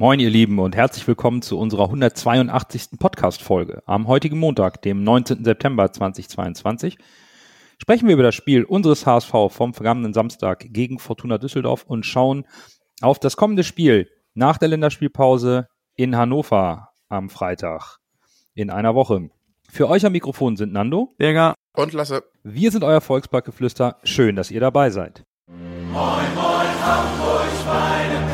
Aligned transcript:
Moin, 0.00 0.20
ihr 0.20 0.30
Lieben, 0.30 0.60
und 0.60 0.76
herzlich 0.76 1.08
willkommen 1.08 1.42
zu 1.42 1.58
unserer 1.58 1.86
182. 1.86 3.00
Podcast-Folge. 3.00 3.82
Am 3.84 4.06
heutigen 4.06 4.38
Montag, 4.38 4.80
dem 4.82 5.02
19. 5.02 5.42
September 5.42 5.90
2022, 5.90 6.98
sprechen 7.82 8.06
wir 8.06 8.14
über 8.14 8.22
das 8.22 8.36
Spiel 8.36 8.62
unseres 8.62 9.06
HSV 9.06 9.32
vom 9.48 9.74
vergangenen 9.74 10.12
Samstag 10.12 10.66
gegen 10.68 11.00
Fortuna 11.00 11.38
Düsseldorf 11.38 11.82
und 11.82 12.06
schauen 12.06 12.44
auf 13.00 13.18
das 13.18 13.36
kommende 13.36 13.64
Spiel 13.64 14.08
nach 14.34 14.56
der 14.58 14.68
Länderspielpause 14.68 15.66
in 15.96 16.16
Hannover 16.16 16.90
am 17.08 17.28
Freitag 17.28 17.98
in 18.54 18.70
einer 18.70 18.94
Woche. 18.94 19.30
Für 19.68 19.88
euch 19.88 20.06
am 20.06 20.12
Mikrofon 20.12 20.56
sind 20.56 20.72
Nando, 20.72 21.12
Berger 21.18 21.54
und 21.74 21.92
Lasse. 21.92 22.22
Wir 22.44 22.70
sind 22.70 22.84
euer 22.84 23.00
Volksparkgeflüster. 23.00 23.96
Schön, 24.04 24.36
dass 24.36 24.52
ihr 24.52 24.60
dabei 24.60 24.90
seid. 24.90 25.24
Moin, 25.48 26.34
moin, 26.36 26.84
Hamburg, 26.84 27.48
meine. 27.66 28.27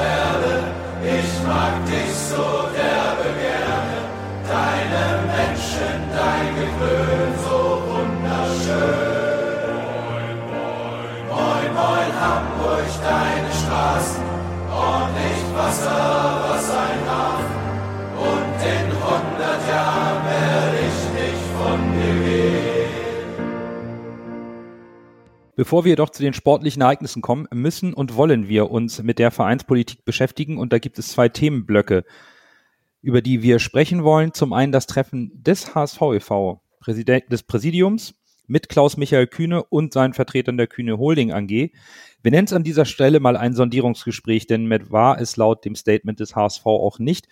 Mag 1.46 1.74
dich 1.86 2.14
so 2.30 2.46
derbe 2.72 3.28
gerne. 3.44 3.98
Deine 4.48 5.04
Menschen, 5.34 5.96
dein 6.16 6.48
Gewöhn 6.58 7.32
so 7.44 7.58
wunderschön. 7.88 9.14
Moin, 10.48 11.20
moin, 11.28 11.68
moin, 11.80 12.10
Hamburg, 12.22 12.88
deine 13.02 13.50
Straßen. 13.60 14.24
Ordentlich 14.72 15.40
Wasser, 15.56 16.04
was 16.48 16.66
ein 16.70 17.00
Hafen. 17.12 17.62
Und 18.30 18.56
in 18.74 18.88
hundert 19.04 19.62
Jahren 19.68 20.20
werde 20.24 20.83
Bevor 25.56 25.84
wir 25.84 25.90
jedoch 25.90 26.10
zu 26.10 26.22
den 26.22 26.34
sportlichen 26.34 26.82
Ereignissen 26.82 27.22
kommen, 27.22 27.46
müssen 27.52 27.94
und 27.94 28.16
wollen 28.16 28.48
wir 28.48 28.70
uns 28.70 29.02
mit 29.02 29.20
der 29.20 29.30
Vereinspolitik 29.30 30.04
beschäftigen 30.04 30.58
und 30.58 30.72
da 30.72 30.78
gibt 30.78 30.98
es 30.98 31.08
zwei 31.08 31.28
Themenblöcke, 31.28 32.04
über 33.02 33.22
die 33.22 33.42
wir 33.42 33.60
sprechen 33.60 34.02
wollen. 34.02 34.34
Zum 34.34 34.52
einen 34.52 34.72
das 34.72 34.86
Treffen 34.86 35.30
des 35.34 35.74
HSV 35.74 36.00
e.V., 36.14 36.60
des 36.86 37.42
Präsidiums 37.44 38.14
mit 38.46 38.68
Klaus 38.68 38.96
Michael 38.96 39.26
Kühne 39.26 39.62
und 39.62 39.92
seinen 39.92 40.12
Vertretern 40.12 40.56
der 40.56 40.66
Kühne 40.66 40.98
Holding 40.98 41.32
AG. 41.32 41.48
Wir 41.48 42.30
nennen 42.30 42.46
es 42.46 42.52
an 42.52 42.64
dieser 42.64 42.84
Stelle 42.84 43.20
mal 43.20 43.36
ein 43.36 43.54
Sondierungsgespräch, 43.54 44.46
denn 44.46 44.66
mit 44.66 44.90
war 44.90 45.20
es 45.20 45.36
laut 45.36 45.64
dem 45.64 45.76
Statement 45.76 46.20
des 46.20 46.34
HSV 46.34 46.66
auch 46.66 46.98
nicht. 46.98 47.28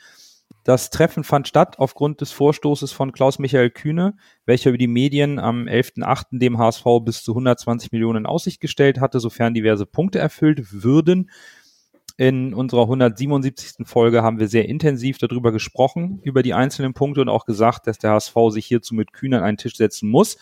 Das 0.65 0.91
Treffen 0.91 1.25
fand 1.25 1.49
statt 1.49 1.79
aufgrund 1.79 2.21
des 2.21 2.31
Vorstoßes 2.33 2.93
von 2.93 3.13
Klaus-Michael 3.13 3.71
Kühne, 3.71 4.17
welcher 4.47 4.71
über 4.71 4.79
die 4.79 4.87
Medien 4.87 5.39
am 5.39 5.65
11.8. 5.67 6.39
dem 6.39 6.59
HSV 6.59 6.85
bis 7.05 7.25
zu 7.25 7.33
120 7.33 7.93
Millionen 7.93 8.19
in 8.19 8.27
Aussicht 8.27 8.61
gestellt 8.61 9.01
hatte, 9.01 9.19
sofern 9.19 9.55
diverse 9.55 9.87
Punkte 9.87 10.19
erfüllt 10.19 10.83
würden. 10.83 11.31
In 12.17 12.55
unserer 12.55 12.83
177. 12.83 13.87
Folge 13.87 14.23
haben 14.23 14.39
wir 14.39 14.47
sehr 14.47 14.69
intensiv 14.69 15.19
darüber 15.19 15.51
gesprochen, 15.51 16.21
über 16.23 16.43
die 16.43 16.55
einzelnen 16.55 16.95
Punkte 16.95 17.23
und 17.23 17.29
auch 17.29 17.47
gesagt, 17.47 17.87
dass 17.87 17.99
der 17.99 18.13
HSV 18.13 18.35
sich 18.51 18.67
hierzu 18.67 18.95
mit 18.95 19.13
Kühne 19.13 19.39
an 19.39 19.45
einen 19.45 19.57
Tisch 19.57 19.77
setzen 19.77 20.09
muss. 20.09 20.37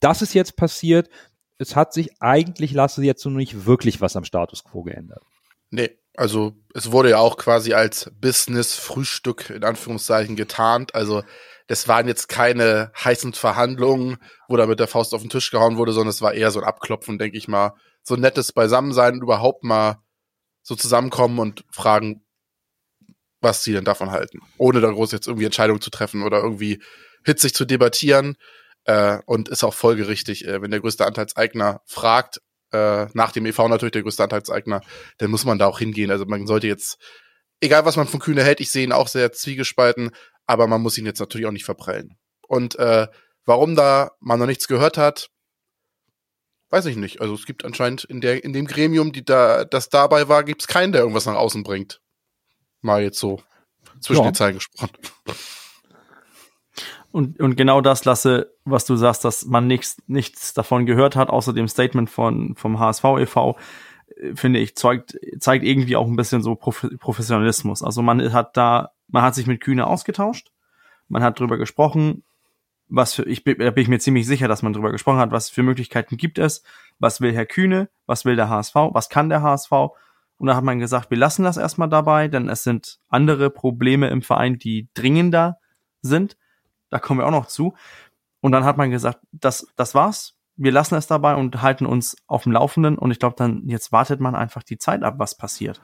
Das 0.00 0.22
ist 0.22 0.32
jetzt 0.32 0.56
passiert. 0.56 1.10
Es 1.58 1.76
hat 1.76 1.92
sich 1.92 2.20
eigentlich, 2.20 2.72
lasse 2.72 3.04
jetzt 3.04 3.24
noch 3.24 3.32
nicht 3.32 3.66
wirklich 3.66 4.00
was 4.00 4.16
am 4.16 4.24
Status 4.24 4.64
quo 4.64 4.82
geändert. 4.82 5.22
Nee, 5.70 5.90
also 6.16 6.54
es 6.74 6.92
wurde 6.92 7.10
ja 7.10 7.18
auch 7.18 7.36
quasi 7.36 7.74
als 7.74 8.10
Business-Frühstück 8.20 9.50
in 9.50 9.64
Anführungszeichen 9.64 10.36
getarnt. 10.36 10.94
Also 10.94 11.22
das 11.68 11.88
waren 11.88 12.08
jetzt 12.08 12.28
keine 12.28 12.92
heißen 13.02 13.32
Verhandlungen, 13.32 14.18
wo 14.48 14.56
da 14.56 14.66
mit 14.66 14.80
der 14.80 14.88
Faust 14.88 15.14
auf 15.14 15.22
den 15.22 15.30
Tisch 15.30 15.50
gehauen 15.50 15.76
wurde, 15.76 15.92
sondern 15.92 16.10
es 16.10 16.22
war 16.22 16.34
eher 16.34 16.50
so 16.50 16.60
ein 16.60 16.66
Abklopfen, 16.66 17.18
denke 17.18 17.38
ich 17.38 17.48
mal. 17.48 17.74
So 18.02 18.14
ein 18.14 18.20
nettes 18.20 18.52
Beisammensein 18.52 19.14
und 19.14 19.22
überhaupt 19.22 19.64
mal 19.64 20.02
so 20.62 20.74
zusammenkommen 20.74 21.38
und 21.38 21.64
fragen, 21.70 22.24
was 23.40 23.64
sie 23.64 23.72
denn 23.72 23.84
davon 23.84 24.10
halten. 24.10 24.40
Ohne 24.58 24.80
da 24.80 24.90
groß 24.90 25.12
jetzt 25.12 25.26
irgendwie 25.26 25.46
Entscheidungen 25.46 25.80
zu 25.80 25.90
treffen 25.90 26.22
oder 26.22 26.42
irgendwie 26.42 26.82
hitzig 27.24 27.54
zu 27.54 27.64
debattieren. 27.64 28.36
Äh, 28.84 29.18
und 29.26 29.48
ist 29.48 29.62
auch 29.62 29.74
folgerichtig, 29.74 30.44
äh, 30.46 30.60
wenn 30.60 30.72
der 30.72 30.80
größte 30.80 31.06
Anteilseigner 31.06 31.82
fragt, 31.86 32.40
äh, 32.72 33.06
nach 33.14 33.32
dem 33.32 33.46
EV 33.46 33.68
natürlich 33.68 33.92
der 33.92 34.02
größte 34.02 34.22
Anteilseigner, 34.24 34.80
dann 35.18 35.30
muss 35.30 35.44
man 35.44 35.58
da 35.58 35.66
auch 35.66 35.78
hingehen. 35.78 36.10
Also 36.10 36.24
man 36.26 36.46
sollte 36.46 36.66
jetzt, 36.66 36.98
egal 37.60 37.84
was 37.84 37.96
man 37.96 38.06
von 38.06 38.20
Kühne 38.20 38.42
hält, 38.44 38.60
ich 38.60 38.70
sehe 38.70 38.84
ihn 38.84 38.92
auch 38.92 39.08
sehr 39.08 39.32
zwiegespalten, 39.32 40.10
aber 40.46 40.66
man 40.66 40.80
muss 40.82 40.98
ihn 40.98 41.06
jetzt 41.06 41.20
natürlich 41.20 41.46
auch 41.46 41.52
nicht 41.52 41.64
verprellen. 41.64 42.16
Und 42.48 42.76
äh, 42.78 43.06
warum 43.44 43.76
da 43.76 44.12
man 44.20 44.38
noch 44.38 44.46
nichts 44.46 44.68
gehört 44.68 44.98
hat, 44.98 45.28
weiß 46.70 46.86
ich 46.86 46.96
nicht. 46.96 47.20
Also 47.20 47.34
es 47.34 47.44
gibt 47.46 47.64
anscheinend 47.64 48.04
in 48.04 48.20
der 48.20 48.44
in 48.44 48.52
dem 48.52 48.66
Gremium, 48.66 49.12
die 49.12 49.24
da 49.24 49.64
das 49.64 49.88
dabei 49.90 50.28
war, 50.28 50.42
gibt 50.42 50.62
es 50.62 50.68
keinen, 50.68 50.92
der 50.92 51.02
irgendwas 51.02 51.26
nach 51.26 51.34
außen 51.34 51.62
bringt. 51.62 52.00
Mal 52.80 53.02
jetzt 53.02 53.18
so 53.18 53.42
zwischen 54.00 54.22
Ja. 54.24 54.30
den 54.30 54.34
Zeilen 54.34 54.54
gesprochen. 54.54 54.90
Und, 57.12 57.38
und 57.40 57.56
genau 57.56 57.82
das 57.82 58.06
lasse, 58.06 58.54
was 58.64 58.86
du 58.86 58.96
sagst, 58.96 59.24
dass 59.24 59.44
man 59.44 59.66
nichts, 59.66 60.02
nichts 60.06 60.54
davon 60.54 60.86
gehört 60.86 61.14
hat, 61.14 61.28
außer 61.28 61.52
dem 61.52 61.68
Statement 61.68 62.08
von, 62.08 62.54
vom 62.56 62.78
HSV 62.80 63.04
e.V., 63.20 63.56
äh, 64.16 64.34
finde 64.34 64.60
ich, 64.60 64.76
zeigt, 64.76 65.18
zeigt 65.38 65.64
irgendwie 65.64 65.96
auch 65.96 66.06
ein 66.06 66.16
bisschen 66.16 66.42
so 66.42 66.54
Prof 66.54 66.86
Professionalismus. 66.98 67.82
Also 67.82 68.00
man 68.00 68.32
hat 68.32 68.56
da, 68.56 68.92
man 69.08 69.22
hat 69.22 69.34
sich 69.34 69.46
mit 69.46 69.60
Kühne 69.60 69.86
ausgetauscht, 69.86 70.50
man 71.08 71.22
hat 71.22 71.38
drüber 71.38 71.58
gesprochen, 71.58 72.24
was 72.88 73.14
für, 73.14 73.24
ich 73.24 73.44
bin, 73.44 73.58
da 73.58 73.70
bin 73.70 73.82
ich 73.82 73.88
mir 73.88 73.98
ziemlich 73.98 74.26
sicher, 74.26 74.48
dass 74.48 74.62
man 74.62 74.72
drüber 74.72 74.90
gesprochen 74.90 75.18
hat, 75.18 75.32
was 75.32 75.50
für 75.50 75.62
Möglichkeiten 75.62 76.16
gibt 76.16 76.38
es, 76.38 76.62
was 76.98 77.20
will 77.20 77.34
Herr 77.34 77.46
Kühne, 77.46 77.90
was 78.06 78.24
will 78.24 78.36
der 78.36 78.48
HSV, 78.48 78.74
was 78.74 79.10
kann 79.10 79.28
der 79.28 79.42
HSV. 79.42 79.72
Und 80.38 80.46
da 80.46 80.56
hat 80.56 80.64
man 80.64 80.78
gesagt, 80.78 81.10
wir 81.10 81.18
lassen 81.18 81.44
das 81.44 81.56
erstmal 81.56 81.88
dabei, 81.88 82.28
denn 82.28 82.48
es 82.48 82.64
sind 82.64 83.00
andere 83.08 83.50
Probleme 83.50 84.08
im 84.08 84.22
Verein, 84.22 84.58
die 84.58 84.88
dringender 84.94 85.58
sind. 86.00 86.36
Da 86.92 86.98
kommen 86.98 87.20
wir 87.20 87.26
auch 87.26 87.32
noch 87.32 87.46
zu. 87.46 87.74
Und 88.40 88.52
dann 88.52 88.64
hat 88.64 88.76
man 88.76 88.90
gesagt, 88.90 89.20
das, 89.32 89.66
das 89.76 89.94
war's. 89.94 90.36
Wir 90.56 90.72
lassen 90.72 90.94
es 90.94 91.06
dabei 91.06 91.34
und 91.34 91.62
halten 91.62 91.86
uns 91.86 92.16
auf 92.26 92.42
dem 92.42 92.52
Laufenden. 92.52 92.98
Und 92.98 93.10
ich 93.10 93.18
glaube, 93.18 93.36
dann 93.36 93.66
jetzt 93.66 93.92
wartet 93.92 94.20
man 94.20 94.34
einfach 94.34 94.62
die 94.62 94.76
Zeit 94.76 95.02
ab, 95.02 95.14
was 95.16 95.36
passiert. 95.36 95.80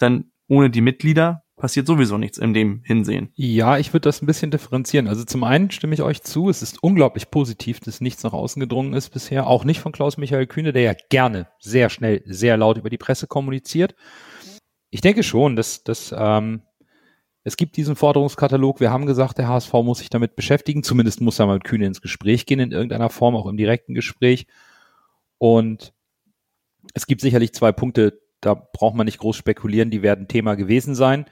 Denn 0.00 0.30
ohne 0.48 0.68
die 0.68 0.82
Mitglieder 0.82 1.44
passiert 1.56 1.86
sowieso 1.86 2.18
nichts 2.18 2.36
in 2.36 2.52
dem 2.52 2.82
Hinsehen. 2.84 3.30
Ja, 3.36 3.78
ich 3.78 3.92
würde 3.92 4.08
das 4.08 4.20
ein 4.20 4.26
bisschen 4.26 4.50
differenzieren. 4.50 5.08
Also 5.08 5.24
zum 5.24 5.44
einen 5.44 5.70
stimme 5.70 5.94
ich 5.94 6.02
euch 6.02 6.22
zu, 6.22 6.50
es 6.50 6.62
ist 6.62 6.82
unglaublich 6.82 7.30
positiv, 7.30 7.80
dass 7.80 8.00
nichts 8.00 8.22
nach 8.22 8.32
außen 8.32 8.60
gedrungen 8.60 8.92
ist 8.92 9.10
bisher, 9.10 9.46
auch 9.46 9.64
nicht 9.64 9.80
von 9.80 9.92
Klaus-Michael 9.92 10.46
Kühne, 10.46 10.72
der 10.72 10.82
ja 10.82 10.94
gerne 11.08 11.48
sehr 11.58 11.88
schnell, 11.88 12.22
sehr 12.26 12.56
laut 12.56 12.78
über 12.78 12.90
die 12.90 12.98
Presse 12.98 13.26
kommuniziert. 13.26 13.94
Ich 14.90 15.00
denke 15.00 15.22
schon, 15.22 15.54
dass, 15.56 15.84
dass 15.84 16.14
ähm, 16.16 16.62
es 17.42 17.56
gibt 17.56 17.76
diesen 17.76 17.96
Forderungskatalog. 17.96 18.80
Wir 18.80 18.90
haben 18.90 19.06
gesagt, 19.06 19.38
der 19.38 19.48
HSV 19.48 19.72
muss 19.72 19.98
sich 19.98 20.10
damit 20.10 20.36
beschäftigen. 20.36 20.82
Zumindest 20.82 21.20
muss 21.20 21.38
er 21.38 21.46
mal 21.46 21.54
mit 21.54 21.64
Kühne 21.64 21.86
ins 21.86 22.02
Gespräch 22.02 22.46
gehen, 22.46 22.60
in 22.60 22.72
irgendeiner 22.72 23.10
Form, 23.10 23.34
auch 23.34 23.46
im 23.46 23.56
direkten 23.56 23.94
Gespräch. 23.94 24.46
Und 25.38 25.94
es 26.94 27.06
gibt 27.06 27.20
sicherlich 27.20 27.54
zwei 27.54 27.72
Punkte, 27.72 28.20
da 28.40 28.54
braucht 28.54 28.94
man 28.94 29.06
nicht 29.06 29.18
groß 29.18 29.36
spekulieren, 29.36 29.90
die 29.90 30.02
werden 30.02 30.28
Thema 30.28 30.54
gewesen 30.54 30.94
sein 30.94 31.26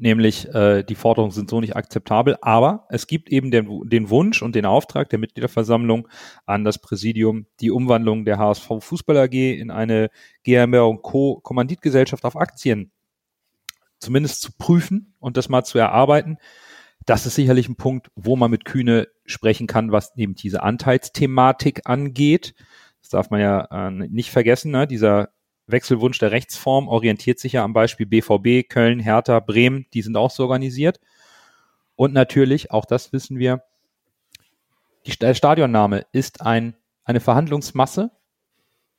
nämlich 0.00 0.52
äh, 0.54 0.82
die 0.82 0.94
Forderungen 0.94 1.30
sind 1.30 1.50
so 1.50 1.60
nicht 1.60 1.76
akzeptabel, 1.76 2.36
aber 2.40 2.86
es 2.88 3.06
gibt 3.06 3.30
eben 3.30 3.50
den, 3.50 3.88
den 3.88 4.08
Wunsch 4.08 4.42
und 4.42 4.54
den 4.54 4.64
Auftrag 4.64 5.10
der 5.10 5.18
Mitgliederversammlung 5.18 6.08
an 6.46 6.64
das 6.64 6.78
Präsidium, 6.78 7.46
die 7.60 7.70
Umwandlung 7.70 8.24
der 8.24 8.38
HSV 8.38 8.66
Fußball 8.80 9.18
AG 9.18 9.34
in 9.34 9.70
eine 9.70 10.08
GmbH 10.42 10.84
und 10.84 11.02
Co. 11.02 11.40
Kommanditgesellschaft 11.42 12.24
auf 12.24 12.36
Aktien 12.36 12.90
zumindest 14.00 14.40
zu 14.40 14.52
prüfen 14.56 15.14
und 15.18 15.36
das 15.36 15.48
mal 15.48 15.64
zu 15.64 15.78
erarbeiten. 15.78 16.38
Das 17.06 17.26
ist 17.26 17.34
sicherlich 17.34 17.68
ein 17.68 17.76
Punkt, 17.76 18.10
wo 18.14 18.36
man 18.36 18.50
mit 18.50 18.64
Kühne 18.64 19.08
sprechen 19.24 19.66
kann, 19.66 19.92
was 19.92 20.16
eben 20.16 20.34
diese 20.34 20.62
Anteilsthematik 20.62 21.82
angeht. 21.84 22.54
Das 23.00 23.10
darf 23.10 23.30
man 23.30 23.40
ja 23.40 23.68
äh, 23.70 23.90
nicht 23.90 24.30
vergessen. 24.30 24.72
Ne? 24.72 24.86
Dieser 24.86 25.30
Wechselwunsch 25.66 26.18
der 26.18 26.30
Rechtsform 26.30 26.88
orientiert 26.88 27.38
sich 27.38 27.52
ja 27.54 27.64
am 27.64 27.72
Beispiel 27.72 28.06
BVB, 28.06 28.68
Köln, 28.68 29.00
Hertha, 29.00 29.40
Bremen, 29.40 29.86
die 29.94 30.02
sind 30.02 30.16
auch 30.16 30.30
so 30.30 30.44
organisiert. 30.44 31.00
Und 31.96 32.12
natürlich, 32.12 32.70
auch 32.70 32.84
das 32.84 33.12
wissen 33.12 33.38
wir, 33.38 33.62
die, 35.06 35.16
der 35.18 35.34
Stadionname 35.34 36.06
ist 36.12 36.42
ein, 36.42 36.76
eine 37.04 37.20
Verhandlungsmasse, 37.20 38.10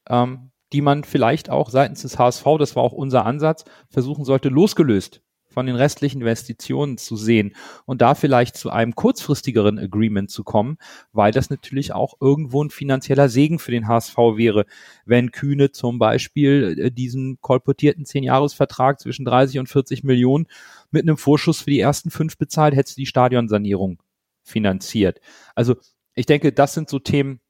ähm, 0.09 0.50
die 0.73 0.81
man 0.81 1.03
vielleicht 1.03 1.50
auch 1.50 1.69
seitens 1.69 2.01
des 2.01 2.18
HSV, 2.18 2.45
das 2.59 2.75
war 2.75 2.83
auch 2.83 2.94
unser 2.94 3.25
Ansatz, 3.25 3.65
versuchen 3.89 4.25
sollte, 4.25 4.50
losgelöst 4.50 5.21
von 5.51 5.65
den 5.65 5.75
restlichen 5.75 6.21
Investitionen 6.21 6.97
zu 6.97 7.15
sehen 7.15 7.53
und 7.85 8.01
da 8.01 8.15
vielleicht 8.15 8.56
zu 8.56 8.69
einem 8.69 8.95
kurzfristigeren 8.95 9.77
Agreement 9.77 10.31
zu 10.31 10.44
kommen, 10.44 10.77
weil 11.12 11.31
das 11.31 11.50
natürlich 11.50 11.94
auch 11.94 12.15
irgendwo 12.21 12.63
ein 12.63 12.69
finanzieller 12.69 13.29
Segen 13.29 13.59
für 13.59 13.71
den 13.71 13.88
HSV 13.88 14.18
wäre, 14.18 14.65
wenn 15.06 15.31
Kühne 15.31 15.71
zum 15.71 16.00
Beispiel 16.00 16.77
äh, 16.79 16.91
diesen 16.91 17.39
kolportierten 17.41 18.06
10-Jahres-Vertrag 18.06 19.00
zwischen 19.00 19.25
30 19.25 19.59
und 19.59 19.68
40 19.68 20.03
Millionen 20.03 20.47
mit 20.89 21.03
einem 21.03 21.18
Vorschuss 21.18 21.62
für 21.62 21.69
die 21.69 21.79
ersten 21.79 22.12
fünf 22.12 22.38
bezahlt, 22.38 22.75
hätte 22.75 22.95
die 22.95 23.06
Stadionsanierung 23.06 24.01
finanziert. 24.44 25.19
Also 25.53 25.75
ich 26.15 26.25
denke, 26.25 26.51
das 26.51 26.73
sind 26.73 26.89
so 26.89 27.00
Themen, 27.00 27.41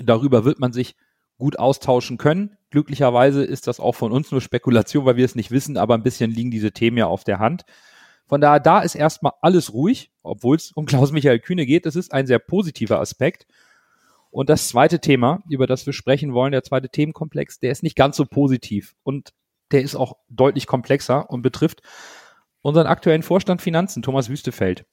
darüber 0.00 0.44
wird 0.44 0.58
man 0.58 0.72
sich 0.72 0.94
gut 1.38 1.58
austauschen 1.58 2.18
können. 2.18 2.56
Glücklicherweise 2.70 3.44
ist 3.44 3.66
das 3.66 3.80
auch 3.80 3.94
von 3.94 4.12
uns 4.12 4.30
nur 4.30 4.40
Spekulation, 4.40 5.04
weil 5.04 5.16
wir 5.16 5.24
es 5.24 5.34
nicht 5.34 5.50
wissen, 5.50 5.76
aber 5.76 5.94
ein 5.94 6.02
bisschen 6.02 6.30
liegen 6.30 6.50
diese 6.50 6.72
Themen 6.72 6.96
ja 6.96 7.06
auf 7.06 7.24
der 7.24 7.38
Hand. 7.38 7.64
Von 8.26 8.40
daher, 8.40 8.60
da 8.60 8.80
ist 8.80 8.94
erstmal 8.94 9.32
alles 9.42 9.72
ruhig, 9.72 10.10
obwohl 10.22 10.56
es 10.56 10.72
um 10.72 10.86
Klaus-Michael 10.86 11.40
Kühne 11.40 11.66
geht. 11.66 11.86
Das 11.86 11.96
ist 11.96 12.12
ein 12.12 12.26
sehr 12.26 12.38
positiver 12.38 13.00
Aspekt. 13.00 13.46
Und 14.30 14.48
das 14.48 14.68
zweite 14.68 14.98
Thema, 14.98 15.44
über 15.48 15.66
das 15.66 15.86
wir 15.86 15.92
sprechen 15.92 16.34
wollen, 16.34 16.50
der 16.50 16.64
zweite 16.64 16.88
Themenkomplex, 16.88 17.60
der 17.60 17.70
ist 17.70 17.84
nicht 17.84 17.94
ganz 17.94 18.16
so 18.16 18.24
positiv 18.24 18.96
und 19.04 19.32
der 19.70 19.82
ist 19.82 19.94
auch 19.94 20.16
deutlich 20.28 20.66
komplexer 20.66 21.30
und 21.30 21.42
betrifft 21.42 21.82
unseren 22.60 22.86
aktuellen 22.86 23.22
Vorstand 23.22 23.62
Finanzen, 23.62 24.02
Thomas 24.02 24.28
Wüstefeld. 24.28 24.86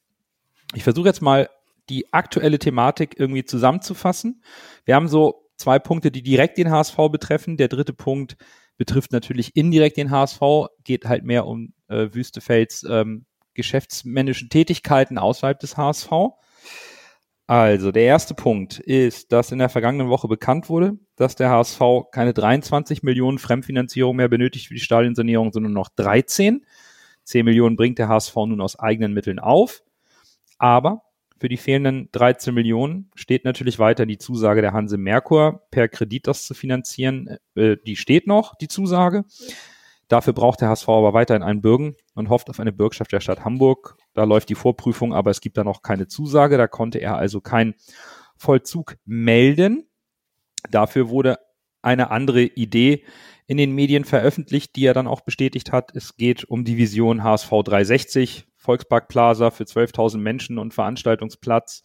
Ich 0.76 0.84
versuche 0.84 1.08
jetzt 1.08 1.22
mal 1.22 1.50
die 1.90 2.14
aktuelle 2.14 2.60
Thematik 2.60 3.16
irgendwie 3.18 3.44
zusammenzufassen. 3.44 4.44
Wir 4.86 4.96
haben 4.96 5.08
so 5.08 5.41
zwei 5.62 5.80
Punkte, 5.80 6.12
die 6.12 6.24
direkt 6.24 6.58
den 6.58 6.72
HSV 6.72 6.98
betreffen. 7.12 7.58
Der 7.58 7.68
dritte 7.68 7.94
Punkt 7.94 8.36
betrifft 8.78 9.12
natürlich 9.12 9.56
indirekt 9.56 9.98
den 9.98 10.12
HSV, 10.12 10.42
geht 10.84 11.06
halt 11.06 11.24
mehr 11.24 11.46
um 11.46 11.74
äh, 11.88 12.10
Wüstefelds 12.12 12.84
ähm, 12.90 13.25
geschäftsmännischen 13.54 14.50
Tätigkeiten 14.50 15.18
außerhalb 15.18 15.60
des 15.60 15.78
HSV. 15.78 16.12
Also, 17.48 17.92
der 17.92 18.04
erste 18.04 18.34
Punkt 18.34 18.80
ist, 18.80 19.34
dass 19.34 19.52
in 19.52 19.60
der 19.60 19.68
vergangenen 19.68 20.10
Woche 20.10 20.30
bekannt 20.30 20.69
wurde, 20.69 20.98
dass 21.18 21.36
der 21.36 21.50
HSV 21.50 21.81
keine 22.12 22.34
23 22.34 23.04
Millionen 23.04 23.40
Fremdfinanzierung 23.40 24.16
mehr 24.16 24.30
benötigt 24.30 24.68
für 24.68 24.74
die 24.74 24.80
Stadionsanierung, 24.80 25.52
sondern 25.52 25.74
noch 25.74 25.90
13. 25.90 26.66
10 27.25 27.46
Millionen 27.46 27.75
bringt 27.75 28.00
der 28.00 28.08
HSV 28.08 28.36
nun 28.36 28.62
aus 28.62 28.80
eigenen 28.80 29.13
Mitteln 29.13 29.40
auf. 29.40 29.84
Aber 30.58 31.04
für 31.42 31.50
die 31.50 31.58
fehlenden 31.58 32.08
13 32.12 32.54
Millionen 32.54 33.10
steht 33.16 33.46
natürlich 33.46 33.80
weiter 33.80 34.06
die 34.06 34.20
Zusage 34.20 34.62
der 34.62 34.74
Hanse 34.74 35.00
Merkur, 35.00 35.64
per 35.72 35.88
Kredit 35.88 36.28
das 36.28 36.46
zu 36.46 36.54
finanzieren. 36.54 37.40
Äh, 37.56 37.78
die 37.84 37.96
steht 37.96 38.28
noch, 38.28 38.54
die 38.54 38.68
Zusage. 38.68 39.26
Dafür 40.08 40.34
braucht 40.34 40.62
der 40.62 40.70
HSV 40.70 40.88
aber 40.90 41.16
weiterhin 41.16 41.42
einen 41.42 41.64
Bürgen 41.64 41.96
und 42.14 42.30
hofft 42.30 42.52
auf 42.52 42.60
eine 42.60 42.72
Bürgschaft 42.72 43.12
der 43.12 43.22
Stadt 43.22 43.44
Hamburg. 43.44 43.98
Da 44.14 44.24
läuft 44.24 44.50
die 44.50 44.56
Vorprüfung, 44.56 45.16
aber 45.16 45.32
es 45.32 45.42
gibt 45.42 45.58
da 45.58 45.64
noch 45.64 45.82
keine 45.82 46.08
Zusage. 46.08 46.60
Da 46.60 46.68
konnte 46.68 47.00
er 47.00 47.18
also 47.18 47.42
keinen 47.42 47.74
Vollzug 48.38 48.98
melden. 49.06 49.90
Dafür 50.70 51.10
wurde 51.10 51.40
eine 51.82 52.12
andere 52.12 52.44
Idee 52.44 53.04
in 53.48 53.58
den 53.58 53.74
Medien 53.74 54.06
veröffentlicht, 54.06 54.76
die 54.76 54.86
er 54.86 54.94
dann 54.94 55.08
auch 55.08 55.22
bestätigt 55.22 55.72
hat. 55.72 55.96
Es 55.96 56.18
geht 56.18 56.44
um 56.44 56.66
die 56.66 56.78
Vision 56.78 57.24
HSV 57.24 57.50
360. 57.50 58.46
Volkspark 58.62 59.08
Plaza 59.08 59.50
für 59.50 59.63
12.000 59.63 60.19
Menschen 60.19 60.60
und 60.60 60.74
Veranstaltungsplatz. 60.74 61.81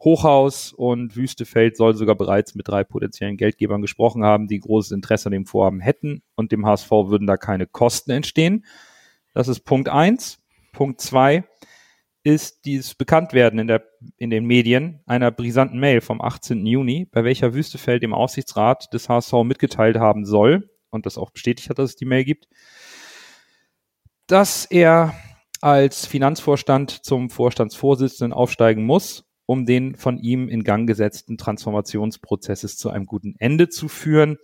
Hochhaus 0.00 0.72
und 0.72 1.16
Wüstefeld 1.16 1.76
soll 1.76 1.96
sogar 1.96 2.14
bereits 2.14 2.54
mit 2.54 2.68
drei 2.68 2.84
potenziellen 2.84 3.36
Geldgebern 3.36 3.82
gesprochen 3.82 4.22
haben, 4.22 4.46
die 4.46 4.60
großes 4.60 4.92
Interesse 4.92 5.26
an 5.26 5.32
dem 5.32 5.44
Vorhaben 5.44 5.80
hätten 5.80 6.22
und 6.36 6.52
dem 6.52 6.64
HSV 6.64 6.90
würden 6.90 7.26
da 7.26 7.36
keine 7.36 7.66
Kosten 7.66 8.12
entstehen. 8.12 8.64
Das 9.34 9.48
ist 9.48 9.60
Punkt 9.60 9.88
eins. 9.88 10.38
Punkt 10.72 11.00
zwei 11.00 11.44
ist 12.22 12.64
dieses 12.64 12.94
Bekanntwerden 12.94 13.58
in, 13.58 13.66
der, 13.66 13.82
in 14.18 14.30
den 14.30 14.44
Medien 14.44 15.00
einer 15.06 15.32
brisanten 15.32 15.80
Mail 15.80 16.00
vom 16.00 16.20
18. 16.20 16.64
Juni, 16.64 17.08
bei 17.10 17.24
welcher 17.24 17.54
Wüstefeld 17.54 18.04
dem 18.04 18.14
Aufsichtsrat 18.14 18.92
des 18.94 19.08
HSV 19.08 19.32
mitgeteilt 19.44 19.96
haben 19.96 20.24
soll 20.24 20.70
und 20.90 21.06
das 21.06 21.18
auch 21.18 21.30
bestätigt 21.30 21.70
hat, 21.70 21.78
dass 21.80 21.90
es 21.90 21.96
die 21.96 22.04
Mail 22.04 22.24
gibt, 22.24 22.46
dass 24.28 24.64
er 24.66 25.14
als 25.60 26.06
Finanzvorstand 26.06 26.90
zum 26.90 27.30
Vorstandsvorsitzenden 27.30 28.32
aufsteigen 28.32 28.84
muss, 28.84 29.24
um 29.46 29.66
den 29.66 29.96
von 29.96 30.18
ihm 30.18 30.48
in 30.48 30.64
Gang 30.64 30.86
gesetzten 30.86 31.38
Transformationsprozesses 31.38 32.76
zu 32.76 32.90
einem 32.90 33.06
guten 33.06 33.34
Ende 33.38 33.68
zu 33.68 33.88
führen. 33.88 34.38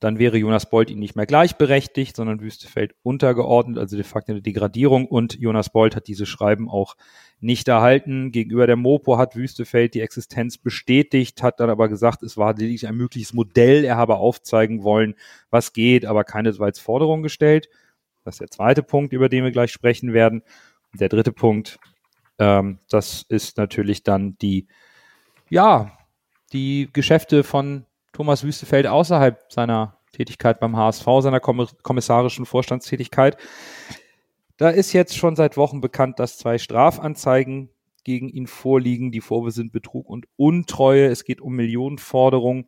Dann 0.00 0.20
wäre 0.20 0.36
Jonas 0.36 0.70
Bold 0.70 0.90
ihn 0.90 1.00
nicht 1.00 1.16
mehr 1.16 1.26
gleichberechtigt, 1.26 2.14
sondern 2.14 2.40
Wüstefeld 2.40 2.94
untergeordnet, 3.02 3.78
also 3.78 3.96
de 3.96 4.04
facto 4.04 4.30
eine 4.30 4.42
Degradierung. 4.42 5.06
Und 5.06 5.34
Jonas 5.34 5.70
Bold 5.70 5.96
hat 5.96 6.06
diese 6.06 6.24
Schreiben 6.24 6.68
auch 6.68 6.96
nicht 7.40 7.66
erhalten. 7.66 8.30
Gegenüber 8.30 8.68
der 8.68 8.76
Mopo 8.76 9.18
hat 9.18 9.34
Wüstefeld 9.34 9.94
die 9.94 10.00
Existenz 10.00 10.56
bestätigt, 10.56 11.42
hat 11.42 11.58
dann 11.58 11.70
aber 11.70 11.88
gesagt, 11.88 12.22
es 12.22 12.36
war 12.36 12.54
lediglich 12.54 12.86
ein 12.86 12.96
mögliches 12.96 13.32
Modell. 13.32 13.84
Er 13.84 13.96
habe 13.96 14.16
aufzeigen 14.16 14.84
wollen, 14.84 15.14
was 15.50 15.72
geht, 15.72 16.06
aber 16.06 16.22
keine 16.22 16.52
so 16.52 16.64
Forderung 16.80 17.22
gestellt. 17.22 17.68
Das 18.28 18.34
ist 18.34 18.40
der 18.40 18.50
zweite 18.50 18.82
Punkt, 18.82 19.14
über 19.14 19.30
den 19.30 19.42
wir 19.42 19.50
gleich 19.50 19.72
sprechen 19.72 20.12
werden. 20.12 20.42
Und 20.92 21.00
der 21.00 21.08
dritte 21.08 21.32
Punkt, 21.32 21.78
ähm, 22.38 22.78
das 22.90 23.24
ist 23.28 23.56
natürlich 23.56 24.02
dann 24.02 24.36
die, 24.38 24.66
ja, 25.48 25.96
die 26.52 26.90
Geschäfte 26.92 27.42
von 27.42 27.86
Thomas 28.12 28.44
Wüstefeld 28.44 28.86
außerhalb 28.86 29.50
seiner 29.50 29.98
Tätigkeit 30.12 30.60
beim 30.60 30.76
HSV, 30.76 31.06
seiner 31.20 31.40
kommissarischen 31.40 32.44
Vorstandstätigkeit. 32.44 33.38
Da 34.58 34.68
ist 34.68 34.92
jetzt 34.92 35.16
schon 35.16 35.34
seit 35.34 35.56
Wochen 35.56 35.80
bekannt, 35.80 36.18
dass 36.18 36.36
zwei 36.36 36.58
Strafanzeigen 36.58 37.70
gegen 38.04 38.28
ihn 38.28 38.46
vorliegen. 38.46 39.10
Die 39.10 39.20
Vorwürfe 39.20 39.54
sind 39.54 39.72
Betrug 39.72 40.08
und 40.08 40.26
Untreue. 40.36 41.06
Es 41.06 41.24
geht 41.24 41.40
um 41.40 41.54
Millionenforderungen. 41.54 42.66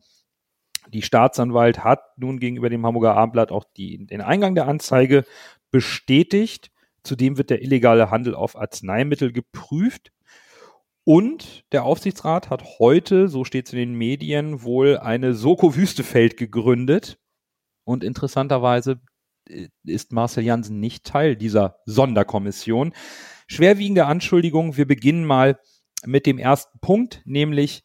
Die 0.92 1.02
Staatsanwalt 1.02 1.84
hat 1.84 2.18
nun 2.18 2.38
gegenüber 2.40 2.68
dem 2.68 2.84
Hamburger 2.84 3.14
Abendblatt 3.14 3.52
auch 3.52 3.64
die, 3.76 4.06
den 4.06 4.20
Eingang 4.20 4.54
der 4.54 4.68
Anzeige 4.68 5.24
bestätigt. 5.70 6.70
Zudem 7.02 7.38
wird 7.38 7.50
der 7.50 7.62
illegale 7.62 8.10
Handel 8.10 8.34
auf 8.34 8.56
Arzneimittel 8.56 9.32
geprüft. 9.32 10.12
Und 11.04 11.64
der 11.72 11.84
Aufsichtsrat 11.84 12.50
hat 12.50 12.78
heute, 12.78 13.28
so 13.28 13.44
steht 13.44 13.66
es 13.66 13.72
in 13.72 13.78
den 13.78 13.94
Medien, 13.94 14.62
wohl 14.62 14.98
eine 14.98 15.34
Soko 15.34 15.74
Wüstefeld 15.74 16.36
gegründet. 16.36 17.18
Und 17.84 18.04
interessanterweise 18.04 19.00
äh, 19.48 19.68
ist 19.84 20.12
Marcel 20.12 20.44
Jansen 20.44 20.78
nicht 20.80 21.04
Teil 21.04 21.36
dieser 21.36 21.78
Sonderkommission. 21.86 22.92
Schwerwiegende 23.46 24.06
Anschuldigungen. 24.06 24.76
Wir 24.76 24.86
beginnen 24.86 25.24
mal 25.24 25.58
mit 26.04 26.26
dem 26.26 26.38
ersten 26.38 26.78
Punkt, 26.80 27.22
nämlich 27.24 27.84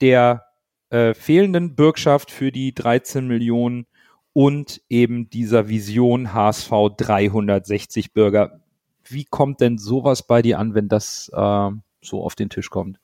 der 0.00 0.45
äh, 0.90 1.14
fehlenden 1.14 1.74
Bürgschaft 1.74 2.30
für 2.30 2.52
die 2.52 2.74
13 2.74 3.26
Millionen 3.26 3.86
und 4.32 4.82
eben 4.88 5.30
dieser 5.30 5.68
Vision 5.68 6.32
HSV 6.32 6.70
360 6.96 8.12
Bürger. 8.12 8.60
Wie 9.04 9.24
kommt 9.24 9.60
denn 9.60 9.78
sowas 9.78 10.26
bei 10.26 10.42
dir 10.42 10.58
an, 10.58 10.74
wenn 10.74 10.88
das 10.88 11.30
äh, 11.32 11.70
so 12.02 12.22
auf 12.22 12.34
den 12.34 12.50
Tisch 12.50 12.70
kommt? 12.70 12.98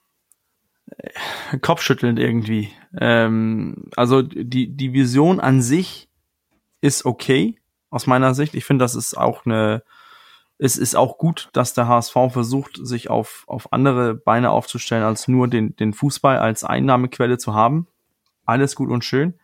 Kopfschüttelnd 1.60 2.18
irgendwie. 2.18 2.68
Ähm, 2.98 3.84
also 3.96 4.22
die, 4.22 4.68
die 4.68 4.92
Vision 4.92 5.40
an 5.40 5.62
sich 5.62 6.08
ist 6.80 7.04
okay, 7.04 7.58
aus 7.90 8.06
meiner 8.06 8.34
Sicht. 8.34 8.54
Ich 8.54 8.64
finde, 8.64 8.84
das 8.84 8.94
ist 8.94 9.16
auch 9.16 9.46
eine, 9.46 9.82
es 10.62 10.78
ist 10.78 10.94
auch 10.94 11.18
gut, 11.18 11.48
dass 11.54 11.74
der 11.74 11.88
HSV 11.88 12.12
versucht, 12.30 12.78
sich 12.80 13.10
auf, 13.10 13.42
auf 13.48 13.72
andere 13.72 14.14
Beine 14.14 14.50
aufzustellen, 14.50 15.02
als 15.02 15.26
nur 15.26 15.48
den, 15.48 15.74
den 15.74 15.92
Fußball 15.92 16.38
als 16.38 16.62
Einnahmequelle 16.62 17.36
zu 17.36 17.52
haben. 17.52 17.88
Alles 18.44 18.76
gut 18.76 18.88
und 18.88 19.04
schön. 19.04 19.34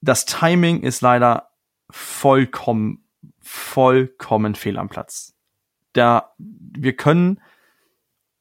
Das 0.00 0.24
Timing 0.24 0.82
ist 0.82 1.00
leider 1.00 1.50
vollkommen, 1.90 3.04
vollkommen 3.40 4.54
fehl 4.54 4.78
am 4.78 4.88
Platz. 4.88 5.34
Da, 5.94 6.32
wir 6.38 6.94
können 6.94 7.40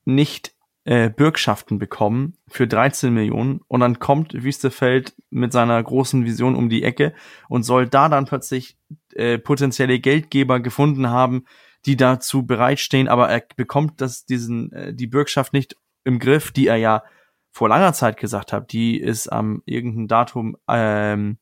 nicht 0.06 0.54
äh, 0.84 1.10
Bürgschaften 1.10 1.80
bekommen 1.80 2.38
für 2.48 2.68
13 2.68 3.12
Millionen 3.12 3.62
und 3.68 3.80
dann 3.80 3.98
kommt 3.98 4.36
Wüstefeld 4.36 5.16
mit 5.32 5.54
seiner 5.54 5.82
großen 5.82 6.24
Vision 6.24 6.56
um 6.56 6.70
die 6.70 6.84
Ecke 6.84 7.16
und 7.50 7.64
soll 7.64 7.88
da 7.88 8.10
dann 8.10 8.26
plötzlich 8.26 8.78
äh, 9.16 9.38
potenzielle 9.38 10.00
Geldgeber 10.00 10.60
gefunden 10.60 11.10
haben, 11.10 11.46
die 11.86 11.98
dazu 11.98 12.46
bereitstehen, 12.46 13.08
aber 13.08 13.30
er 13.30 13.44
bekommt 13.56 14.02
das 14.02 14.26
diesen 14.26 14.72
äh, 14.72 14.94
die 14.94 15.08
Bürgschaft 15.08 15.54
nicht 15.54 15.76
im 16.04 16.20
Griff, 16.20 16.52
die 16.52 16.68
er 16.68 16.78
ja 16.78 17.04
vor 17.52 17.70
langer 17.70 17.94
Zeit 17.94 18.18
gesagt 18.18 18.54
hat, 18.54 18.72
die 18.72 19.00
ist 19.00 19.28
am 19.28 19.62
irgendeinem 19.66 20.08
Datum, 20.08 20.58
ähm, 20.68 21.38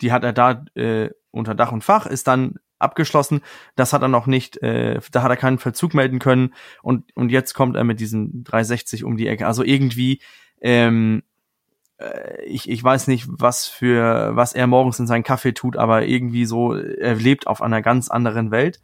die 0.00 0.12
hat 0.12 0.24
er 0.24 0.32
da 0.32 0.64
äh, 0.74 1.10
unter 1.30 1.54
Dach 1.54 1.72
und 1.72 1.84
Fach, 1.84 2.06
ist 2.06 2.26
dann 2.26 2.56
abgeschlossen. 2.78 3.40
Das 3.76 3.92
hat 3.92 4.02
er 4.02 4.08
noch 4.08 4.26
nicht, 4.26 4.62
äh, 4.62 5.00
da 5.12 5.22
hat 5.22 5.30
er 5.30 5.36
keinen 5.36 5.58
Verzug 5.58 5.94
melden 5.94 6.18
können 6.18 6.54
und, 6.82 7.04
und 7.14 7.30
jetzt 7.30 7.54
kommt 7.54 7.76
er 7.76 7.84
mit 7.84 8.00
diesem 8.00 8.44
360 8.44 9.04
um 9.04 9.16
die 9.16 9.28
Ecke. 9.28 9.46
Also 9.46 9.62
irgendwie, 9.62 10.20
ähm, 10.60 11.22
äh, 11.22 11.33
ich, 12.44 12.68
ich 12.68 12.82
weiß 12.82 13.06
nicht, 13.06 13.26
was 13.28 13.66
für, 13.66 14.34
was 14.34 14.52
er 14.52 14.66
morgens 14.66 14.98
in 14.98 15.06
seinen 15.06 15.22
Kaffee 15.22 15.52
tut, 15.52 15.76
aber 15.76 16.06
irgendwie 16.06 16.44
so, 16.44 16.74
er 16.74 17.14
lebt 17.14 17.46
auf 17.46 17.62
einer 17.62 17.82
ganz 17.82 18.08
anderen 18.08 18.50
Welt. 18.50 18.80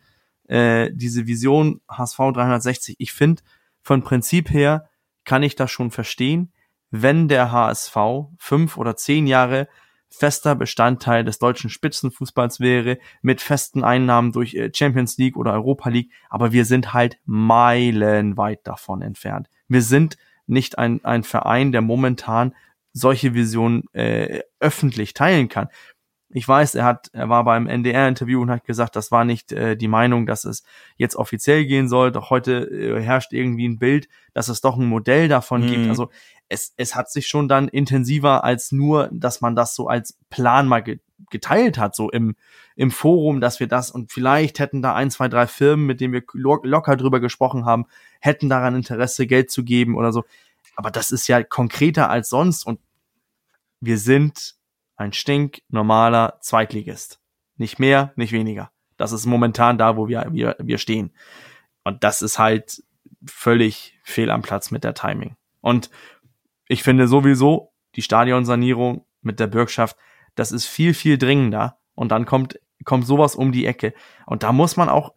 Äh, 0.49 0.91
diese 0.93 1.27
Vision 1.27 1.81
HSV 1.89 2.17
360, 2.17 2.97
ich 2.99 3.13
finde, 3.13 3.43
von 3.83 4.03
Prinzip 4.03 4.51
her 4.51 4.89
kann 5.25 5.43
ich 5.43 5.57
das 5.57 5.71
schon 5.71 5.91
verstehen, 5.91 6.53
wenn 6.91 7.29
der 7.29 7.53
HSV 7.53 7.97
fünf 8.39 8.77
oder 8.77 8.97
zehn 8.97 9.27
Jahre 9.27 9.69
fester 10.09 10.57
Bestandteil 10.57 11.25
des 11.25 11.39
deutschen 11.39 11.71
Spitzenfußballs 11.71 12.59
wäre, 12.59 12.99
mit 13.23 13.41
festen 13.41 13.85
Einnahmen 13.85 14.33
durch 14.33 14.55
äh, 14.55 14.71
Champions 14.75 15.17
League 15.19 15.37
oder 15.37 15.53
Europa 15.53 15.89
League, 15.89 16.11
aber 16.29 16.53
wir 16.53 16.65
sind 16.65 16.93
halt 16.93 17.19
meilenweit 17.25 18.67
davon 18.67 19.03
entfernt. 19.03 19.49
Wir 19.69 19.83
sind 19.83 20.17
nicht 20.47 20.79
ein, 20.79 21.05
ein 21.05 21.23
Verein, 21.23 21.71
der 21.71 21.81
momentan 21.81 22.55
solche 22.93 23.35
Visionen 23.35 23.85
äh, 23.93 24.41
öffentlich 24.59 25.15
teilen 25.15 25.49
kann. 25.49 25.69
Ich 26.33 26.47
weiß, 26.47 26.77
er 26.77 26.85
hat, 26.85 27.09
er 27.13 27.29
war 27.29 27.43
beim 27.43 27.67
NDR-Interview 27.67 28.41
und 28.41 28.51
hat 28.51 28.65
gesagt, 28.65 28.95
das 28.95 29.11
war 29.11 29.25
nicht 29.25 29.51
äh, 29.51 29.77
die 29.77 29.89
Meinung, 29.89 30.27
dass 30.27 30.45
es 30.45 30.63
jetzt 30.97 31.17
offiziell 31.17 31.67
gehen 31.67 31.89
soll. 31.89 32.13
Doch 32.13 32.31
heute 32.31 32.71
äh, 32.71 33.03
herrscht 33.03 33.33
irgendwie 33.33 33.69
ein 33.69 33.81
Bild, 33.81 34.09
dass 34.33 34.49
es 34.49 34.61
doch 34.61 34.77
ein 34.77 34.87
Modell 34.87 35.27
davon 35.27 35.63
mhm. 35.63 35.67
gibt. 35.67 35.89
Also 35.89 36.09
es, 36.49 36.73
es 36.77 36.95
hat 36.95 37.11
sich 37.11 37.27
schon 37.27 37.49
dann 37.49 37.67
intensiver 37.67 38.45
als 38.45 38.71
nur, 38.71 39.09
dass 39.13 39.41
man 39.41 39.57
das 39.57 39.75
so 39.75 39.89
als 39.89 40.19
Plan 40.31 40.69
mal 40.69 40.81
ge 40.81 40.99
geteilt 41.29 41.79
hat, 41.79 41.95
so 41.95 42.11
im, 42.11 42.35
im 42.77 42.91
Forum, 42.91 43.41
dass 43.41 43.61
wir 43.61 43.67
das 43.67 43.91
und 43.91 44.11
vielleicht 44.11 44.59
hätten 44.59 44.83
da 44.83 44.95
ein, 44.95 45.11
zwei, 45.11 45.29
drei 45.29 45.47
Firmen, 45.47 45.87
mit 45.87 46.01
denen 46.01 46.15
wir 46.15 46.23
lo 46.33 46.59
locker 46.63 46.97
drüber 46.97 47.21
gesprochen 47.21 47.67
haben, 47.67 47.87
hätten 48.21 48.49
daran 48.49 48.75
Interesse, 48.75 49.27
Geld 49.27 49.51
zu 49.51 49.63
geben 49.63 49.97
oder 49.97 50.13
so. 50.13 50.25
Aber 50.77 50.91
das 50.91 51.11
ist 51.11 51.27
ja 51.29 51.43
konkreter 51.43 52.11
als 52.11 52.29
sonst 52.29 52.65
und 52.67 52.81
wir 53.81 53.99
sind 53.99 54.55
ein 54.97 55.13
stinknormaler 55.13 56.39
Zweitligist. 56.41 57.21
Nicht 57.57 57.79
mehr, 57.79 58.13
nicht 58.17 58.33
weniger. 58.33 58.71
Das 58.97 59.13
ist 59.13 59.27
momentan 59.27 59.79
da, 59.79 59.97
wo 59.97 60.09
wir, 60.09 60.27
wir, 60.31 60.57
wir 60.59 60.79
stehen. 60.79 61.13
Und 61.85 62.05
das 62.05 62.21
ist 62.23 62.39
halt 62.39 62.83
völlig 63.27 63.99
fehl 64.03 64.31
am 64.31 64.43
Platz 64.43 64.71
mit 64.71 64.85
der 64.85 64.95
Timing. 64.95 65.37
Und 65.61 65.91
ich 66.69 66.83
finde 66.83 67.09
sowieso 67.09 67.73
die 67.97 68.03
Stadionsanierung 68.03 69.05
mit 69.23 69.41
der 69.41 69.47
Bürgschaft, 69.47 69.97
das 70.35 70.53
ist 70.53 70.67
viel, 70.67 70.95
viel 70.95 71.19
dringender. 71.19 71.79
Und 71.95 72.13
dann 72.13 72.27
kommt, 72.27 72.61
kommt 72.85 73.07
sowas 73.07 73.35
um 73.35 73.53
die 73.53 73.67
Ecke. 73.67 73.95
Und 74.27 74.43
da 74.43 74.53
muss 74.53 74.77
man 74.77 74.89
auch 74.89 75.15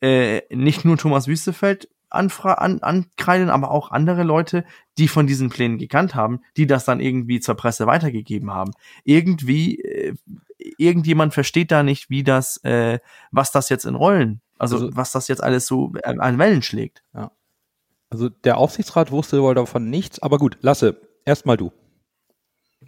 äh, 0.00 0.42
nicht 0.54 0.84
nur 0.84 0.96
Thomas 0.96 1.28
Wüstefeld 1.28 1.88
anfra 2.08 2.54
an, 2.54 2.80
ankreiden, 2.80 3.50
aber 3.50 3.70
auch 3.70 3.90
andere 3.90 4.22
Leute, 4.22 4.64
die 4.98 5.08
von 5.08 5.26
diesen 5.26 5.50
Plänen 5.50 5.78
gekannt 5.78 6.14
haben, 6.14 6.40
die 6.56 6.66
das 6.66 6.84
dann 6.84 7.00
irgendwie 7.00 7.40
zur 7.40 7.54
Presse 7.54 7.86
weitergegeben 7.86 8.50
haben. 8.50 8.72
Irgendwie, 9.04 9.80
äh, 9.80 10.14
irgendjemand 10.78 11.34
versteht 11.34 11.70
da 11.70 11.82
nicht, 11.82 12.10
wie 12.10 12.22
das, 12.22 12.58
äh, 12.64 12.98
was 13.30 13.52
das 13.52 13.68
jetzt 13.68 13.84
in 13.84 13.94
Rollen, 13.94 14.40
also, 14.58 14.76
also 14.76 14.96
was 14.96 15.12
das 15.12 15.28
jetzt 15.28 15.42
alles 15.42 15.66
so 15.66 15.92
äh, 16.02 16.16
an 16.18 16.38
Wellen 16.38 16.62
schlägt. 16.62 17.02
Ja. 17.14 17.32
Also 18.08 18.28
der 18.28 18.58
Aufsichtsrat 18.58 19.10
wusste 19.10 19.42
wohl 19.42 19.54
davon 19.54 19.90
nichts, 19.90 20.20
aber 20.20 20.38
gut, 20.38 20.58
Lasse, 20.60 21.00
erstmal 21.24 21.56
du. 21.56 21.72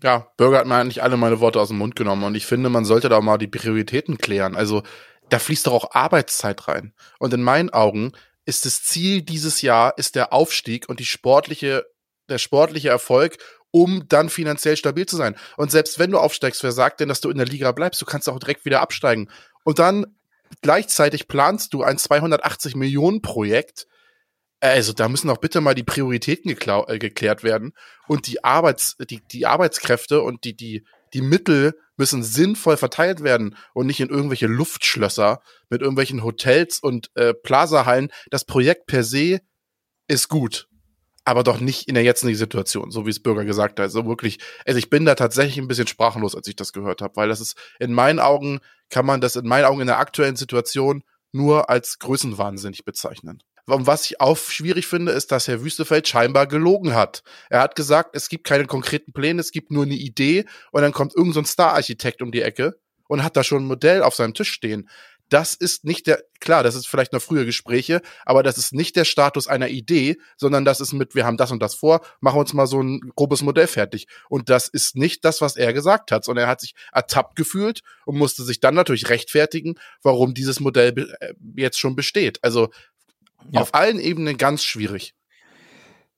Ja, 0.02 0.28
Bürger 0.36 0.58
hat 0.58 0.66
mir 0.66 0.76
eigentlich 0.76 1.02
alle 1.02 1.16
meine 1.16 1.40
Worte 1.40 1.60
aus 1.60 1.68
dem 1.68 1.78
Mund 1.78 1.96
genommen 1.96 2.22
und 2.22 2.36
ich 2.36 2.46
finde, 2.46 2.68
man 2.68 2.84
sollte 2.84 3.08
da 3.08 3.20
mal 3.20 3.36
die 3.36 3.48
Prioritäten 3.48 4.16
klären. 4.16 4.54
Also 4.54 4.82
da 5.28 5.38
fließt 5.38 5.66
doch 5.66 5.72
auch 5.72 5.94
Arbeitszeit 5.94 6.68
rein. 6.68 6.92
Und 7.18 7.34
in 7.34 7.42
meinen 7.42 7.70
Augen 7.70 8.12
ist 8.48 8.64
das 8.64 8.82
Ziel 8.82 9.20
dieses 9.20 9.60
Jahr 9.60 9.98
ist 9.98 10.14
der 10.14 10.32
Aufstieg 10.32 10.88
und 10.88 11.00
die 11.00 11.04
sportliche, 11.04 11.84
der 12.30 12.38
sportliche 12.38 12.88
Erfolg, 12.88 13.36
um 13.70 14.08
dann 14.08 14.30
finanziell 14.30 14.78
stabil 14.78 15.04
zu 15.04 15.16
sein. 15.16 15.36
Und 15.58 15.70
selbst 15.70 15.98
wenn 15.98 16.10
du 16.10 16.18
aufsteigst, 16.18 16.62
wer 16.62 16.72
sagt 16.72 17.00
denn, 17.00 17.10
dass 17.10 17.20
du 17.20 17.28
in 17.28 17.36
der 17.36 17.46
Liga 17.46 17.72
bleibst? 17.72 18.00
Du 18.00 18.06
kannst 18.06 18.26
auch 18.26 18.38
direkt 18.38 18.64
wieder 18.64 18.80
absteigen. 18.80 19.30
Und 19.64 19.78
dann 19.78 20.06
gleichzeitig 20.62 21.28
planst 21.28 21.74
du 21.74 21.82
ein 21.82 21.98
280 21.98 22.74
Millionen 22.74 23.20
Projekt, 23.20 23.86
also 24.60 24.94
da 24.94 25.10
müssen 25.10 25.28
auch 25.28 25.36
bitte 25.36 25.60
mal 25.60 25.74
die 25.74 25.84
Prioritäten 25.84 26.50
äh, 26.50 26.98
geklärt 26.98 27.44
werden 27.44 27.74
und 28.06 28.26
die 28.26 28.42
Arbeits 28.44 28.96
die, 28.98 29.20
die 29.30 29.44
Arbeitskräfte 29.44 30.22
und 30.22 30.44
die 30.44 30.56
die 30.56 30.84
die 31.14 31.22
Mittel 31.22 31.74
müssen 31.96 32.22
sinnvoll 32.22 32.76
verteilt 32.76 33.22
werden 33.22 33.56
und 33.74 33.86
nicht 33.86 34.00
in 34.00 34.08
irgendwelche 34.08 34.46
Luftschlösser 34.46 35.40
mit 35.68 35.80
irgendwelchen 35.80 36.22
Hotels 36.22 36.78
und 36.78 37.10
äh, 37.16 37.34
Plazahallen. 37.34 38.10
Das 38.30 38.44
Projekt 38.44 38.86
per 38.86 39.02
se 39.02 39.40
ist 40.06 40.28
gut, 40.28 40.68
aber 41.24 41.42
doch 41.42 41.60
nicht 41.60 41.88
in 41.88 41.94
der 41.94 42.04
jetzigen 42.04 42.34
Situation, 42.34 42.90
so 42.90 43.04
wie 43.04 43.10
es 43.10 43.22
Bürger 43.22 43.44
gesagt 43.44 43.78
hat. 43.78 43.84
Also 43.84 44.06
wirklich, 44.06 44.38
also 44.64 44.78
ich 44.78 44.90
bin 44.90 45.04
da 45.04 45.14
tatsächlich 45.14 45.58
ein 45.58 45.68
bisschen 45.68 45.86
sprachlos, 45.86 46.34
als 46.34 46.46
ich 46.46 46.56
das 46.56 46.72
gehört 46.72 47.02
habe, 47.02 47.16
weil 47.16 47.28
das 47.28 47.40
ist 47.40 47.56
in 47.78 47.92
meinen 47.92 48.20
Augen 48.20 48.60
kann 48.90 49.04
man 49.04 49.20
das 49.20 49.36
in 49.36 49.46
meinen 49.46 49.66
Augen 49.66 49.80
in 49.80 49.86
der 49.86 49.98
aktuellen 49.98 50.36
Situation 50.36 51.02
nur 51.32 51.68
als 51.68 51.98
größenwahnsinnig 51.98 52.84
bezeichnen. 52.84 53.42
Was 53.70 54.06
ich 54.06 54.18
auch 54.18 54.38
schwierig 54.38 54.86
finde, 54.86 55.12
ist, 55.12 55.30
dass 55.30 55.46
Herr 55.46 55.62
Wüstefeld 55.62 56.08
scheinbar 56.08 56.46
gelogen 56.46 56.94
hat. 56.94 57.22
Er 57.50 57.60
hat 57.60 57.76
gesagt, 57.76 58.16
es 58.16 58.30
gibt 58.30 58.44
keine 58.44 58.64
konkreten 58.64 59.12
Pläne, 59.12 59.40
es 59.40 59.52
gibt 59.52 59.70
nur 59.70 59.84
eine 59.84 59.94
Idee 59.94 60.46
und 60.72 60.80
dann 60.80 60.92
kommt 60.92 61.14
irgendein 61.14 61.44
so 61.44 61.52
Star-Architekt 61.52 62.22
um 62.22 62.32
die 62.32 62.40
Ecke 62.40 62.78
und 63.08 63.22
hat 63.22 63.36
da 63.36 63.44
schon 63.44 63.64
ein 63.64 63.66
Modell 63.66 64.02
auf 64.02 64.14
seinem 64.14 64.32
Tisch 64.32 64.50
stehen. 64.50 64.88
Das 65.28 65.54
ist 65.54 65.84
nicht 65.84 66.06
der, 66.06 66.22
klar, 66.40 66.62
das 66.62 66.74
ist 66.74 66.88
vielleicht 66.88 67.12
noch 67.12 67.20
frühe 67.20 67.44
Gespräche, 67.44 68.00
aber 68.24 68.42
das 68.42 68.56
ist 68.56 68.72
nicht 68.72 68.96
der 68.96 69.04
Status 69.04 69.46
einer 69.46 69.68
Idee, 69.68 70.16
sondern 70.38 70.64
das 70.64 70.80
ist 70.80 70.94
mit, 70.94 71.14
wir 71.14 71.26
haben 71.26 71.36
das 71.36 71.50
und 71.50 71.60
das 71.62 71.74
vor, 71.74 72.00
machen 72.20 72.40
uns 72.40 72.54
mal 72.54 72.66
so 72.66 72.80
ein 72.82 73.00
grobes 73.14 73.42
Modell 73.42 73.66
fertig. 73.66 74.06
Und 74.30 74.48
das 74.48 74.68
ist 74.68 74.96
nicht 74.96 75.26
das, 75.26 75.42
was 75.42 75.56
er 75.56 75.74
gesagt 75.74 76.10
hat, 76.10 76.24
sondern 76.24 76.46
er 76.46 76.50
hat 76.50 76.62
sich 76.62 76.74
ertappt 76.92 77.36
gefühlt 77.36 77.82
und 78.06 78.16
musste 78.16 78.42
sich 78.44 78.60
dann 78.60 78.74
natürlich 78.74 79.10
rechtfertigen, 79.10 79.74
warum 80.02 80.32
dieses 80.32 80.60
Modell 80.60 81.14
äh, 81.20 81.34
jetzt 81.56 81.78
schon 81.78 81.94
besteht. 81.94 82.42
Also 82.42 82.70
ja. 83.50 83.60
Auf 83.60 83.74
allen 83.74 83.98
Ebenen 83.98 84.36
ganz 84.36 84.62
schwierig. 84.62 85.14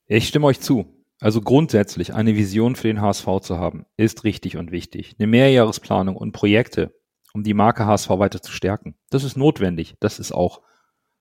Ich 0.07 0.29
stimme 0.29 0.47
euch 0.47 0.61
zu. 0.61 0.87
Also 1.21 1.43
grundsätzlich 1.43 2.15
eine 2.15 2.35
Vision 2.35 2.77
für 2.77 2.89
den 2.89 3.01
HSV 3.01 3.27
zu 3.43 3.59
haben, 3.59 3.85
ist 3.97 4.25
richtig 4.25 4.57
und 4.57 4.73
wichtig. 4.73 5.17
Eine 5.19 5.27
Mehrjahresplanung 5.27 6.17
und 6.17 6.33
Projekte, 6.33 6.95
um 7.35 7.43
die 7.43 7.55
Marke 7.55 7.85
HSV 7.85 8.09
weiter 8.11 8.41
zu 8.41 8.53
stärken. 8.53 8.97
Das 9.11 9.23
ist 9.23 9.37
notwendig. 9.37 9.97
Das 10.01 10.19
ist 10.19 10.33
auch 10.33 10.63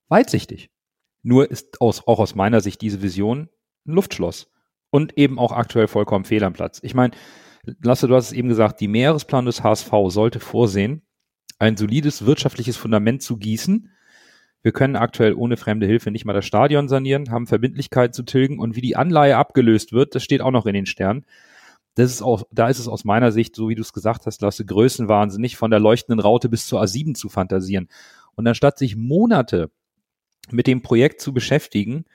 weitsichtig. 0.08 0.70
Nur 1.22 1.52
ist 1.52 1.82
aus, 1.82 2.08
auch 2.08 2.20
aus 2.20 2.34
meiner 2.34 2.62
Sicht 2.62 2.82
diese 2.82 3.02
Vision 3.02 3.50
ein 3.86 3.94
Luftschloss 3.94 4.52
und 4.90 5.18
eben 5.18 5.38
auch 5.38 5.52
aktuell 5.52 5.88
vollkommen 5.88 6.24
fehl 6.24 6.44
am 6.44 6.54
Platz. 6.54 6.80
Ich 6.82 6.94
meine, 6.94 7.14
Lasse, 7.82 8.08
du 8.08 8.16
hast 8.16 8.28
es 8.28 8.32
eben 8.32 8.48
gesagt, 8.48 8.80
die 8.80 8.88
Mehresplan 8.88 9.46
des 9.46 9.64
HSV 9.64 9.92
sollte 10.08 10.40
vorsehen, 10.40 11.06
ein 11.60 11.76
solides 11.76 12.26
wirtschaftliches 12.26 12.78
Fundament 12.78 13.22
zu 13.22 13.38
gießen, 13.38 13.92
wir 14.62 14.72
können 14.72 14.96
aktuell 14.96 15.34
ohne 15.34 15.58
fremde 15.58 15.86
Hilfe 15.86 16.12
nicht 16.12 16.26
mal 16.26 16.34
das 16.34 16.46
Stadion 16.46 16.88
sanieren, 16.88 17.32
haben 17.32 17.48
Verbindlichkeiten 17.48 18.14
zu 18.14 18.24
tilgen 18.24 18.60
und 18.60 18.76
wie 18.76 18.82
die 18.82 18.96
Anleihe 18.96 19.38
abgelöst 19.38 19.94
wird, 19.94 20.16
das 20.16 20.24
steht 20.24 20.42
auch 20.42 20.52
noch 20.52 20.66
in 20.66 20.74
den 20.74 20.86
Sternen. 20.86 21.26
Das 21.96 22.12
ist 22.12 22.22
auch, 22.22 22.44
da 22.52 22.70
ist 22.70 22.80
es 22.80 22.88
aus 22.88 23.04
meiner 23.04 23.32
Sicht, 23.32 23.56
so 23.56 23.70
wie 23.70 23.76
du 23.76 23.82
es 23.82 23.94
gesagt 23.94 24.26
hast, 24.26 24.42
Lasse, 24.42 24.66
größenwahnsinnig, 24.66 25.58
von 25.58 25.72
der 25.72 25.80
leuchtenden 25.80 26.20
Raute 26.20 26.50
bis 26.50 26.68
zur 26.68 26.82
A7 26.82 27.14
zu 27.14 27.30
fantasieren. 27.30 27.90
Und 28.36 28.48
anstatt 28.48 28.78
sich 28.78 28.96
Monate 28.96 29.70
mit 30.52 30.68
dem 30.68 30.82
Projekt 30.82 31.22
zu 31.22 31.34
beschäftigen, 31.34 32.06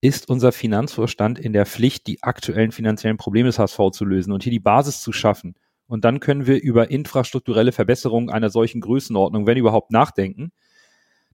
ist 0.00 0.28
unser 0.28 0.50
Finanzvorstand 0.50 1.38
in 1.38 1.52
der 1.52 1.64
Pflicht, 1.64 2.06
die 2.06 2.22
aktuellen 2.22 2.72
finanziellen 2.72 3.18
Probleme 3.18 3.48
des 3.48 3.58
HSV 3.58 3.90
zu 3.92 4.04
lösen 4.04 4.32
und 4.32 4.42
hier 4.42 4.50
die 4.50 4.60
Basis 4.60 5.00
zu 5.00 5.12
schaffen. 5.12 5.54
Und 5.86 6.04
dann 6.04 6.20
können 6.20 6.46
wir 6.46 6.60
über 6.60 6.90
infrastrukturelle 6.90 7.72
Verbesserungen 7.72 8.30
einer 8.30 8.50
solchen 8.50 8.80
Größenordnung, 8.80 9.46
wenn 9.46 9.58
überhaupt, 9.58 9.90
nachdenken. 9.90 10.52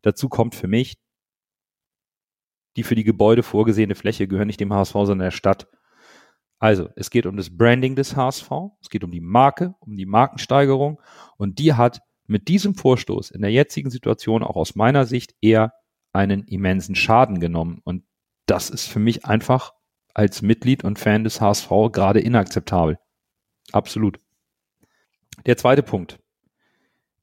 Dazu 0.02 0.28
kommt 0.28 0.54
für 0.54 0.68
mich, 0.68 0.98
die 2.76 2.82
für 2.82 2.94
die 2.94 3.04
Gebäude 3.04 3.42
vorgesehene 3.42 3.94
Fläche 3.94 4.28
gehört 4.28 4.46
nicht 4.46 4.60
dem 4.60 4.72
HSV, 4.72 4.92
sondern 4.92 5.18
der 5.20 5.30
Stadt. 5.30 5.68
Also, 6.60 6.88
es 6.96 7.10
geht 7.10 7.26
um 7.26 7.36
das 7.36 7.56
Branding 7.56 7.96
des 7.96 8.16
HSV, 8.16 8.50
es 8.80 8.90
geht 8.90 9.04
um 9.04 9.10
die 9.10 9.20
Marke, 9.20 9.74
um 9.80 9.96
die 9.96 10.06
Markensteigerung 10.06 11.00
und 11.36 11.58
die 11.58 11.74
hat 11.74 12.00
mit 12.26 12.48
diesem 12.48 12.74
Vorstoß 12.74 13.30
in 13.30 13.40
der 13.40 13.50
jetzigen 13.50 13.90
Situation 13.90 14.42
auch 14.42 14.56
aus 14.56 14.74
meiner 14.74 15.06
Sicht 15.06 15.34
eher 15.40 15.72
einen 16.12 16.44
immensen 16.44 16.94
Schaden 16.94 17.40
genommen 17.40 17.80
und 17.84 18.04
das 18.46 18.70
ist 18.70 18.86
für 18.86 18.98
mich 18.98 19.24
einfach 19.24 19.72
als 20.14 20.42
Mitglied 20.42 20.84
und 20.84 20.98
Fan 20.98 21.24
des 21.24 21.40
HSV 21.40 21.68
gerade 21.92 22.20
inakzeptabel. 22.20 22.98
Absolut. 23.72 24.18
Der 25.46 25.56
zweite 25.56 25.82
Punkt. 25.82 26.18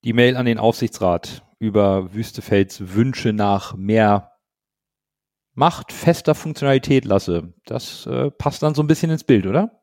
Die 0.03 0.13
Mail 0.13 0.37
an 0.37 0.45
den 0.45 0.59
Aufsichtsrat 0.59 1.45
über 1.65 2.13
Wüstefelds 2.13 2.93
Wünsche 2.93 3.33
nach 3.33 3.75
mehr 3.75 4.31
Macht, 5.55 5.93
fester 5.93 6.35
Funktionalität 6.35 7.05
lasse. 7.05 7.53
Das 7.65 8.05
äh, 8.07 8.29
passt 8.29 8.61
dann 8.61 8.75
so 8.75 8.83
ein 8.83 8.87
bisschen 8.87 9.09
ins 9.09 9.23
Bild, 9.23 9.45
oder? 9.45 9.81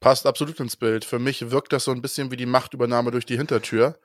Passt 0.00 0.26
absolut 0.26 0.58
ins 0.58 0.76
Bild. 0.76 1.04
Für 1.04 1.20
mich 1.20 1.52
wirkt 1.52 1.72
das 1.72 1.84
so 1.84 1.92
ein 1.92 2.02
bisschen 2.02 2.32
wie 2.32 2.36
die 2.36 2.46
Machtübernahme 2.46 3.12
durch 3.12 3.24
die 3.24 3.36
Hintertür. 3.36 3.96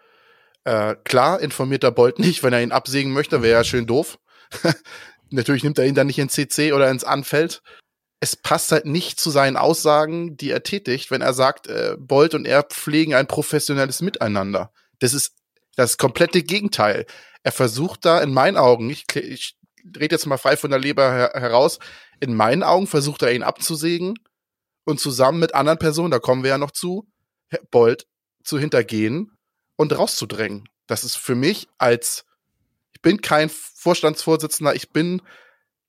Äh, 0.66 0.96
klar, 1.04 1.40
informiert 1.40 1.82
der 1.82 1.92
Bolt 1.92 2.20
nicht, 2.20 2.44
wenn 2.44 2.54
er 2.54 2.62
ihn 2.62 2.72
absägen 2.72 3.12
möchte, 3.12 3.42
wäre 3.42 3.60
ja 3.60 3.64
schön 3.64 3.88
doof. 3.88 4.20
Natürlich 5.32 5.64
nimmt 5.64 5.80
er 5.80 5.88
ihn 5.88 5.96
dann 5.96 6.08
nicht 6.08 6.20
ins 6.20 6.34
CC 6.34 6.74
oder 6.74 6.92
ins 6.92 7.04
Anfeld. 7.04 7.64
Es 8.20 8.36
passt 8.36 8.72
halt 8.72 8.86
nicht 8.86 9.20
zu 9.20 9.32
seinen 9.32 9.58
Aussagen, 9.58 10.38
die 10.38 10.52
er 10.52 10.62
tätigt, 10.62 11.10
wenn 11.10 11.22
er 11.22 11.34
sagt, 11.34 11.68
äh, 11.68 11.96
Bolt 11.98 12.36
und 12.36 12.46
er 12.46 12.64
pflegen 12.64 13.16
ein 13.16 13.28
professionelles 13.28 14.02
Miteinander. 14.02 14.72
Das 15.00 15.16
ist 15.16 15.39
das 15.80 15.98
komplette 15.98 16.44
Gegenteil. 16.44 17.06
Er 17.42 17.52
versucht 17.52 18.04
da 18.06 18.20
in 18.20 18.34
meinen 18.34 18.58
Augen, 18.58 18.90
ich, 18.90 19.06
ich 19.16 19.56
rede 19.96 20.16
jetzt 20.16 20.26
mal 20.26 20.38
frei 20.38 20.58
von 20.58 20.70
der 20.70 20.80
Leber 20.80 21.12
her 21.12 21.32
heraus, 21.34 21.80
in 22.20 22.36
meinen 22.36 22.64
Augen 22.64 22.86
versucht 22.86 23.22
er 23.22 23.34
ihn 23.34 23.44
abzusägen 23.44 24.16
und 24.84 25.00
zusammen 25.00 25.40
mit 25.40 25.56
anderen 25.56 25.80
Personen, 25.80 26.12
da 26.12 26.20
kommen 26.20 26.44
wir 26.44 26.50
ja 26.50 26.58
noch 26.58 26.72
zu, 26.72 27.08
Bolt 27.72 28.08
zu 28.44 28.60
hintergehen 28.60 29.38
und 29.78 29.98
rauszudrängen. 29.98 30.68
Das 30.86 31.04
ist 31.04 31.16
für 31.16 31.36
mich 31.36 31.68
als, 31.78 32.26
ich 32.94 33.02
bin 33.02 33.22
kein 33.22 33.50
Vorstandsvorsitzender, 33.50 34.76
ich 34.76 34.92
bin 34.92 35.22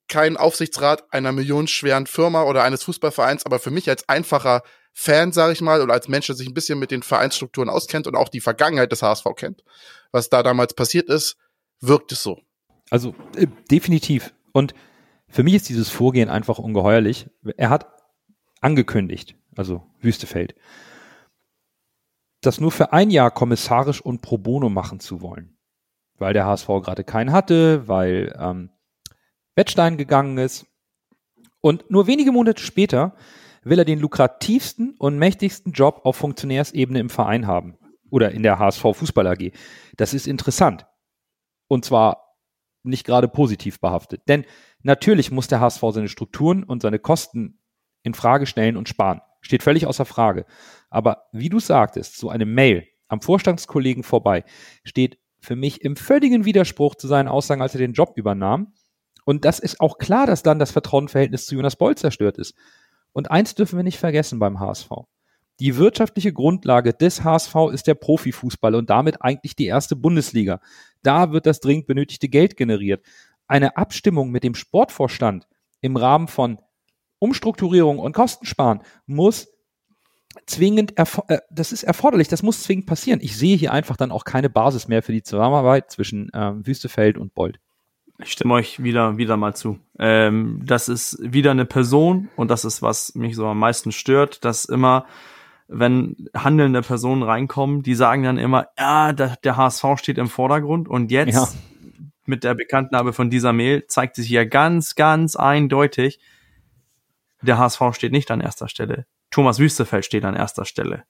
kein 0.07 0.37
Aufsichtsrat 0.37 1.11
einer 1.13 1.33
millionenschweren 1.33 2.07
Firma 2.07 2.43
oder 2.43 2.63
eines 2.63 2.83
Fußballvereins, 2.83 3.45
aber 3.45 3.59
für 3.59 3.71
mich 3.71 3.89
als 3.89 4.07
einfacher 4.07 4.63
Fan, 4.93 5.31
sage 5.31 5.53
ich 5.53 5.61
mal, 5.61 5.81
oder 5.81 5.93
als 5.93 6.07
Mensch, 6.07 6.27
der 6.27 6.35
sich 6.35 6.47
ein 6.47 6.53
bisschen 6.53 6.79
mit 6.79 6.91
den 6.91 7.03
Vereinsstrukturen 7.03 7.69
auskennt 7.69 8.07
und 8.07 8.15
auch 8.15 8.29
die 8.29 8.41
Vergangenheit 8.41 8.91
des 8.91 9.01
HSV 9.01 9.25
kennt, 9.35 9.63
was 10.11 10.29
da 10.29 10.43
damals 10.43 10.73
passiert 10.73 11.09
ist, 11.09 11.37
wirkt 11.79 12.11
es 12.11 12.23
so. 12.23 12.39
Also 12.89 13.15
äh, 13.35 13.47
definitiv. 13.69 14.33
Und 14.51 14.73
für 15.29 15.43
mich 15.43 15.55
ist 15.55 15.69
dieses 15.69 15.89
Vorgehen 15.89 16.29
einfach 16.29 16.59
ungeheuerlich. 16.59 17.29
Er 17.57 17.69
hat 17.69 17.87
angekündigt, 18.59 19.35
also 19.55 19.83
Wüstefeld, 20.01 20.55
das 22.41 22.59
nur 22.59 22.71
für 22.71 22.91
ein 22.91 23.09
Jahr 23.09 23.31
kommissarisch 23.31 24.01
und 24.01 24.21
pro 24.21 24.37
bono 24.37 24.69
machen 24.69 24.99
zu 24.99 25.21
wollen. 25.21 25.57
Weil 26.17 26.33
der 26.33 26.45
HSV 26.45 26.67
gerade 26.67 27.03
keinen 27.03 27.31
hatte, 27.31 27.87
weil 27.87 28.35
ähm, 28.37 28.69
Wettstein 29.55 29.97
gegangen 29.97 30.37
ist. 30.37 30.65
Und 31.61 31.89
nur 31.89 32.07
wenige 32.07 32.31
Monate 32.31 32.61
später 32.61 33.15
will 33.63 33.79
er 33.79 33.85
den 33.85 33.99
lukrativsten 33.99 34.95
und 34.97 35.17
mächtigsten 35.17 35.71
Job 35.71 36.01
auf 36.03 36.15
Funktionärsebene 36.15 36.99
im 36.99 37.09
Verein 37.09 37.47
haben. 37.47 37.77
Oder 38.09 38.31
in 38.31 38.43
der 38.43 38.59
HSV 38.59 38.81
Fußball 38.81 39.27
AG. 39.27 39.51
Das 39.95 40.13
ist 40.13 40.27
interessant. 40.27 40.85
Und 41.67 41.85
zwar 41.85 42.37
nicht 42.83 43.05
gerade 43.05 43.27
positiv 43.27 43.79
behaftet. 43.79 44.23
Denn 44.27 44.45
natürlich 44.81 45.31
muss 45.31 45.47
der 45.47 45.61
HSV 45.61 45.81
seine 45.91 46.09
Strukturen 46.09 46.63
und 46.63 46.81
seine 46.81 46.99
Kosten 46.99 47.59
in 48.03 48.13
Frage 48.13 48.45
stellen 48.45 48.77
und 48.77 48.89
sparen. 48.89 49.21
Steht 49.41 49.63
völlig 49.63 49.85
außer 49.85 50.05
Frage. 50.05 50.45
Aber 50.89 51.27
wie 51.31 51.49
du 51.49 51.59
sagtest, 51.59 52.17
so 52.17 52.29
eine 52.29 52.45
Mail 52.45 52.87
am 53.07 53.21
Vorstandskollegen 53.21 54.03
vorbei 54.03 54.43
steht 54.83 55.19
für 55.39 55.55
mich 55.55 55.81
im 55.81 55.95
völligen 55.95 56.45
Widerspruch 56.45 56.95
zu 56.95 57.07
seinen 57.07 57.27
Aussagen, 57.27 57.61
als 57.61 57.73
er 57.73 57.79
den 57.79 57.93
Job 57.93 58.13
übernahm. 58.15 58.73
Und 59.25 59.45
das 59.45 59.59
ist 59.59 59.79
auch 59.79 59.97
klar, 59.97 60.27
dass 60.27 60.43
dann 60.43 60.59
das 60.59 60.71
Vertrauensverhältnis 60.71 61.45
zu 61.45 61.55
Jonas 61.55 61.75
Boll 61.75 61.95
zerstört 61.95 62.37
ist. 62.37 62.55
Und 63.13 63.31
eins 63.31 63.55
dürfen 63.55 63.77
wir 63.77 63.83
nicht 63.83 63.99
vergessen 63.99 64.39
beim 64.39 64.59
HSV. 64.59 64.89
Die 65.59 65.77
wirtschaftliche 65.77 66.33
Grundlage 66.33 66.93
des 66.93 67.23
HSV 67.23 67.55
ist 67.71 67.85
der 67.85 67.93
Profifußball 67.93 68.73
und 68.73 68.89
damit 68.89 69.21
eigentlich 69.21 69.55
die 69.55 69.67
erste 69.67 69.95
Bundesliga. 69.95 70.59
Da 71.03 71.31
wird 71.31 71.45
das 71.45 71.59
dringend 71.59 71.87
benötigte 71.87 72.29
Geld 72.29 72.57
generiert. 72.57 73.05
Eine 73.47 73.77
Abstimmung 73.77 74.31
mit 74.31 74.43
dem 74.43 74.55
Sportvorstand 74.55 75.47
im 75.81 75.97
Rahmen 75.97 76.27
von 76.27 76.59
Umstrukturierung 77.19 77.99
und 77.99 78.13
Kostensparen 78.13 78.81
muss 79.05 79.49
zwingend, 80.45 80.97
äh, 80.97 81.39
das 81.51 81.71
ist 81.71 81.83
erforderlich, 81.83 82.27
das 82.27 82.43
muss 82.43 82.63
zwingend 82.63 82.87
passieren. 82.87 83.19
Ich 83.21 83.37
sehe 83.37 83.57
hier 83.57 83.71
einfach 83.71 83.97
dann 83.97 84.11
auch 84.11 84.23
keine 84.23 84.49
Basis 84.49 84.87
mehr 84.87 85.03
für 85.03 85.11
die 85.11 85.23
Zusammenarbeit 85.23 85.91
zwischen 85.91 86.31
ähm, 86.33 86.65
Wüstefeld 86.65 87.17
und 87.17 87.35
Bold. 87.35 87.59
Ich 88.23 88.31
stimme 88.33 88.53
euch 88.53 88.83
wieder, 88.83 89.17
wieder 89.17 89.37
mal 89.37 89.55
zu. 89.55 89.79
Ähm, 89.97 90.61
das 90.63 90.89
ist 90.89 91.17
wieder 91.21 91.51
eine 91.51 91.65
Person 91.65 92.29
und 92.35 92.49
das 92.51 92.65
ist, 92.65 92.81
was 92.81 93.15
mich 93.15 93.35
so 93.35 93.47
am 93.47 93.59
meisten 93.59 93.91
stört, 93.91 94.45
dass 94.45 94.65
immer, 94.65 95.05
wenn 95.67 96.27
handelnde 96.35 96.81
Personen 96.81 97.23
reinkommen, 97.23 97.83
die 97.83 97.95
sagen 97.95 98.23
dann 98.23 98.37
immer, 98.37 98.67
ja, 98.77 99.13
der, 99.13 99.37
der 99.43 99.57
HSV 99.57 99.85
steht 99.95 100.17
im 100.17 100.27
Vordergrund 100.27 100.87
und 100.87 101.11
jetzt 101.11 101.33
ja. 101.33 101.47
mit 102.25 102.43
der 102.43 102.53
Bekanntnahme 102.53 103.13
von 103.13 103.29
dieser 103.29 103.53
Mail 103.53 103.85
zeigt 103.87 104.15
sich 104.15 104.29
ja 104.29 104.43
ganz, 104.43 104.95
ganz 104.95 105.35
eindeutig, 105.35 106.19
der 107.41 107.57
HSV 107.57 107.81
steht 107.93 108.11
nicht 108.11 108.29
an 108.29 108.41
erster 108.41 108.67
Stelle. 108.67 109.05
Thomas 109.31 109.59
Wüstefeld 109.59 110.05
steht 110.05 110.25
an 110.25 110.35
erster 110.35 110.65
Stelle, 110.65 111.05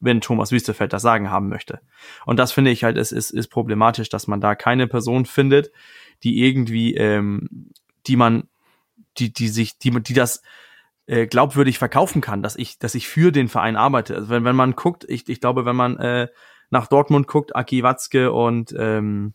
wenn 0.00 0.20
Thomas 0.20 0.52
Wüstefeld 0.52 0.92
das 0.92 1.02
Sagen 1.02 1.30
haben 1.30 1.48
möchte. 1.48 1.80
Und 2.26 2.38
das 2.38 2.52
finde 2.52 2.72
ich 2.72 2.84
halt, 2.84 2.98
es 2.98 3.12
ist, 3.12 3.30
ist 3.30 3.48
problematisch, 3.48 4.08
dass 4.08 4.26
man 4.26 4.40
da 4.40 4.54
keine 4.54 4.86
Person 4.86 5.24
findet, 5.24 5.70
die 6.24 6.42
irgendwie, 6.44 6.94
ähm, 6.94 7.70
die 8.06 8.16
man, 8.16 8.48
die, 9.18 9.32
die 9.32 9.48
sich, 9.48 9.78
die, 9.78 9.90
die 10.02 10.14
das 10.14 10.42
äh, 11.06 11.26
glaubwürdig 11.26 11.78
verkaufen 11.78 12.20
kann, 12.20 12.42
dass 12.42 12.56
ich, 12.56 12.78
dass 12.78 12.94
ich 12.94 13.08
für 13.08 13.32
den 13.32 13.48
Verein 13.48 13.76
arbeite. 13.76 14.14
Also 14.14 14.28
wenn, 14.28 14.44
wenn 14.44 14.56
man 14.56 14.76
guckt, 14.76 15.04
ich, 15.08 15.28
ich 15.28 15.40
glaube, 15.40 15.64
wenn 15.64 15.76
man 15.76 15.96
äh, 15.98 16.28
nach 16.70 16.86
Dortmund 16.86 17.26
guckt, 17.26 17.54
Aki 17.54 17.82
Watzke 17.82 18.32
und 18.32 18.74
ähm, 18.78 19.34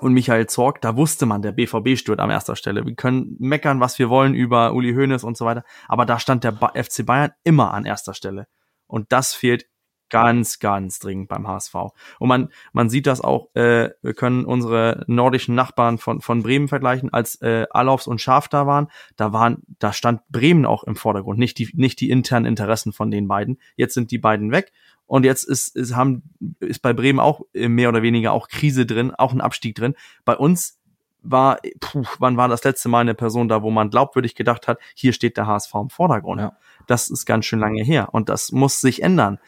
und 0.00 0.14
Michael 0.14 0.46
Zorg, 0.46 0.80
da 0.80 0.96
wusste 0.96 1.26
man, 1.26 1.42
der 1.42 1.52
BVB 1.52 1.98
stört 1.98 2.20
an 2.20 2.30
erster 2.30 2.56
Stelle. 2.56 2.86
Wir 2.86 2.94
können 2.94 3.36
meckern, 3.38 3.80
was 3.80 3.98
wir 3.98 4.08
wollen 4.08 4.32
über 4.32 4.72
Uli 4.72 4.94
Hoeneß 4.94 5.22
und 5.22 5.36
so 5.36 5.44
weiter, 5.44 5.64
aber 5.86 6.06
da 6.06 6.18
stand 6.18 6.44
der 6.44 6.54
FC 6.54 7.04
Bayern 7.04 7.32
immer 7.44 7.74
an 7.74 7.84
erster 7.84 8.14
Stelle. 8.14 8.46
Und 8.86 9.12
das 9.12 9.34
fehlt 9.34 9.66
ganz, 10.12 10.58
ganz 10.58 10.98
dringend 10.98 11.28
beim 11.28 11.48
HSV. 11.48 11.74
Und 12.18 12.28
man, 12.28 12.50
man 12.74 12.90
sieht 12.90 13.06
das 13.06 13.22
auch, 13.22 13.48
äh, 13.54 13.90
wir 14.02 14.12
können 14.12 14.44
unsere 14.44 15.04
nordischen 15.06 15.54
Nachbarn 15.54 15.96
von, 15.96 16.20
von 16.20 16.42
Bremen 16.42 16.68
vergleichen, 16.68 17.12
als 17.12 17.40
äh, 17.40 17.66
Alofs 17.70 18.06
und 18.06 18.20
Schaf 18.20 18.46
da 18.48 18.66
waren, 18.66 18.88
da 19.16 19.32
waren, 19.32 19.62
da 19.78 19.94
stand 19.94 20.20
Bremen 20.28 20.66
auch 20.66 20.84
im 20.84 20.96
Vordergrund, 20.96 21.38
nicht 21.38 21.58
die, 21.58 21.70
nicht 21.72 21.98
die 22.00 22.10
internen 22.10 22.44
Interessen 22.44 22.92
von 22.92 23.10
den 23.10 23.26
beiden. 23.26 23.58
Jetzt 23.74 23.94
sind 23.94 24.10
die 24.10 24.18
beiden 24.18 24.52
weg 24.52 24.70
und 25.06 25.24
jetzt 25.24 25.44
ist, 25.44 25.74
ist, 25.74 25.96
haben, 25.96 26.22
ist 26.60 26.82
bei 26.82 26.92
Bremen 26.92 27.18
auch 27.18 27.40
mehr 27.54 27.88
oder 27.88 28.02
weniger 28.02 28.32
auch 28.32 28.48
Krise 28.48 28.84
drin, 28.84 29.14
auch 29.14 29.32
ein 29.32 29.40
Abstieg 29.40 29.74
drin. 29.74 29.94
Bei 30.26 30.36
uns 30.36 30.78
war, 31.22 31.58
puh, 31.80 32.04
wann 32.18 32.36
war 32.36 32.48
das 32.48 32.64
letzte 32.64 32.90
Mal 32.90 33.00
eine 33.00 33.14
Person 33.14 33.48
da, 33.48 33.62
wo 33.62 33.70
man 33.70 33.88
glaubwürdig 33.88 34.34
gedacht 34.34 34.68
hat, 34.68 34.78
hier 34.94 35.14
steht 35.14 35.38
der 35.38 35.46
HSV 35.46 35.74
im 35.74 35.88
Vordergrund. 35.88 36.42
Ja. 36.42 36.56
Das 36.86 37.08
ist 37.08 37.24
ganz 37.24 37.46
schön 37.46 37.60
lange 37.60 37.82
her 37.82 38.10
und 38.12 38.28
das 38.28 38.52
muss 38.52 38.82
sich 38.82 39.02
ändern. 39.02 39.38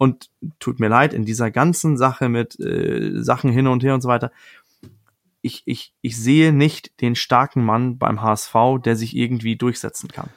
Und 0.00 0.30
tut 0.60 0.80
mir 0.80 0.88
leid, 0.88 1.12
in 1.12 1.26
dieser 1.26 1.50
ganzen 1.50 1.98
Sache 1.98 2.30
mit 2.30 2.58
äh, 2.58 3.22
Sachen 3.22 3.52
hin 3.52 3.66
und 3.66 3.82
her 3.82 3.92
und 3.92 4.00
so 4.00 4.08
weiter, 4.08 4.32
ich, 5.42 5.62
ich, 5.66 5.92
ich 6.00 6.16
sehe 6.16 6.54
nicht 6.54 7.02
den 7.02 7.14
starken 7.14 7.62
Mann 7.62 7.98
beim 7.98 8.22
HSV, 8.22 8.54
der 8.82 8.96
sich 8.96 9.14
irgendwie 9.14 9.56
durchsetzen 9.56 10.08
kann. 10.08 10.30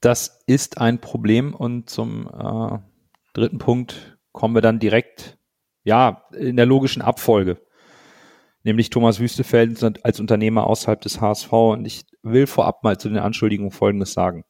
Das 0.00 0.44
ist 0.46 0.78
ein 0.78 1.00
Problem 1.00 1.54
und 1.56 1.90
zum 1.90 2.28
äh, 2.28 2.78
dritten 3.32 3.58
Punkt 3.58 4.16
kommen 4.30 4.54
wir 4.54 4.62
dann 4.62 4.78
direkt, 4.78 5.38
ja, 5.82 6.22
in 6.32 6.54
der 6.56 6.66
logischen 6.66 7.02
Abfolge. 7.02 7.60
Nämlich 8.62 8.90
Thomas 8.90 9.18
Wüstefeld 9.18 10.04
als 10.04 10.20
Unternehmer 10.20 10.68
außerhalb 10.68 11.00
des 11.00 11.20
HSV. 11.20 11.52
Und 11.52 11.84
ich 11.84 12.04
will 12.22 12.46
vorab 12.46 12.84
mal 12.84 12.96
zu 12.96 13.08
den 13.08 13.18
Anschuldigungen 13.18 13.72
Folgendes 13.72 14.12
sagen. 14.12 14.44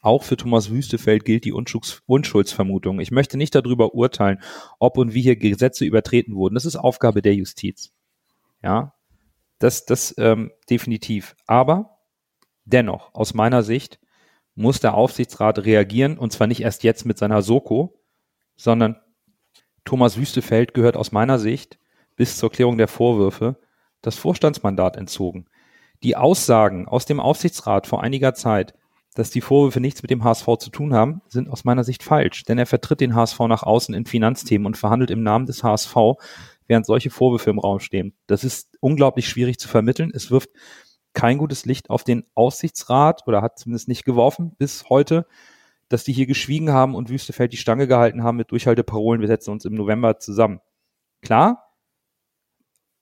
Auch 0.00 0.22
für 0.22 0.36
Thomas 0.36 0.70
Wüstefeld 0.70 1.24
gilt 1.24 1.44
die 1.44 1.52
Unschuldsvermutung. 1.52 3.00
Ich 3.00 3.10
möchte 3.10 3.36
nicht 3.36 3.54
darüber 3.54 3.94
urteilen, 3.94 4.40
ob 4.78 4.96
und 4.96 5.12
wie 5.12 5.22
hier 5.22 5.36
Gesetze 5.36 5.84
übertreten 5.84 6.34
wurden. 6.34 6.54
Das 6.54 6.64
ist 6.64 6.76
Aufgabe 6.76 7.20
der 7.20 7.34
Justiz. 7.34 7.92
Ja, 8.62 8.94
das, 9.58 9.86
das 9.86 10.14
ähm, 10.18 10.52
definitiv. 10.70 11.34
Aber 11.46 11.98
dennoch, 12.64 13.12
aus 13.14 13.34
meiner 13.34 13.62
Sicht, 13.62 13.98
muss 14.54 14.80
der 14.80 14.94
Aufsichtsrat 14.94 15.64
reagieren 15.64 16.18
und 16.18 16.32
zwar 16.32 16.46
nicht 16.48 16.62
erst 16.62 16.82
jetzt 16.82 17.04
mit 17.04 17.18
seiner 17.18 17.42
Soko, 17.42 18.00
sondern 18.56 19.00
Thomas 19.84 20.16
Wüstefeld 20.16 20.74
gehört 20.74 20.96
aus 20.96 21.12
meiner 21.12 21.38
Sicht 21.38 21.78
bis 22.16 22.36
zur 22.36 22.50
Klärung 22.50 22.76
der 22.76 22.88
Vorwürfe 22.88 23.56
das 24.02 24.16
Vorstandsmandat 24.16 24.96
entzogen. 24.96 25.46
Die 26.02 26.16
Aussagen 26.16 26.86
aus 26.86 27.06
dem 27.06 27.20
Aufsichtsrat 27.20 27.86
vor 27.86 28.02
einiger 28.02 28.34
Zeit, 28.34 28.74
dass 29.18 29.30
die 29.30 29.40
Vorwürfe 29.40 29.80
nichts 29.80 30.02
mit 30.02 30.10
dem 30.10 30.24
HSV 30.24 30.46
zu 30.58 30.70
tun 30.70 30.94
haben, 30.94 31.22
sind 31.28 31.48
aus 31.48 31.64
meiner 31.64 31.84
Sicht 31.84 32.02
falsch, 32.02 32.44
denn 32.44 32.58
er 32.58 32.66
vertritt 32.66 33.00
den 33.00 33.14
HSV 33.14 33.40
nach 33.40 33.62
außen 33.62 33.94
in 33.94 34.06
Finanzthemen 34.06 34.66
und 34.66 34.76
verhandelt 34.76 35.10
im 35.10 35.22
Namen 35.22 35.46
des 35.46 35.62
HSV, 35.62 35.94
während 36.66 36.86
solche 36.86 37.10
Vorwürfe 37.10 37.50
im 37.50 37.58
Raum 37.58 37.80
stehen. 37.80 38.14
Das 38.26 38.44
ist 38.44 38.76
unglaublich 38.80 39.28
schwierig 39.28 39.58
zu 39.58 39.68
vermitteln. 39.68 40.12
Es 40.14 40.30
wirft 40.30 40.50
kein 41.12 41.38
gutes 41.38 41.66
Licht 41.66 41.90
auf 41.90 42.04
den 42.04 42.24
Aufsichtsrat 42.34 43.26
oder 43.26 43.42
hat 43.42 43.58
zumindest 43.58 43.88
nicht 43.88 44.04
geworfen 44.04 44.54
bis 44.58 44.88
heute 44.88 45.26
dass 45.88 46.04
die 46.04 46.12
hier 46.12 46.26
geschwiegen 46.26 46.70
haben 46.70 46.94
und 46.94 47.08
Wüstefeld 47.08 47.52
die 47.52 47.56
Stange 47.56 47.86
gehalten 47.86 48.22
haben 48.22 48.36
mit 48.36 48.50
Durchhalteparolen, 48.50 49.20
wir 49.20 49.28
setzen 49.28 49.50
uns 49.50 49.64
im 49.64 49.74
November 49.74 50.18
zusammen. 50.18 50.60
Klar, 51.22 51.74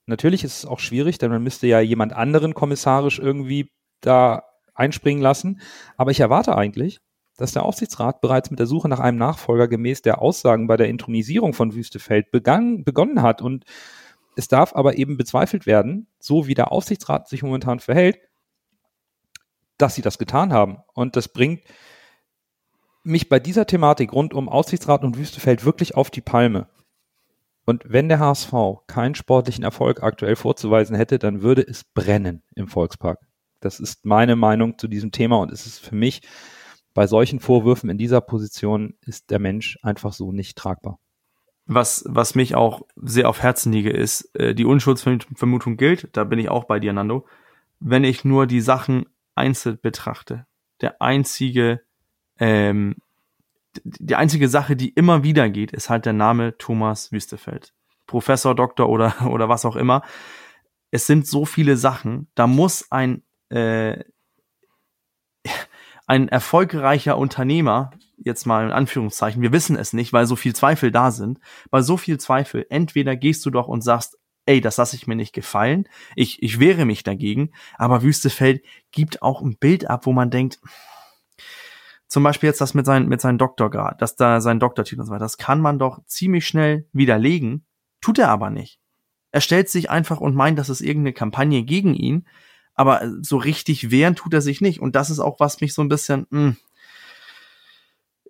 natürlich 0.06 0.44
ist 0.44 0.58
es 0.58 0.66
auch 0.66 0.78
schwierig, 0.78 1.18
denn 1.18 1.30
man 1.30 1.42
müsste 1.42 1.66
ja 1.66 1.80
jemand 1.80 2.12
anderen 2.12 2.54
kommissarisch 2.54 3.18
irgendwie 3.18 3.72
da 4.00 4.44
einspringen 4.76 5.22
lassen. 5.22 5.60
Aber 5.96 6.10
ich 6.10 6.20
erwarte 6.20 6.56
eigentlich, 6.56 7.00
dass 7.36 7.52
der 7.52 7.64
Aufsichtsrat 7.64 8.20
bereits 8.20 8.50
mit 8.50 8.58
der 8.58 8.66
Suche 8.66 8.88
nach 8.88 9.00
einem 9.00 9.18
Nachfolger 9.18 9.68
gemäß 9.68 10.02
der 10.02 10.22
Aussagen 10.22 10.66
bei 10.66 10.76
der 10.76 10.88
Intronisierung 10.88 11.52
von 11.52 11.74
Wüstefeld 11.74 12.30
begann, 12.30 12.84
begonnen 12.84 13.22
hat. 13.22 13.42
Und 13.42 13.64
es 14.36 14.48
darf 14.48 14.74
aber 14.74 14.96
eben 14.96 15.16
bezweifelt 15.16 15.66
werden, 15.66 16.08
so 16.18 16.46
wie 16.46 16.54
der 16.54 16.72
Aufsichtsrat 16.72 17.28
sich 17.28 17.42
momentan 17.42 17.80
verhält, 17.80 18.18
dass 19.78 19.94
sie 19.94 20.02
das 20.02 20.18
getan 20.18 20.52
haben. 20.52 20.78
Und 20.94 21.16
das 21.16 21.28
bringt 21.28 21.62
mich 23.02 23.28
bei 23.28 23.38
dieser 23.38 23.66
Thematik 23.66 24.12
rund 24.12 24.34
um 24.34 24.48
Aussichtsrat 24.48 25.04
und 25.04 25.16
Wüstefeld 25.16 25.64
wirklich 25.64 25.94
auf 25.94 26.10
die 26.10 26.22
Palme. 26.22 26.68
Und 27.64 27.82
wenn 27.86 28.08
der 28.08 28.20
HSV 28.20 28.52
keinen 28.86 29.14
sportlichen 29.14 29.64
Erfolg 29.64 30.02
aktuell 30.02 30.36
vorzuweisen 30.36 30.96
hätte, 30.96 31.18
dann 31.18 31.42
würde 31.42 31.62
es 31.62 31.84
brennen 31.84 32.42
im 32.54 32.68
Volkspark. 32.68 33.18
Das 33.60 33.80
ist 33.80 34.04
meine 34.04 34.36
Meinung 34.36 34.78
zu 34.78 34.88
diesem 34.88 35.12
Thema 35.12 35.36
und 35.36 35.52
es 35.52 35.66
ist 35.66 35.78
für 35.78 35.94
mich 35.94 36.22
bei 36.94 37.06
solchen 37.06 37.40
Vorwürfen 37.40 37.90
in 37.90 37.98
dieser 37.98 38.20
Position 38.20 38.94
ist 39.02 39.30
der 39.30 39.38
Mensch 39.38 39.78
einfach 39.82 40.12
so 40.12 40.32
nicht 40.32 40.56
tragbar. 40.56 40.98
Was, 41.66 42.04
was 42.06 42.34
mich 42.34 42.54
auch 42.54 42.82
sehr 42.96 43.28
auf 43.28 43.42
Herzen 43.42 43.72
liege, 43.72 43.90
ist, 43.90 44.34
äh, 44.34 44.54
die 44.54 44.64
Unschuldsvermutung 44.64 45.76
gilt, 45.76 46.08
da 46.16 46.24
bin 46.24 46.38
ich 46.38 46.48
auch 46.48 46.64
bei 46.64 46.78
dir, 46.78 46.92
Nando, 46.92 47.26
wenn 47.80 48.04
ich 48.04 48.24
nur 48.24 48.46
die 48.46 48.60
Sachen 48.60 49.06
einzeln 49.34 49.78
betrachte. 49.82 50.46
Der 50.80 51.02
einzige 51.02 51.80
ähm, 52.38 52.96
die 53.84 54.16
einzige 54.16 54.48
Sache, 54.48 54.76
die 54.76 54.90
immer 54.90 55.22
wieder 55.22 55.48
geht, 55.48 55.72
ist 55.72 55.90
halt 55.90 56.06
der 56.06 56.12
Name 56.12 56.56
Thomas 56.58 57.12
Wüstefeld. 57.12 57.74
Professor, 58.06 58.54
Doktor 58.54 58.88
oder, 58.88 59.26
oder 59.30 59.48
was 59.48 59.64
auch 59.64 59.76
immer. 59.76 60.02
Es 60.90 61.06
sind 61.06 61.26
so 61.26 61.44
viele 61.44 61.76
Sachen, 61.76 62.28
da 62.34 62.46
muss 62.46 62.90
ein, 62.90 63.22
äh, 63.50 64.04
ein 66.06 66.28
erfolgreicher 66.28 67.18
Unternehmer, 67.18 67.90
jetzt 68.16 68.46
mal 68.46 68.64
in 68.64 68.72
Anführungszeichen, 68.72 69.42
wir 69.42 69.52
wissen 69.52 69.76
es 69.76 69.92
nicht, 69.92 70.12
weil 70.12 70.26
so 70.26 70.36
viel 70.36 70.54
Zweifel 70.54 70.90
da 70.90 71.10
sind, 71.10 71.38
bei 71.70 71.82
so 71.82 71.96
viel 71.96 72.18
Zweifel, 72.18 72.66
entweder 72.70 73.16
gehst 73.16 73.44
du 73.44 73.50
doch 73.50 73.68
und 73.68 73.82
sagst, 73.82 74.18
ey, 74.46 74.60
das 74.60 74.76
lasse 74.76 74.96
ich 74.96 75.06
mir 75.06 75.16
nicht 75.16 75.32
gefallen, 75.32 75.88
ich, 76.14 76.42
ich 76.42 76.60
wehre 76.60 76.84
mich 76.84 77.02
dagegen, 77.02 77.50
aber 77.76 78.02
Wüstefeld 78.02 78.64
gibt 78.92 79.22
auch 79.22 79.42
ein 79.42 79.56
Bild 79.58 79.90
ab, 79.90 80.06
wo 80.06 80.12
man 80.12 80.30
denkt, 80.30 80.60
zum 82.06 82.22
Beispiel 82.22 82.48
jetzt 82.48 82.60
das 82.60 82.74
mit, 82.74 82.86
seinem 82.86 83.08
mit 83.08 83.20
seinem 83.20 83.38
Doktorgrad, 83.38 84.00
dass 84.00 84.14
da 84.14 84.40
sein 84.40 84.60
Doktortitel 84.60 85.00
und 85.00 85.06
so 85.06 85.12
weiter, 85.12 85.24
das 85.24 85.38
kann 85.38 85.60
man 85.60 85.80
doch 85.80 86.04
ziemlich 86.06 86.46
schnell 86.46 86.88
widerlegen, 86.92 87.66
tut 88.00 88.18
er 88.18 88.28
aber 88.28 88.50
nicht. 88.50 88.78
Er 89.32 89.40
stellt 89.40 89.68
sich 89.68 89.90
einfach 89.90 90.20
und 90.20 90.36
meint, 90.36 90.58
das 90.58 90.68
ist 90.68 90.80
irgendeine 90.80 91.12
Kampagne 91.12 91.64
gegen 91.64 91.94
ihn, 91.94 92.26
aber 92.76 93.10
so 93.22 93.36
richtig 93.36 93.90
wehren 93.90 94.14
tut 94.14 94.34
er 94.34 94.42
sich 94.42 94.60
nicht. 94.60 94.80
Und 94.80 94.94
das 94.94 95.10
ist 95.10 95.18
auch, 95.18 95.40
was 95.40 95.60
mich 95.60 95.74
so 95.74 95.82
ein 95.82 95.88
bisschen, 95.88 96.26
mh, 96.30 96.40
hm, 96.40 96.56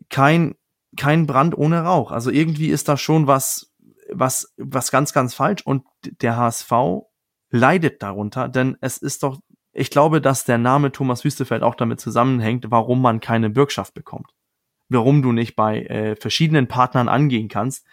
kein, 0.09 0.55
kein 0.97 1.27
Brand 1.27 1.57
ohne 1.59 1.83
Rauch. 1.83 2.13
Also 2.13 2.31
irgendwie 2.31 2.69
ist 2.69 2.89
da 2.89 2.97
schon 2.97 3.27
was, 3.27 3.75
was, 4.11 4.55
was 4.57 4.91
ganz, 4.91 5.13
ganz 5.13 5.35
falsch 5.35 5.63
und 5.63 5.85
der 6.23 6.37
HSV 6.37 6.73
leidet 7.51 8.03
darunter, 8.03 8.49
denn 8.49 8.77
es 8.81 8.99
ist 8.99 9.23
doch 9.23 9.41
ich 9.79 9.91
glaube, 9.91 10.23
dass 10.23 10.45
der 10.45 10.57
Name 10.57 10.91
Thomas 10.91 11.23
Wüstefeld 11.23 11.63
auch 11.63 11.75
damit 11.75 12.01
zusammenhängt, 12.01 12.71
warum 12.71 13.03
man 13.03 13.21
keine 13.21 13.51
Bürgschaft 13.51 13.93
bekommt. 13.93 14.31
Warum 14.89 15.21
du 15.21 15.33
nicht 15.33 15.55
bei 15.55 15.83
äh, 15.83 16.17
verschiedenen 16.17 16.67
Partnern 16.67 17.11
angehen 17.11 17.49
kannst, 17.49 17.87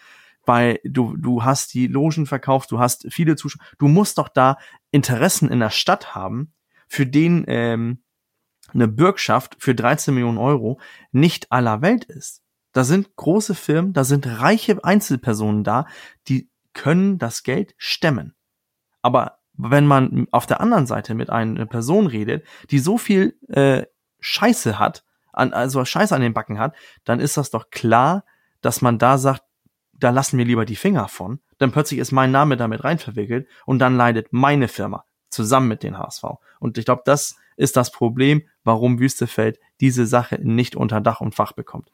weil 0.46 0.80
du, 0.84 1.16
du 1.16 1.44
hast 1.44 1.74
die 1.74 1.86
Logen 1.86 2.26
verkauft, 2.26 2.70
du 2.70 2.78
hast 2.78 3.06
viele 3.10 3.36
Zuschauer, 3.36 3.62
du 3.78 3.88
musst 3.88 4.18
doch 4.18 4.28
da 4.28 4.58
Interessen 4.90 5.50
in 5.50 5.60
der 5.60 5.70
Stadt 5.70 6.14
haben, 6.14 6.52
für 6.86 7.06
den 7.06 7.44
ähm, 7.48 8.02
eine 8.72 8.88
Bürgschaft 8.88 9.56
für 9.58 9.74
13 9.74 10.14
Millionen 10.14 10.38
Euro 10.38 10.80
nicht 11.12 11.50
aller 11.52 11.82
Welt 11.82 12.04
ist. 12.04 12.42
Da 12.72 12.84
sind 12.84 13.14
große 13.16 13.54
Firmen, 13.54 13.92
da 13.92 14.04
sind 14.04 14.26
reiche 14.26 14.82
Einzelpersonen 14.84 15.64
da, 15.64 15.86
die 16.28 16.50
können 16.72 17.18
das 17.18 17.44
Geld 17.44 17.74
stemmen. 17.76 18.34
Aber 19.00 19.38
wenn 19.56 19.86
man 19.86 20.26
auf 20.32 20.46
der 20.46 20.60
anderen 20.60 20.86
Seite 20.86 21.14
mit 21.14 21.30
einer 21.30 21.66
Person 21.66 22.06
redet, 22.06 22.44
die 22.70 22.80
so 22.80 22.98
viel 22.98 23.38
äh, 23.48 23.84
Scheiße 24.18 24.78
hat, 24.78 25.04
an, 25.32 25.52
also 25.52 25.84
Scheiße 25.84 26.14
an 26.14 26.20
den 26.20 26.34
Backen 26.34 26.58
hat, 26.58 26.74
dann 27.04 27.20
ist 27.20 27.36
das 27.36 27.50
doch 27.50 27.70
klar, 27.70 28.24
dass 28.60 28.82
man 28.82 28.98
da 28.98 29.18
sagt, 29.18 29.42
da 29.98 30.10
lassen 30.10 30.38
wir 30.38 30.44
lieber 30.44 30.64
die 30.64 30.76
Finger 30.76 31.08
von. 31.08 31.40
Dann 31.58 31.72
plötzlich 31.72 32.00
ist 32.00 32.12
mein 32.12 32.30
Name 32.30 32.56
damit 32.56 32.84
rein 32.84 32.98
verwickelt 32.98 33.48
und 33.66 33.78
dann 33.78 33.96
leidet 33.96 34.32
meine 34.32 34.68
Firma 34.68 35.04
zusammen 35.30 35.68
mit 35.68 35.82
den 35.82 35.98
HSV. 35.98 36.24
Und 36.60 36.78
ich 36.78 36.84
glaube, 36.84 37.02
das 37.04 37.36
ist 37.56 37.76
das 37.76 37.90
Problem, 37.90 38.42
warum 38.62 38.98
Wüstefeld 38.98 39.58
diese 39.80 40.06
Sache 40.06 40.38
nicht 40.42 40.76
unter 40.76 41.00
Dach 41.00 41.20
und 41.20 41.34
Fach 41.34 41.52
bekommt. 41.52 41.90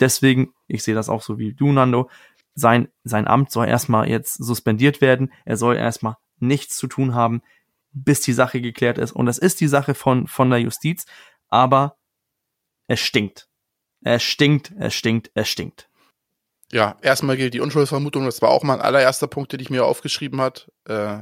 Deswegen, 0.00 0.52
ich 0.66 0.82
sehe 0.82 0.94
das 0.94 1.08
auch 1.08 1.22
so 1.22 1.38
wie 1.38 1.52
du, 1.52 1.70
Nando, 1.72 2.10
sein, 2.54 2.88
sein 3.02 3.26
Amt 3.26 3.50
soll 3.50 3.68
erstmal 3.68 4.08
jetzt 4.08 4.34
suspendiert 4.34 5.00
werden. 5.00 5.32
Er 5.44 5.56
soll 5.56 5.76
erstmal 5.76 6.16
nichts 6.38 6.76
zu 6.76 6.86
tun 6.86 7.14
haben, 7.14 7.42
bis 7.92 8.20
die 8.20 8.32
Sache 8.32 8.60
geklärt 8.60 8.98
ist. 8.98 9.12
Und 9.12 9.26
das 9.26 9.38
ist 9.38 9.60
die 9.60 9.68
Sache 9.68 9.94
von, 9.94 10.26
von 10.26 10.50
der 10.50 10.60
Justiz, 10.60 11.06
aber 11.48 11.96
es 12.86 13.00
stinkt. 13.00 13.48
Es 14.02 14.22
stinkt, 14.22 14.72
es 14.78 14.94
stinkt, 14.94 15.30
es 15.34 15.48
stinkt. 15.48 15.88
Ja, 16.74 16.96
erstmal 17.02 17.36
gilt 17.36 17.54
die 17.54 17.60
Unschuldsvermutung, 17.60 18.24
das 18.24 18.42
war 18.42 18.50
auch 18.50 18.64
mein 18.64 18.80
allererster 18.80 19.28
Punkt, 19.28 19.52
den 19.52 19.60
ich 19.60 19.70
mir 19.70 19.84
aufgeschrieben 19.84 20.40
hat. 20.40 20.72
Äh, 20.86 21.18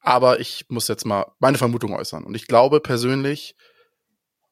aber 0.00 0.40
ich 0.40 0.64
muss 0.70 0.88
jetzt 0.88 1.04
mal 1.04 1.26
meine 1.40 1.58
Vermutung 1.58 1.94
äußern. 1.94 2.24
Und 2.24 2.34
ich 2.34 2.46
glaube 2.46 2.80
persönlich, 2.80 3.54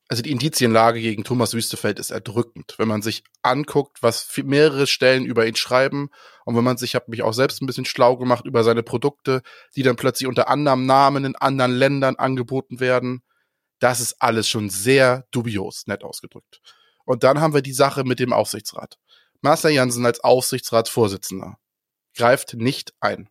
also 0.09 0.23
die 0.23 0.31
Indizienlage 0.31 1.01
gegen 1.01 1.25
Thomas 1.25 1.55
Wüstefeld 1.55 1.99
ist 1.99 2.11
erdrückend, 2.11 2.75
wenn 2.77 2.87
man 2.87 3.01
sich 3.01 3.25
anguckt, 3.41 4.03
was 4.03 4.29
mehrere 4.45 4.87
Stellen 4.87 5.25
über 5.25 5.47
ihn 5.47 5.57
schreiben 5.57 6.11
und 6.45 6.55
wenn 6.55 6.65
man 6.65 6.77
sich, 6.77 6.91
ich 6.91 6.97
habe 6.97 7.11
mich 7.11 7.23
auch 7.23 7.33
selbst 7.33 7.63
ein 7.63 7.67
bisschen 7.67 7.87
schlau 7.87 8.19
gemacht 8.19 8.45
über 8.45 8.63
seine 8.63 8.83
Produkte, 8.83 9.41
die 9.75 9.83
dann 9.83 9.97
plötzlich 9.97 10.27
unter 10.27 10.49
anderem 10.51 10.85
Namen 10.85 11.25
in 11.25 11.37
anderen 11.37 11.73
Ländern 11.73 12.17
angeboten 12.17 12.79
werden. 12.79 13.23
Das 13.79 14.01
ist 14.01 14.21
alles 14.21 14.51
schon 14.51 14.69
sehr 14.69 15.25
dubios, 15.31 15.87
nett 15.87 16.05
ausgedrückt. 16.05 16.61
Und 17.07 17.25
dann 17.25 17.41
haben 17.41 17.55
wir 17.55 17.63
die 17.63 17.73
Sache 17.73 18.05
mit 18.05 18.19
dem 18.19 18.35
Aufsichtsrat. 18.35 18.99
Marcel 19.45 19.73
Jansen 19.73 20.07
als 20.07 20.21
Aufsichtsratsvorsitzender 20.21 21.59
greift 22.17 22.55
nicht 22.55 22.95
ein. 23.01 23.29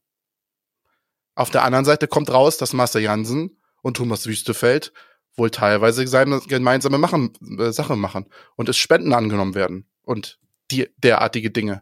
Auf 1.33 1.49
der 1.49 1.63
anderen 1.63 1.85
Seite 1.85 2.07
kommt 2.07 2.31
raus, 2.31 2.57
dass 2.57 2.71
Marcel 2.71 3.01
Jansen 3.01 3.59
und 3.81 3.97
Thomas 3.97 4.27
Wüstefeld 4.27 4.93
wohl 5.35 5.49
teilweise 5.49 6.05
gemeinsame 6.05 6.99
machen, 6.99 7.33
äh, 7.57 7.71
Sache 7.71 7.95
machen 7.95 8.29
und 8.55 8.69
es 8.69 8.77
Spenden 8.77 9.11
angenommen 9.11 9.55
werden 9.55 9.89
und 10.03 10.39
die 10.69 10.87
derartige 10.97 11.49
Dinge. 11.49 11.81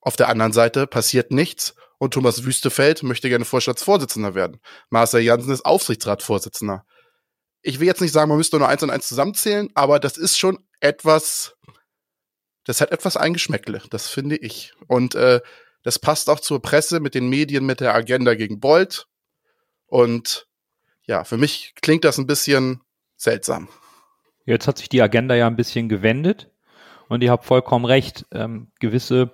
Auf 0.00 0.16
der 0.16 0.30
anderen 0.30 0.54
Seite 0.54 0.86
passiert 0.86 1.30
nichts 1.30 1.74
und 1.98 2.14
Thomas 2.14 2.46
Wüstefeld 2.46 3.02
möchte 3.02 3.28
gerne 3.28 3.44
Vorstandsvorsitzender 3.44 4.34
werden. 4.34 4.62
Marcel 4.88 5.20
Janssen 5.20 5.52
ist 5.52 5.66
Aufsichtsratsvorsitzender. 5.66 6.86
Ich 7.60 7.80
will 7.80 7.86
jetzt 7.86 8.00
nicht 8.00 8.12
sagen, 8.12 8.30
man 8.30 8.38
müsste 8.38 8.58
nur 8.58 8.68
eins 8.68 8.82
und 8.82 8.88
eins 8.88 9.08
zusammenzählen, 9.08 9.68
aber 9.74 10.00
das 10.00 10.16
ist 10.16 10.38
schon 10.38 10.58
etwas, 10.80 11.54
das 12.68 12.82
hat 12.82 12.92
etwas 12.92 13.16
Eingeschmäckle, 13.16 13.80
das 13.88 14.08
finde 14.08 14.36
ich. 14.36 14.74
Und 14.88 15.14
äh, 15.14 15.40
das 15.84 15.98
passt 15.98 16.28
auch 16.28 16.38
zur 16.38 16.60
Presse 16.60 17.00
mit 17.00 17.14
den 17.14 17.26
Medien, 17.30 17.64
mit 17.64 17.80
der 17.80 17.94
Agenda 17.94 18.34
gegen 18.34 18.60
Bolt. 18.60 19.06
Und 19.86 20.46
ja, 21.06 21.24
für 21.24 21.38
mich 21.38 21.72
klingt 21.80 22.04
das 22.04 22.18
ein 22.18 22.26
bisschen 22.26 22.82
seltsam. 23.16 23.68
Jetzt 24.44 24.68
hat 24.68 24.76
sich 24.76 24.90
die 24.90 25.00
Agenda 25.00 25.34
ja 25.34 25.46
ein 25.46 25.56
bisschen 25.56 25.88
gewendet 25.88 26.50
und 27.08 27.22
ihr 27.22 27.30
habt 27.30 27.46
vollkommen 27.46 27.86
recht. 27.86 28.26
Ähm, 28.32 28.70
gewisse 28.80 29.30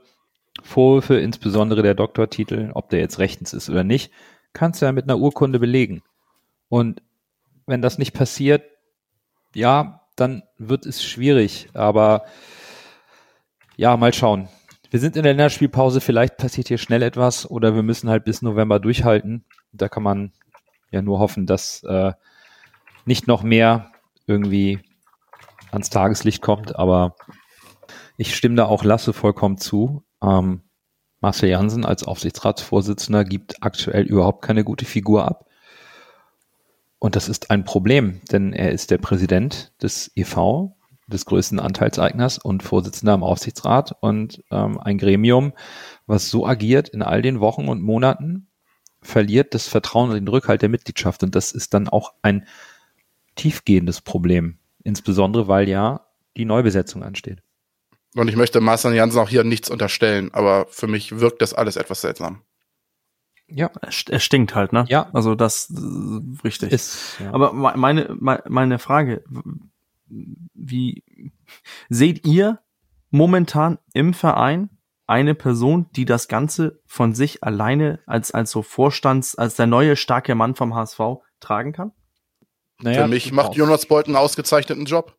Vorwürfe, 0.63 1.19
insbesondere 1.19 1.83
der 1.83 1.95
Doktortitel, 1.95 2.71
ob 2.75 2.89
der 2.91 3.01
jetzt 3.01 3.19
rechtens 3.19 3.53
ist 3.53 3.69
oder 3.69 3.83
nicht, 3.83 4.13
kannst 4.53 4.81
du 4.81 4.87
ja 4.87 4.93
mit 4.93 5.07
einer 5.07 5.19
Urkunde 5.19 5.59
belegen. 5.59 6.05
Und 6.69 7.03
wenn 7.67 7.83
das 7.83 7.99
nicht 7.99 8.15
passiert, 8.15 8.63
ja, 9.57 10.03
dann 10.15 10.45
wird 10.57 10.87
es 10.87 11.03
schwierig. 11.03 11.69
Aber 11.75 12.27
ja, 13.77 13.97
mal 13.97 14.13
schauen. 14.13 14.49
Wir 14.91 15.01
sind 15.01 15.17
in 15.17 15.25
der 15.25 15.33
Länderspielpause, 15.33 16.01
vielleicht 16.01 16.37
passiert 16.37 16.69
hier 16.69 16.79
schnell 16.79 17.03
etwas 17.03 17.51
oder 17.51 17.75
wir 17.75 17.83
müssen 17.83 18.09
halt 18.09 18.25
bis 18.25 18.43
November 18.43 18.79
durchhalten. 18.79 19.45
Da 19.73 19.89
kann 19.89 20.03
man 20.05 20.33
ja 20.91 21.03
nur 21.03 21.19
hoffen, 21.19 21.47
dass 21.47 21.83
äh, 21.83 22.13
nicht 23.05 23.27
noch 23.27 23.43
mehr 23.43 23.91
irgendwie 24.27 24.79
ans 25.73 25.91
Tageslicht 25.91 26.43
kommt, 26.43 26.77
aber 26.77 27.17
ich 28.17 28.37
stimme 28.37 28.55
da 28.55 28.67
auch 28.67 28.85
Lasse 28.85 29.13
vollkommen 29.13 29.59
zu. 29.59 30.05
Ähm, 30.23 30.63
Marcel 31.21 31.49
Jansen 31.49 31.85
als 31.85 32.05
Aufsichtsratsvorsitzender 32.05 33.25
gibt 33.25 33.63
aktuell 33.63 34.05
überhaupt 34.05 34.43
keine 34.43 34.63
gute 34.63 34.85
Figur 34.85 35.27
ab. 35.27 35.47
Und 37.01 37.17
das 37.17 37.29
ist 37.29 37.51
ein 37.51 37.65
Problem, 37.65 38.21
denn 38.31 38.53
er 38.53 38.71
ist 38.71 38.91
der 38.91 38.99
Präsident 38.99 39.73
des 39.83 40.13
EV, 40.15 40.75
des 41.07 41.27
größten 41.27 41.61
Anteilseigners 41.61 42.39
und 42.39 42.63
Vorsitzender 42.63 43.15
im 43.15 43.23
Aufsichtsrat 43.23 43.97
und 44.01 44.43
ähm, 44.51 44.79
ein 44.81 44.99
Gremium, 44.99 45.53
was 46.07 46.31
so 46.31 46.47
agiert 46.47 46.89
in 46.89 47.03
all 47.03 47.23
den 47.23 47.41
Wochen 47.41 47.69
und 47.69 47.83
Monaten, 47.83 48.49
verliert 49.03 49.55
das 49.55 49.69
Vertrauen 49.69 50.11
und 50.11 50.17
den 50.17 50.29
Rückhalt 50.29 50.63
der 50.63 50.69
Mitgliedschaft. 50.69 51.23
Und 51.23 51.35
das 51.35 51.53
ist 51.53 51.75
dann 51.75 51.89
auch 51.89 52.15
ein 52.23 52.47
tiefgehendes 53.37 54.01
Problem. 54.01 54.59
Insbesondere, 54.83 55.49
weil 55.49 55.69
ja 55.69 56.07
die 56.37 56.45
Neubesetzung 56.45 57.03
ansteht. 57.03 57.43
Und 58.15 58.29
ich 58.29 58.37
möchte 58.37 58.61
Marcel 58.61 58.95
Jansen 58.95 59.19
auch 59.19 59.29
hier 59.29 59.45
nichts 59.45 59.71
unterstellen, 59.71 60.33
aber 60.33 60.67
für 60.69 60.87
mich 60.87 61.19
wirkt 61.19 61.43
das 61.43 61.53
alles 61.53 61.77
etwas 61.77 62.01
seltsam. 62.01 62.43
Ja. 63.47 63.71
Er 63.83 64.21
stinkt 64.21 64.55
halt, 64.55 64.73
ne? 64.73 64.85
Ja. 64.89 65.11
Also 65.13 65.35
das 65.35 65.71
äh, 65.71 66.43
richtig. 66.45 66.73
Ist, 66.73 67.19
ja. 67.21 67.33
Aber 67.33 67.53
meine, 67.53 68.17
meine 68.19 68.79
Frage, 68.79 69.23
wie 70.07 71.03
seht 71.89 72.27
ihr 72.27 72.61
momentan 73.11 73.79
im 73.93 74.15
Verein 74.15 74.71
eine 75.07 75.35
Person, 75.35 75.87
die 75.93 76.05
das 76.05 76.29
Ganze 76.29 76.81
von 76.87 77.15
sich 77.15 77.43
alleine 77.43 78.01
als, 78.07 78.31
als 78.33 78.51
so 78.51 78.63
Vorstands, 78.63 79.35
als 79.35 79.55
der 79.57 79.67
neue 79.67 79.97
starke 79.97 80.35
Mann 80.35 80.55
vom 80.55 80.75
HSV 80.75 81.01
tragen 81.41 81.73
kann? 81.73 81.93
Naja, 82.81 83.03
Für 83.03 83.09
mich 83.09 83.33
macht 83.33 83.55
Jonas 83.55 83.87
Bolt 83.87 84.07
einen 84.07 84.17
ausgezeichneten 84.17 84.87
Job. 84.87 85.17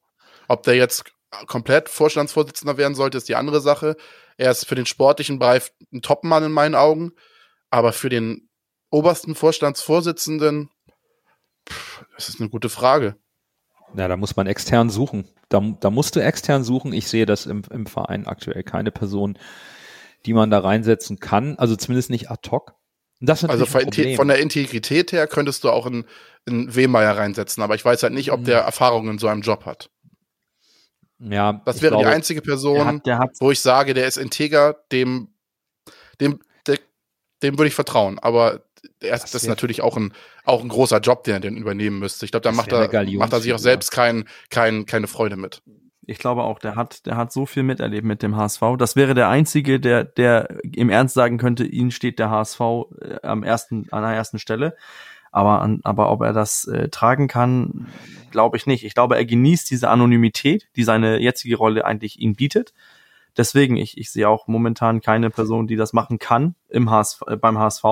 Ob 0.47 0.63
der 0.63 0.75
jetzt 0.75 1.05
komplett 1.47 1.89
Vorstandsvorsitzender 1.89 2.77
werden 2.77 2.95
sollte, 2.95 3.17
ist 3.17 3.29
die 3.29 3.35
andere 3.35 3.61
Sache. 3.61 3.95
Er 4.37 4.51
ist 4.51 4.65
für 4.65 4.75
den 4.75 4.85
sportlichen 4.85 5.39
Bereich 5.39 5.71
ein 5.93 6.01
Topmann 6.01 6.43
in 6.43 6.51
meinen 6.51 6.75
Augen. 6.75 7.13
Aber 7.69 7.93
für 7.93 8.09
den 8.09 8.49
obersten 8.89 9.35
Vorstandsvorsitzenden, 9.35 10.69
pff, 11.69 12.05
das 12.15 12.29
ist 12.29 12.39
eine 12.39 12.49
gute 12.49 12.69
Frage. 12.69 13.17
Ja, 13.97 14.07
da 14.07 14.17
muss 14.17 14.35
man 14.35 14.47
extern 14.47 14.89
suchen. 14.89 15.27
Da, 15.49 15.61
da 15.79 15.89
musst 15.89 16.15
du 16.15 16.19
extern 16.19 16.63
suchen. 16.63 16.93
Ich 16.93 17.07
sehe 17.07 17.25
das 17.25 17.45
im, 17.45 17.63
im 17.71 17.85
Verein 17.85 18.27
aktuell 18.27 18.63
keine 18.63 18.91
Person, 18.91 19.37
die 20.25 20.33
man 20.33 20.49
da 20.49 20.59
reinsetzen 20.59 21.19
kann. 21.19 21.57
Also 21.57 21.75
zumindest 21.75 22.09
nicht 22.09 22.29
ad 22.29 22.49
hoc. 22.49 22.75
Das 23.21 23.45
also 23.45 23.65
von, 23.65 23.91
von, 23.91 24.27
der 24.27 24.39
Integrität 24.39 25.13
her 25.13 25.25
könntest 25.27 25.63
du 25.63 25.69
auch 25.69 25.85
einen, 25.85 26.05
einen 26.45 26.75
Wehmeier 26.75 27.17
reinsetzen, 27.17 27.63
aber 27.63 27.75
ich 27.75 27.85
weiß 27.85 28.03
halt 28.03 28.13
nicht, 28.13 28.31
ob 28.31 28.43
der 28.43 28.61
mhm. 28.61 28.65
Erfahrung 28.65 29.09
in 29.09 29.17
so 29.17 29.27
einem 29.27 29.41
Job 29.41 29.65
hat. 29.65 29.89
Ja, 31.19 31.61
das 31.65 31.81
wäre 31.81 31.91
glaube, 31.91 32.05
die 32.05 32.13
einzige 32.13 32.41
Person, 32.41 32.75
der 32.75 32.85
hat, 32.85 33.05
der 33.05 33.19
hat, 33.19 33.31
wo 33.39 33.51
ich 33.51 33.61
sage, 33.61 33.93
der 33.93 34.05
ist 34.05 34.17
integer, 34.17 34.75
dem, 34.91 35.29
dem, 36.19 36.41
der, 36.67 36.77
dem 37.41 37.57
würde 37.57 37.69
ich 37.69 37.73
vertrauen. 37.73 38.19
Aber 38.19 38.55
er, 38.55 38.61
das, 38.99 39.31
das 39.31 39.35
ist 39.35 39.47
natürlich 39.47 39.81
auch 39.81 39.97
ein, 39.97 40.13
auch 40.43 40.61
ein 40.61 40.69
großer 40.69 40.99
Job, 40.99 41.23
den 41.23 41.33
er 41.33 41.39
den 41.39 41.57
übernehmen 41.57 41.99
müsste. 41.99 42.25
Ich 42.25 42.31
glaube, 42.31 42.43
da 42.43 42.51
macht 42.51 42.71
er, 42.71 42.89
macht 43.17 43.33
er 43.33 43.41
sich 43.41 43.53
auch 43.53 43.59
selbst 43.59 43.91
kein, 43.91 44.25
kein, 44.49 44.85
keine 44.85 45.07
Freude 45.07 45.37
mit. 45.37 45.61
Ich 46.07 46.19
glaube 46.19 46.43
auch, 46.43 46.59
der 46.59 46.75
hat, 46.75 47.05
der 47.05 47.17
hat 47.17 47.31
so 47.31 47.45
viel 47.45 47.63
miterlebt 47.63 48.05
mit 48.05 48.21
dem 48.21 48.35
HSV. 48.35 48.61
Das 48.77 48.95
wäre 48.95 49.15
der 49.15 49.29
einzige, 49.29 49.79
der, 49.79 50.03
der 50.03 50.59
im 50.71 50.89
Ernst 50.89 51.15
sagen 51.15 51.37
könnte, 51.37 51.65
ihn 51.65 51.89
steht 51.91 52.19
der 52.19 52.29
HSV 52.29 52.59
äh, 52.59 53.17
am 53.23 53.43
ersten, 53.43 53.87
an 53.91 54.03
der 54.03 54.11
ersten 54.11 54.39
Stelle. 54.39 54.75
Aber, 55.31 55.61
an, 55.61 55.81
aber 55.83 56.11
ob 56.11 56.21
er 56.21 56.31
das 56.31 56.65
äh, 56.65 56.89
tragen 56.89 57.27
kann, 57.27 57.87
glaube 58.31 58.55
ich 58.55 58.67
nicht. 58.67 58.85
Ich 58.85 58.93
glaube, 58.93 59.17
er 59.17 59.25
genießt 59.25 59.69
diese 59.69 59.89
Anonymität, 59.89 60.69
die 60.75 60.83
seine 60.83 61.19
jetzige 61.19 61.57
Rolle 61.57 61.85
eigentlich 61.85 62.19
ihm 62.19 62.35
bietet. 62.35 62.73
Deswegen, 63.37 63.75
ich, 63.75 63.97
ich 63.97 64.11
sehe 64.11 64.29
auch 64.29 64.47
momentan 64.47 65.01
keine 65.01 65.29
Person, 65.29 65.67
die 65.67 65.75
das 65.75 65.91
machen 65.91 66.19
kann 66.19 66.55
im 66.69 66.89
HSV, 66.89 67.21
äh, 67.27 67.35
beim 67.35 67.57
HSV. 67.57 67.83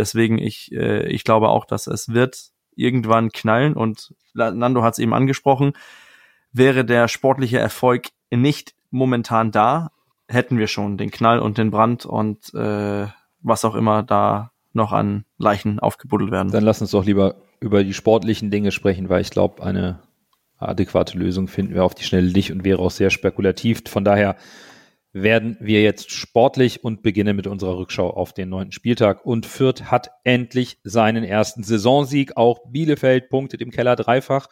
Deswegen, 0.00 0.38
ich, 0.38 0.72
äh, 0.72 1.06
ich 1.08 1.24
glaube 1.24 1.50
auch, 1.50 1.66
dass 1.66 1.86
es 1.86 2.08
wird 2.08 2.52
irgendwann 2.74 3.30
knallen 3.30 3.74
und 3.74 4.14
Nando 4.32 4.82
hat 4.82 4.94
es 4.94 4.98
eben 4.98 5.12
angesprochen, 5.12 5.74
wäre 6.52 6.86
der 6.86 7.06
sportliche 7.06 7.58
Erfolg 7.58 8.08
nicht 8.30 8.74
momentan 8.90 9.50
da, 9.50 9.90
hätten 10.26 10.56
wir 10.56 10.68
schon 10.68 10.96
den 10.96 11.10
Knall 11.10 11.38
und 11.38 11.58
den 11.58 11.70
Brand 11.70 12.06
und 12.06 12.54
äh, 12.54 13.08
was 13.42 13.64
auch 13.66 13.74
immer 13.74 14.02
da 14.02 14.52
noch 14.72 14.92
an 14.92 15.26
Leichen 15.36 15.80
aufgebuddelt 15.80 16.30
werden. 16.30 16.50
Dann 16.50 16.64
lass 16.64 16.80
uns 16.80 16.92
doch 16.92 17.04
lieber 17.04 17.34
über 17.60 17.84
die 17.84 17.92
sportlichen 17.92 18.50
Dinge 18.50 18.72
sprechen, 18.72 19.10
weil 19.10 19.20
ich 19.20 19.30
glaube, 19.30 19.62
eine 19.62 20.00
adäquate 20.56 21.18
Lösung 21.18 21.46
finden 21.46 21.74
wir 21.74 21.84
auf 21.84 21.94
die 21.94 22.04
Schnelle 22.04 22.32
nicht 22.32 22.52
und 22.52 22.64
wäre 22.64 22.78
auch 22.78 22.90
sehr 22.90 23.10
spekulativ. 23.10 23.82
Von 23.86 24.04
daher 24.04 24.36
werden 25.12 25.56
wir 25.60 25.82
jetzt 25.82 26.12
sportlich 26.12 26.84
und 26.84 27.02
beginnen 27.02 27.36
mit 27.36 27.46
unserer 27.46 27.76
Rückschau 27.76 28.10
auf 28.10 28.32
den 28.32 28.48
neunten 28.48 28.72
Spieltag. 28.72 29.26
Und 29.26 29.46
Fürth 29.46 29.90
hat 29.90 30.10
endlich 30.24 30.78
seinen 30.84 31.24
ersten 31.24 31.62
Saisonsieg. 31.62 32.36
Auch 32.36 32.60
Bielefeld 32.70 33.28
punktet 33.28 33.60
im 33.60 33.70
Keller 33.70 33.96
dreifach. 33.96 34.48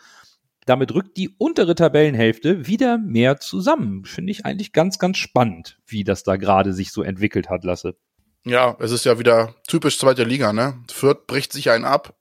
Damit 0.66 0.92
rückt 0.92 1.16
die 1.16 1.30
untere 1.38 1.74
Tabellenhälfte 1.74 2.66
wieder 2.66 2.98
mehr 2.98 3.38
zusammen. 3.38 4.04
Finde 4.04 4.32
ich 4.32 4.44
eigentlich 4.44 4.72
ganz, 4.72 4.98
ganz 4.98 5.16
spannend, 5.16 5.78
wie 5.86 6.04
das 6.04 6.24
da 6.24 6.36
gerade 6.36 6.74
sich 6.74 6.92
so 6.92 7.02
entwickelt 7.02 7.48
hat, 7.48 7.64
Lasse. 7.64 7.96
Ja, 8.44 8.76
es 8.78 8.90
ist 8.90 9.04
ja 9.04 9.18
wieder 9.18 9.54
typisch 9.66 9.98
zweite 9.98 10.24
Liga, 10.24 10.52
ne? 10.52 10.82
Fürth 10.90 11.26
bricht 11.26 11.52
sich 11.52 11.70
einen 11.70 11.84
ab, 11.84 12.14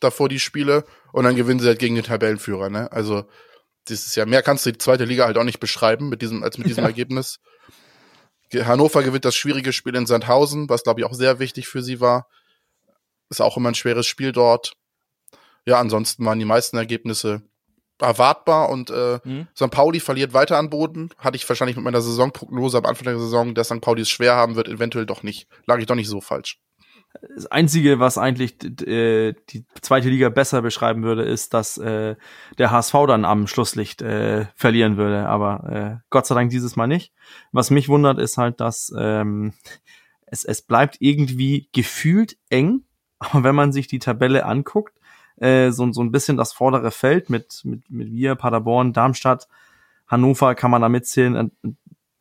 davor 0.00 0.28
die 0.28 0.38
Spiele, 0.38 0.84
und 1.12 1.24
dann 1.24 1.36
gewinnen 1.36 1.60
sie 1.60 1.66
halt 1.68 1.78
gegen 1.78 1.94
den 1.94 2.04
Tabellenführer, 2.04 2.68
ne? 2.68 2.92
Also, 2.92 3.24
das 3.86 4.06
ist 4.06 4.16
ja, 4.16 4.26
mehr 4.26 4.42
kannst 4.42 4.66
du 4.66 4.72
die 4.72 4.78
zweite 4.78 5.04
Liga 5.04 5.26
halt 5.26 5.38
auch 5.38 5.44
nicht 5.44 5.60
beschreiben 5.60 6.08
mit 6.08 6.22
diesem, 6.22 6.42
als 6.42 6.58
mit 6.58 6.68
diesem 6.68 6.82
ja. 6.84 6.88
Ergebnis. 6.88 7.40
Hannover 8.52 9.02
gewinnt 9.02 9.24
das 9.24 9.34
schwierige 9.34 9.72
Spiel 9.72 9.94
in 9.94 10.06
Sandhausen, 10.06 10.68
was 10.68 10.84
glaube 10.84 11.00
ich 11.00 11.06
auch 11.06 11.14
sehr 11.14 11.38
wichtig 11.38 11.66
für 11.66 11.82
sie 11.82 12.00
war. 12.00 12.28
Ist 13.30 13.40
auch 13.40 13.56
immer 13.56 13.70
ein 13.70 13.74
schweres 13.74 14.06
Spiel 14.06 14.32
dort. 14.32 14.74
Ja, 15.66 15.80
ansonsten 15.80 16.24
waren 16.24 16.38
die 16.38 16.44
meisten 16.44 16.76
Ergebnisse 16.76 17.42
erwartbar 18.00 18.68
und 18.70 18.90
äh, 18.90 19.20
mhm. 19.24 19.48
St. 19.56 19.70
Pauli 19.70 20.00
verliert 20.00 20.34
weiter 20.34 20.58
an 20.58 20.70
Boden. 20.70 21.10
Hatte 21.18 21.36
ich 21.36 21.48
wahrscheinlich 21.48 21.76
mit 21.76 21.84
meiner 21.84 22.02
Saisonprognose 22.02 22.78
am 22.78 22.86
Anfang 22.86 23.04
der 23.04 23.18
Saison, 23.18 23.54
dass 23.54 23.68
St. 23.68 23.80
Pauli 23.80 24.02
es 24.02 24.10
schwer 24.10 24.34
haben 24.34 24.56
wird, 24.56 24.68
eventuell 24.68 25.06
doch 25.06 25.22
nicht. 25.22 25.48
Lag 25.66 25.78
ich 25.78 25.86
doch 25.86 25.94
nicht 25.94 26.08
so 26.08 26.20
falsch. 26.20 26.58
Das 27.34 27.46
Einzige, 27.46 28.00
was 28.00 28.18
eigentlich 28.18 28.62
äh, 28.86 29.34
die 29.48 29.64
zweite 29.80 30.08
Liga 30.08 30.28
besser 30.28 30.62
beschreiben 30.62 31.02
würde, 31.02 31.22
ist, 31.22 31.54
dass 31.54 31.78
äh, 31.78 32.16
der 32.58 32.70
HSV 32.70 32.94
dann 33.06 33.24
am 33.24 33.46
Schlusslicht 33.46 34.02
äh, 34.02 34.46
verlieren 34.54 34.96
würde. 34.96 35.28
Aber 35.28 35.70
äh, 35.70 35.96
Gott 36.10 36.26
sei 36.26 36.34
Dank 36.34 36.50
dieses 36.50 36.76
Mal 36.76 36.86
nicht. 36.86 37.12
Was 37.52 37.70
mich 37.70 37.88
wundert, 37.88 38.18
ist 38.18 38.36
halt, 38.36 38.60
dass 38.60 38.92
ähm, 38.98 39.52
es, 40.26 40.44
es 40.44 40.62
bleibt 40.62 40.96
irgendwie 41.00 41.68
gefühlt 41.72 42.36
eng. 42.50 42.82
Aber 43.18 43.44
wenn 43.44 43.54
man 43.54 43.72
sich 43.72 43.86
die 43.86 44.00
Tabelle 44.00 44.44
anguckt, 44.44 44.98
äh, 45.36 45.70
so, 45.70 45.90
so 45.92 46.02
ein 46.02 46.12
bisschen 46.12 46.36
das 46.36 46.52
vordere 46.52 46.90
Feld 46.90 47.30
mit, 47.30 47.62
mit, 47.64 47.88
mit 47.90 48.12
wir, 48.12 48.34
Paderborn, 48.34 48.92
Darmstadt, 48.92 49.48
Hannover 50.06 50.54
kann 50.54 50.70
man 50.70 50.82
da 50.82 50.88
mitzählen, 50.88 51.50
äh, 51.62 51.68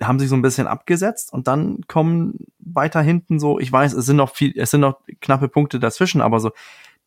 haben 0.07 0.19
sich 0.19 0.29
so 0.29 0.35
ein 0.35 0.41
bisschen 0.41 0.67
abgesetzt 0.67 1.31
und 1.33 1.47
dann 1.47 1.81
kommen 1.87 2.45
weiter 2.59 3.01
hinten 3.01 3.39
so, 3.39 3.59
ich 3.59 3.71
weiß, 3.71 3.93
es 3.93 4.05
sind 4.05 4.17
noch 4.17 4.33
viel, 4.33 4.53
es 4.57 4.71
sind 4.71 4.81
noch 4.81 5.01
knappe 5.21 5.47
Punkte 5.47 5.79
dazwischen, 5.79 6.21
aber 6.21 6.39
so, 6.39 6.51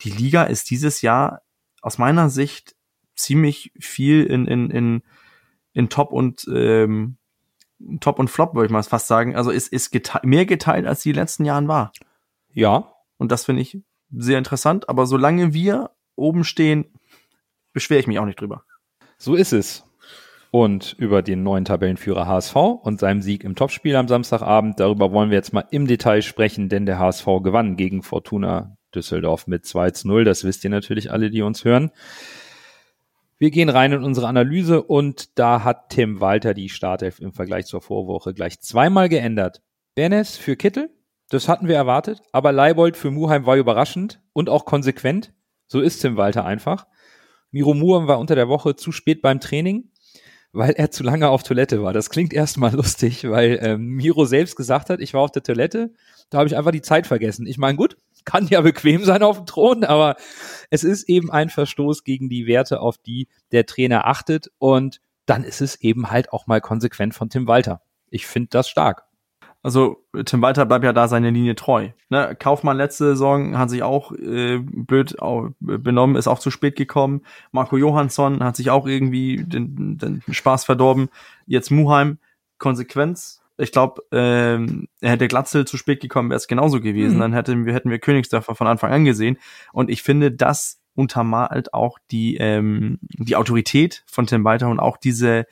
die 0.02 0.10
Liga 0.10 0.44
ist 0.44 0.70
dieses 0.70 1.02
Jahr 1.02 1.42
aus 1.82 1.98
meiner 1.98 2.30
Sicht 2.30 2.76
ziemlich 3.14 3.72
viel 3.78 4.24
in, 4.24 4.46
in, 4.46 4.70
in, 4.70 5.02
in 5.72 5.88
Top 5.88 6.12
und 6.12 6.46
ähm, 6.52 7.16
Top 8.00 8.18
und 8.18 8.28
Flop, 8.28 8.54
würde 8.54 8.66
ich 8.66 8.72
mal 8.72 8.82
fast 8.82 9.06
sagen. 9.06 9.36
Also 9.36 9.50
es 9.50 9.68
ist 9.68 9.90
gete 9.90 10.20
mehr 10.22 10.46
geteilt, 10.46 10.86
als 10.86 11.02
die 11.02 11.12
letzten 11.12 11.44
Jahren 11.44 11.68
war. 11.68 11.92
Ja. 12.52 12.92
Und 13.18 13.32
das 13.32 13.44
finde 13.44 13.62
ich 13.62 13.78
sehr 14.10 14.38
interessant. 14.38 14.88
Aber 14.88 15.06
solange 15.06 15.52
wir 15.52 15.90
oben 16.14 16.44
stehen, 16.44 16.86
beschwere 17.72 18.00
ich 18.00 18.06
mich 18.06 18.18
auch 18.18 18.24
nicht 18.24 18.40
drüber. 18.40 18.64
So 19.18 19.34
ist 19.34 19.52
es. 19.52 19.85
Und 20.58 20.96
über 20.98 21.20
den 21.20 21.42
neuen 21.42 21.66
Tabellenführer 21.66 22.26
HSV 22.26 22.56
und 22.56 22.98
seinem 22.98 23.20
Sieg 23.20 23.44
im 23.44 23.56
Topspiel 23.56 23.94
am 23.94 24.08
Samstagabend, 24.08 24.80
darüber 24.80 25.12
wollen 25.12 25.28
wir 25.28 25.36
jetzt 25.36 25.52
mal 25.52 25.66
im 25.70 25.86
Detail 25.86 26.22
sprechen, 26.22 26.70
denn 26.70 26.86
der 26.86 26.98
HSV 26.98 27.26
gewann 27.42 27.76
gegen 27.76 28.02
Fortuna 28.02 28.78
Düsseldorf 28.94 29.48
mit 29.48 29.66
2 29.66 29.90
zu 29.90 30.08
0. 30.08 30.24
Das 30.24 30.44
wisst 30.44 30.64
ihr 30.64 30.70
natürlich 30.70 31.12
alle, 31.12 31.28
die 31.28 31.42
uns 31.42 31.66
hören. 31.66 31.90
Wir 33.36 33.50
gehen 33.50 33.68
rein 33.68 33.92
in 33.92 34.02
unsere 34.02 34.28
Analyse 34.28 34.82
und 34.82 35.38
da 35.38 35.62
hat 35.62 35.90
Tim 35.90 36.20
Walter 36.22 36.54
die 36.54 36.70
Startelf 36.70 37.20
im 37.20 37.34
Vergleich 37.34 37.66
zur 37.66 37.82
Vorwoche 37.82 38.32
gleich 38.32 38.58
zweimal 38.60 39.10
geändert. 39.10 39.60
Bernes 39.94 40.38
für 40.38 40.56
Kittel, 40.56 40.88
das 41.28 41.50
hatten 41.50 41.68
wir 41.68 41.76
erwartet, 41.76 42.22
aber 42.32 42.52
Leibold 42.52 42.96
für 42.96 43.10
Muheim 43.10 43.44
war 43.44 43.58
überraschend 43.58 44.22
und 44.32 44.48
auch 44.48 44.64
konsequent. 44.64 45.34
So 45.66 45.82
ist 45.82 45.98
Tim 45.98 46.16
Walter 46.16 46.46
einfach. 46.46 46.86
Miro 47.50 47.74
Muam 47.74 48.08
war 48.08 48.18
unter 48.18 48.34
der 48.34 48.48
Woche 48.48 48.74
zu 48.74 48.90
spät 48.90 49.20
beim 49.20 49.38
Training, 49.38 49.90
weil 50.56 50.72
er 50.72 50.90
zu 50.90 51.02
lange 51.02 51.28
auf 51.28 51.42
Toilette 51.42 51.82
war. 51.82 51.92
Das 51.92 52.10
klingt 52.10 52.32
erstmal 52.32 52.72
lustig, 52.74 53.28
weil 53.28 53.58
ähm, 53.62 53.86
Miro 53.88 54.24
selbst 54.24 54.56
gesagt 54.56 54.90
hat, 54.90 55.00
ich 55.00 55.14
war 55.14 55.22
auf 55.22 55.30
der 55.30 55.42
Toilette, 55.42 55.92
da 56.30 56.38
habe 56.38 56.48
ich 56.48 56.56
einfach 56.56 56.72
die 56.72 56.82
Zeit 56.82 57.06
vergessen. 57.06 57.46
Ich 57.46 57.58
meine, 57.58 57.76
gut, 57.76 57.96
kann 58.24 58.46
ja 58.48 58.60
bequem 58.60 59.04
sein 59.04 59.22
auf 59.22 59.38
dem 59.38 59.46
Thron, 59.46 59.84
aber 59.84 60.16
es 60.70 60.84
ist 60.84 61.08
eben 61.08 61.30
ein 61.30 61.48
Verstoß 61.48 62.04
gegen 62.04 62.28
die 62.28 62.46
Werte, 62.46 62.80
auf 62.80 62.98
die 62.98 63.28
der 63.52 63.66
Trainer 63.66 64.06
achtet 64.06 64.50
und 64.58 65.00
dann 65.24 65.44
ist 65.44 65.60
es 65.60 65.80
eben 65.80 66.10
halt 66.10 66.32
auch 66.32 66.46
mal 66.46 66.60
konsequent 66.60 67.14
von 67.14 67.30
Tim 67.30 67.46
Walter. 67.46 67.82
Ich 68.10 68.26
finde 68.26 68.48
das 68.50 68.68
stark. 68.68 69.05
Also 69.66 70.04
Tim 70.26 70.42
Walter 70.42 70.64
bleibt 70.64 70.84
ja 70.84 70.92
da 70.92 71.08
seine 71.08 71.30
Linie 71.30 71.56
treu. 71.56 71.88
Ne? 72.08 72.36
Kaufmann 72.38 72.76
letzte 72.76 73.04
Saison 73.06 73.58
hat 73.58 73.68
sich 73.68 73.82
auch 73.82 74.12
äh, 74.12 74.58
blöd 74.60 75.16
benommen, 75.58 76.14
ist 76.14 76.28
auch 76.28 76.38
zu 76.38 76.52
spät 76.52 76.76
gekommen. 76.76 77.22
Marco 77.50 77.76
Johansson 77.76 78.44
hat 78.44 78.54
sich 78.54 78.70
auch 78.70 78.86
irgendwie 78.86 79.42
den, 79.44 79.98
den 79.98 80.22
Spaß 80.30 80.64
verdorben. 80.64 81.08
Jetzt 81.46 81.72
Muheim, 81.72 82.18
Konsequenz. 82.58 83.42
Ich 83.56 83.72
glaube, 83.72 84.04
ähm, 84.12 84.86
er 85.00 85.10
hätte 85.10 85.26
Glatzel 85.26 85.64
zu 85.64 85.76
spät 85.76 86.00
gekommen, 86.00 86.30
wäre 86.30 86.36
es 86.36 86.46
genauso 86.46 86.80
gewesen. 86.80 87.16
Mhm. 87.16 87.20
Dann 87.20 87.32
hätten 87.32 87.66
wir, 87.66 87.74
hätten 87.74 87.90
wir 87.90 87.98
Königsdörfer 87.98 88.54
von 88.54 88.68
Anfang 88.68 88.92
an 88.92 89.04
gesehen. 89.04 89.36
Und 89.72 89.90
ich 89.90 90.04
finde, 90.04 90.30
das 90.30 90.80
untermalt 90.94 91.74
auch 91.74 91.98
die, 92.12 92.36
ähm, 92.36 93.00
die 93.02 93.34
Autorität 93.34 94.04
von 94.06 94.28
Tim 94.28 94.44
Walter 94.44 94.68
und 94.68 94.78
auch 94.78 94.96
diese 94.96 95.44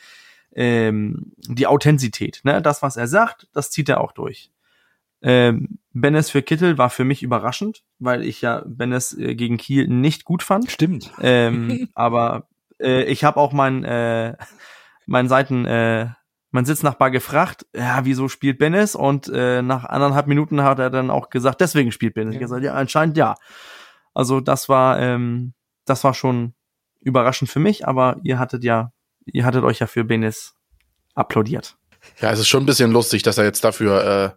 ähm, 0.54 1.32
die 1.36 1.66
Authentizität. 1.66 2.40
Ne? 2.44 2.62
Das, 2.62 2.82
was 2.82 2.96
er 2.96 3.06
sagt, 3.06 3.48
das 3.52 3.70
zieht 3.70 3.88
er 3.88 4.00
auch 4.00 4.12
durch. 4.12 4.50
Ähm, 5.22 5.78
Bennes 5.92 6.30
für 6.30 6.42
Kittel 6.42 6.76
war 6.76 6.90
für 6.90 7.04
mich 7.04 7.22
überraschend, 7.22 7.82
weil 7.98 8.22
ich 8.22 8.42
ja 8.42 8.62
Bennes 8.66 9.16
äh, 9.16 9.34
gegen 9.34 9.56
Kiel 9.56 9.88
nicht 9.88 10.24
gut 10.24 10.42
fand. 10.42 10.70
Stimmt. 10.70 11.10
Ähm, 11.20 11.88
aber 11.94 12.48
äh, 12.78 13.04
ich 13.04 13.24
habe 13.24 13.40
auch 13.40 13.52
mein, 13.52 13.84
äh, 13.84 14.36
meinen 15.06 15.28
Seiten, 15.28 15.64
äh, 15.64 16.08
mein 16.50 16.66
Sitznachbar 16.66 17.10
gefragt, 17.10 17.66
ja, 17.74 18.04
wieso 18.04 18.28
spielt 18.28 18.58
Bennes? 18.58 18.94
Und 18.94 19.28
äh, 19.32 19.62
nach 19.62 19.84
anderthalb 19.84 20.26
Minuten 20.26 20.62
hat 20.62 20.78
er 20.78 20.90
dann 20.90 21.10
auch 21.10 21.30
gesagt, 21.30 21.60
deswegen 21.60 21.90
spielt 21.90 22.14
Bennes. 22.14 22.34
Ja. 22.34 22.38
Ich 22.38 22.44
gesagt, 22.44 22.62
ja, 22.62 22.74
anscheinend 22.74 23.16
ja. 23.16 23.34
Also 24.12 24.40
das 24.40 24.68
war, 24.68 25.00
ähm, 25.00 25.54
das 25.84 26.04
war 26.04 26.14
schon 26.14 26.54
überraschend 27.00 27.50
für 27.50 27.60
mich, 27.60 27.88
aber 27.88 28.18
ihr 28.22 28.38
hattet 28.38 28.62
ja 28.62 28.92
ihr 29.26 29.44
hattet 29.44 29.64
euch 29.64 29.78
ja 29.78 29.86
für 29.86 30.04
Benes 30.04 30.54
applaudiert. 31.14 31.76
Ja, 32.20 32.30
es 32.30 32.38
ist 32.38 32.48
schon 32.48 32.64
ein 32.64 32.66
bisschen 32.66 32.90
lustig, 32.90 33.22
dass 33.22 33.38
er 33.38 33.44
jetzt 33.44 33.64
dafür 33.64 34.36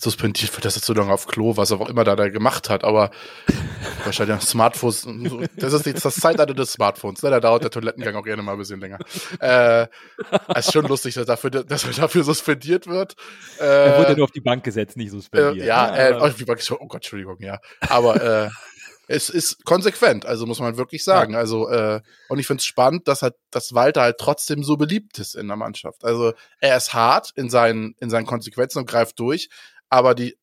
suspendiert 0.00 0.52
wird, 0.54 0.64
dass 0.64 0.76
er 0.76 0.82
zu 0.82 0.94
lange 0.94 1.12
auf 1.12 1.26
Klo, 1.26 1.56
was 1.56 1.72
er 1.72 1.80
auch 1.80 1.88
immer 1.88 2.04
da, 2.04 2.14
da 2.14 2.28
gemacht 2.28 2.70
hat, 2.70 2.84
aber 2.84 3.10
wahrscheinlich 4.04 4.40
Smartphones, 4.42 5.06
das 5.56 5.72
ist 5.72 5.86
jetzt 5.86 6.04
das 6.04 6.16
Zeitalter 6.16 6.54
des 6.54 6.72
Smartphones, 6.72 7.22
ne? 7.22 7.30
da 7.30 7.40
dauert 7.40 7.64
der 7.64 7.70
Toilettengang 7.70 8.14
auch 8.14 8.22
gerne 8.22 8.42
mal 8.42 8.52
ein 8.52 8.58
bisschen 8.58 8.80
länger. 8.80 8.98
Äh, 9.40 9.88
es 10.54 10.66
ist 10.66 10.72
schon 10.72 10.86
lustig, 10.86 11.14
dass, 11.14 11.26
dafür, 11.26 11.50
dass 11.50 11.84
er 11.84 11.92
dafür 11.92 12.22
suspendiert 12.22 12.86
wird. 12.86 13.16
Äh, 13.58 13.64
er 13.64 13.98
wurde 13.98 14.14
nur 14.14 14.24
auf 14.24 14.30
die 14.30 14.40
Bank 14.40 14.62
gesetzt, 14.62 14.96
nicht 14.96 15.10
suspendiert. 15.10 15.64
Äh, 15.64 15.66
ja, 15.66 15.96
äh, 15.96 16.14
auf 16.14 16.36
die 16.36 16.44
Bank, 16.44 16.60
oh 16.70 16.86
Gott, 16.86 16.96
Entschuldigung, 16.96 17.38
ja. 17.40 17.58
Aber 17.80 18.22
äh, 18.22 18.50
es 19.08 19.28
ist 19.28 19.64
konsequent, 19.64 20.26
also 20.26 20.46
muss 20.46 20.60
man 20.60 20.76
wirklich 20.76 21.04
sagen. 21.04 21.32
Ja. 21.32 21.38
Also, 21.38 21.68
äh, 21.68 22.00
und 22.28 22.38
ich 22.38 22.46
finde 22.46 22.60
es 22.60 22.64
spannend, 22.64 23.08
dass 23.08 23.22
halt, 23.22 23.34
dass 23.50 23.74
Walter 23.74 24.02
halt 24.02 24.18
trotzdem 24.18 24.62
so 24.62 24.76
beliebt 24.76 25.18
ist 25.18 25.34
in 25.34 25.48
der 25.48 25.56
Mannschaft. 25.56 26.04
Also 26.04 26.32
er 26.60 26.76
ist 26.76 26.94
hart 26.94 27.32
in 27.34 27.50
seinen, 27.50 27.94
in 28.00 28.10
seinen 28.10 28.26
Konsequenzen 28.26 28.78
und 28.78 28.88
greift 28.88 29.18
durch, 29.18 29.48
aber 29.88 30.14
die 30.14 30.36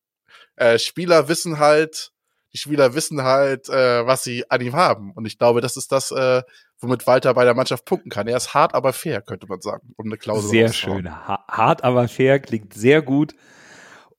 äh, 0.56 0.78
Spieler 0.78 1.28
wissen 1.28 1.58
halt, 1.58 2.12
die 2.52 2.58
Spieler 2.58 2.94
wissen 2.94 3.22
halt, 3.22 3.68
äh, 3.68 4.06
was 4.06 4.24
sie 4.24 4.50
an 4.50 4.60
ihm 4.60 4.74
haben. 4.74 5.12
Und 5.12 5.24
ich 5.24 5.38
glaube, 5.38 5.60
das 5.60 5.76
ist 5.76 5.92
das, 5.92 6.10
äh, 6.10 6.42
womit 6.80 7.06
Walter 7.06 7.34
bei 7.34 7.44
der 7.44 7.54
Mannschaft 7.54 7.84
punkten 7.84 8.10
kann. 8.10 8.26
Er 8.26 8.36
ist 8.36 8.54
hart, 8.54 8.74
aber 8.74 8.92
fair, 8.92 9.22
könnte 9.22 9.46
man 9.46 9.60
sagen. 9.60 9.94
Um 9.96 10.06
eine 10.06 10.16
Klausel 10.16 10.50
Sehr 10.50 10.72
schön. 10.72 11.10
Ha 11.10 11.44
hart, 11.48 11.84
aber 11.84 12.08
fair 12.08 12.40
klingt 12.40 12.74
sehr 12.74 13.02
gut. 13.02 13.34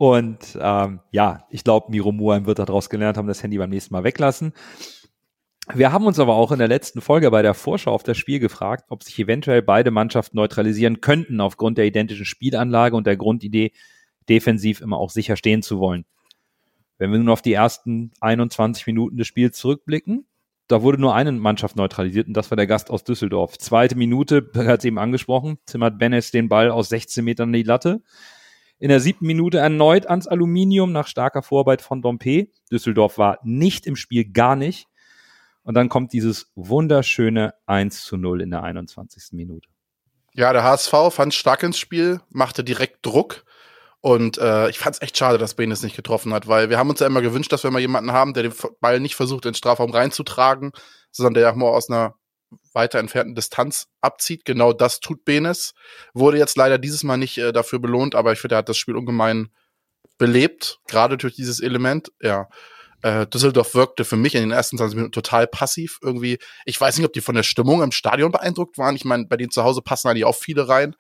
Und 0.01 0.57
ähm, 0.59 0.99
ja, 1.11 1.45
ich 1.51 1.63
glaube, 1.63 1.91
Miro 1.91 2.11
Muheim 2.11 2.47
wird 2.47 2.57
daraus 2.57 2.89
gelernt 2.89 3.19
haben, 3.19 3.27
das 3.27 3.43
Handy 3.43 3.59
beim 3.59 3.69
nächsten 3.69 3.93
Mal 3.93 4.03
weglassen. 4.03 4.51
Wir 5.71 5.91
haben 5.91 6.07
uns 6.07 6.17
aber 6.17 6.33
auch 6.33 6.51
in 6.51 6.57
der 6.57 6.67
letzten 6.67 7.01
Folge 7.01 7.29
bei 7.29 7.43
der 7.43 7.53
Vorschau 7.53 7.91
auf 7.91 8.01
das 8.01 8.17
Spiel 8.17 8.39
gefragt, 8.39 8.85
ob 8.89 9.03
sich 9.03 9.19
eventuell 9.19 9.61
beide 9.61 9.91
Mannschaften 9.91 10.37
neutralisieren 10.37 11.01
könnten 11.01 11.39
aufgrund 11.39 11.77
der 11.77 11.85
identischen 11.85 12.25
Spielanlage 12.25 12.95
und 12.95 13.05
der 13.05 13.15
Grundidee, 13.15 13.73
defensiv 14.27 14.81
immer 14.81 14.97
auch 14.97 15.11
sicher 15.11 15.35
stehen 15.35 15.61
zu 15.61 15.77
wollen. 15.77 16.05
Wenn 16.97 17.11
wir 17.11 17.19
nun 17.19 17.29
auf 17.29 17.43
die 17.43 17.53
ersten 17.53 18.09
21 18.21 18.87
Minuten 18.87 19.17
des 19.17 19.27
Spiels 19.27 19.55
zurückblicken, 19.55 20.25
da 20.67 20.81
wurde 20.81 20.99
nur 20.99 21.13
eine 21.13 21.31
Mannschaft 21.31 21.75
neutralisiert 21.75 22.27
und 22.27 22.33
das 22.33 22.49
war 22.49 22.55
der 22.55 22.65
Gast 22.65 22.89
aus 22.89 23.03
Düsseldorf. 23.03 23.59
Zweite 23.59 23.95
Minute, 23.95 24.49
hat 24.55 24.79
es 24.79 24.85
eben 24.85 24.97
angesprochen, 24.97 25.59
zimmert 25.67 25.99
Bennes 25.99 26.31
den 26.31 26.49
Ball 26.49 26.71
aus 26.71 26.89
16 26.89 27.23
Metern 27.23 27.49
in 27.49 27.53
die 27.53 27.63
Latte. 27.63 28.01
In 28.81 28.89
der 28.89 28.99
siebten 28.99 29.27
Minute 29.27 29.59
erneut 29.59 30.07
ans 30.07 30.25
Aluminium 30.25 30.91
nach 30.91 31.05
starker 31.05 31.43
Vorarbeit 31.43 31.83
von 31.83 32.01
Dompe. 32.01 32.47
Düsseldorf 32.71 33.19
war 33.19 33.37
nicht 33.43 33.85
im 33.85 33.95
Spiel, 33.95 34.25
gar 34.25 34.55
nicht. 34.55 34.87
Und 35.61 35.75
dann 35.75 35.87
kommt 35.87 36.13
dieses 36.13 36.51
wunderschöne 36.55 37.53
1 37.67 38.03
zu 38.03 38.17
0 38.17 38.41
in 38.41 38.49
der 38.49 38.63
21. 38.63 39.33
Minute. 39.33 39.69
Ja, 40.33 40.51
der 40.51 40.63
HSV 40.63 40.93
fand 41.11 41.35
stark 41.35 41.61
ins 41.61 41.77
Spiel, 41.77 42.21
machte 42.31 42.63
direkt 42.63 43.05
Druck 43.05 43.45
und 43.99 44.39
äh, 44.39 44.67
ich 44.71 44.79
fand 44.79 44.95
es 44.95 45.01
echt 45.03 45.15
schade, 45.15 45.37
dass 45.37 45.53
Benes 45.53 45.83
nicht 45.83 45.95
getroffen 45.95 46.33
hat, 46.33 46.47
weil 46.47 46.71
wir 46.71 46.79
haben 46.79 46.89
uns 46.89 47.01
ja 47.01 47.05
immer 47.05 47.21
gewünscht, 47.21 47.53
dass 47.53 47.63
wir 47.63 47.69
mal 47.69 47.81
jemanden 47.81 48.11
haben, 48.11 48.33
der 48.33 48.41
den 48.41 48.53
Ball 48.79 48.99
nicht 48.99 49.13
versucht, 49.13 49.45
in 49.45 49.51
den 49.51 49.57
Strafraum 49.57 49.91
reinzutragen, 49.91 50.71
sondern 51.11 51.35
der 51.35 51.51
auch 51.51 51.55
mal 51.55 51.69
aus 51.69 51.87
einer 51.87 52.15
weiter 52.73 52.99
entfernten 52.99 53.35
Distanz 53.35 53.87
abzieht. 54.01 54.45
Genau 54.45 54.73
das 54.73 54.99
tut 54.99 55.25
Benes. 55.25 55.73
Wurde 56.13 56.37
jetzt 56.37 56.57
leider 56.57 56.77
dieses 56.77 57.03
Mal 57.03 57.17
nicht 57.17 57.37
äh, 57.37 57.51
dafür 57.51 57.79
belohnt, 57.79 58.15
aber 58.15 58.33
ich 58.33 58.39
finde, 58.39 58.55
er 58.55 58.59
hat 58.59 58.69
das 58.69 58.77
Spiel 58.77 58.95
ungemein 58.95 59.49
belebt, 60.17 60.79
gerade 60.87 61.17
durch 61.17 61.35
dieses 61.35 61.59
Element. 61.59 62.11
Ja. 62.21 62.47
Äh, 63.01 63.25
Düsseldorf 63.25 63.73
wirkte 63.73 64.05
für 64.05 64.17
mich 64.17 64.35
in 64.35 64.41
den 64.41 64.51
ersten 64.51 64.77
20 64.77 64.95
Minuten 64.95 65.11
total 65.11 65.47
passiv. 65.47 65.97
Irgendwie, 66.01 66.37
ich 66.65 66.79
weiß 66.79 66.97
nicht, 66.97 67.05
ob 67.05 67.13
die 67.13 67.21
von 67.21 67.35
der 67.35 67.43
Stimmung 67.43 67.81
im 67.81 67.91
Stadion 67.91 68.31
beeindruckt 68.31 68.77
waren. 68.77 68.95
Ich 68.95 69.05
meine, 69.05 69.25
bei 69.25 69.37
denen 69.37 69.49
zu 69.49 69.63
Hause 69.63 69.81
passen 69.81 70.07
eigentlich 70.07 70.25
auch 70.25 70.35
viele 70.35 70.67
rein 70.67 70.95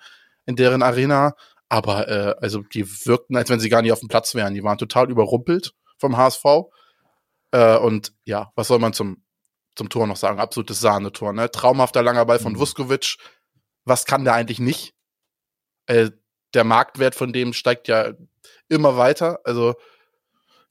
in 0.45 0.55
deren 0.55 0.81
Arena. 0.81 1.35
Aber 1.69 2.07
äh, 2.07 2.35
also 2.41 2.63
die 2.63 2.85
wirkten, 3.05 3.37
als 3.37 3.49
wenn 3.49 3.59
sie 3.59 3.69
gar 3.69 3.81
nicht 3.81 3.91
auf 3.91 3.99
dem 3.99 4.09
Platz 4.09 4.33
wären. 4.33 4.55
Die 4.55 4.63
waren 4.63 4.79
total 4.79 5.09
überrumpelt 5.09 5.73
vom 5.97 6.17
HSV. 6.17 6.43
Äh, 7.51 7.77
und 7.77 8.13
ja, 8.25 8.51
was 8.55 8.67
soll 8.67 8.79
man 8.79 8.93
zum, 8.93 9.23
zum 9.75 9.89
Tor 9.89 10.07
noch 10.07 10.17
sagen? 10.17 10.39
Absolutes 10.39 10.79
Sahnetor. 10.79 11.33
Ne? 11.33 11.49
Traumhafter 11.51 12.03
langer 12.03 12.25
Ball 12.25 12.39
von 12.39 12.53
mhm. 12.53 12.59
Vuskovic. 12.59 13.17
Was 13.85 14.05
kann 14.05 14.25
der 14.25 14.33
eigentlich 14.33 14.59
nicht? 14.59 14.93
Äh, 15.85 16.11
der 16.53 16.63
Marktwert 16.63 17.15
von 17.15 17.33
dem 17.33 17.53
steigt 17.53 17.87
ja 17.87 18.13
immer 18.67 18.97
weiter. 18.97 19.39
Also 19.43 19.75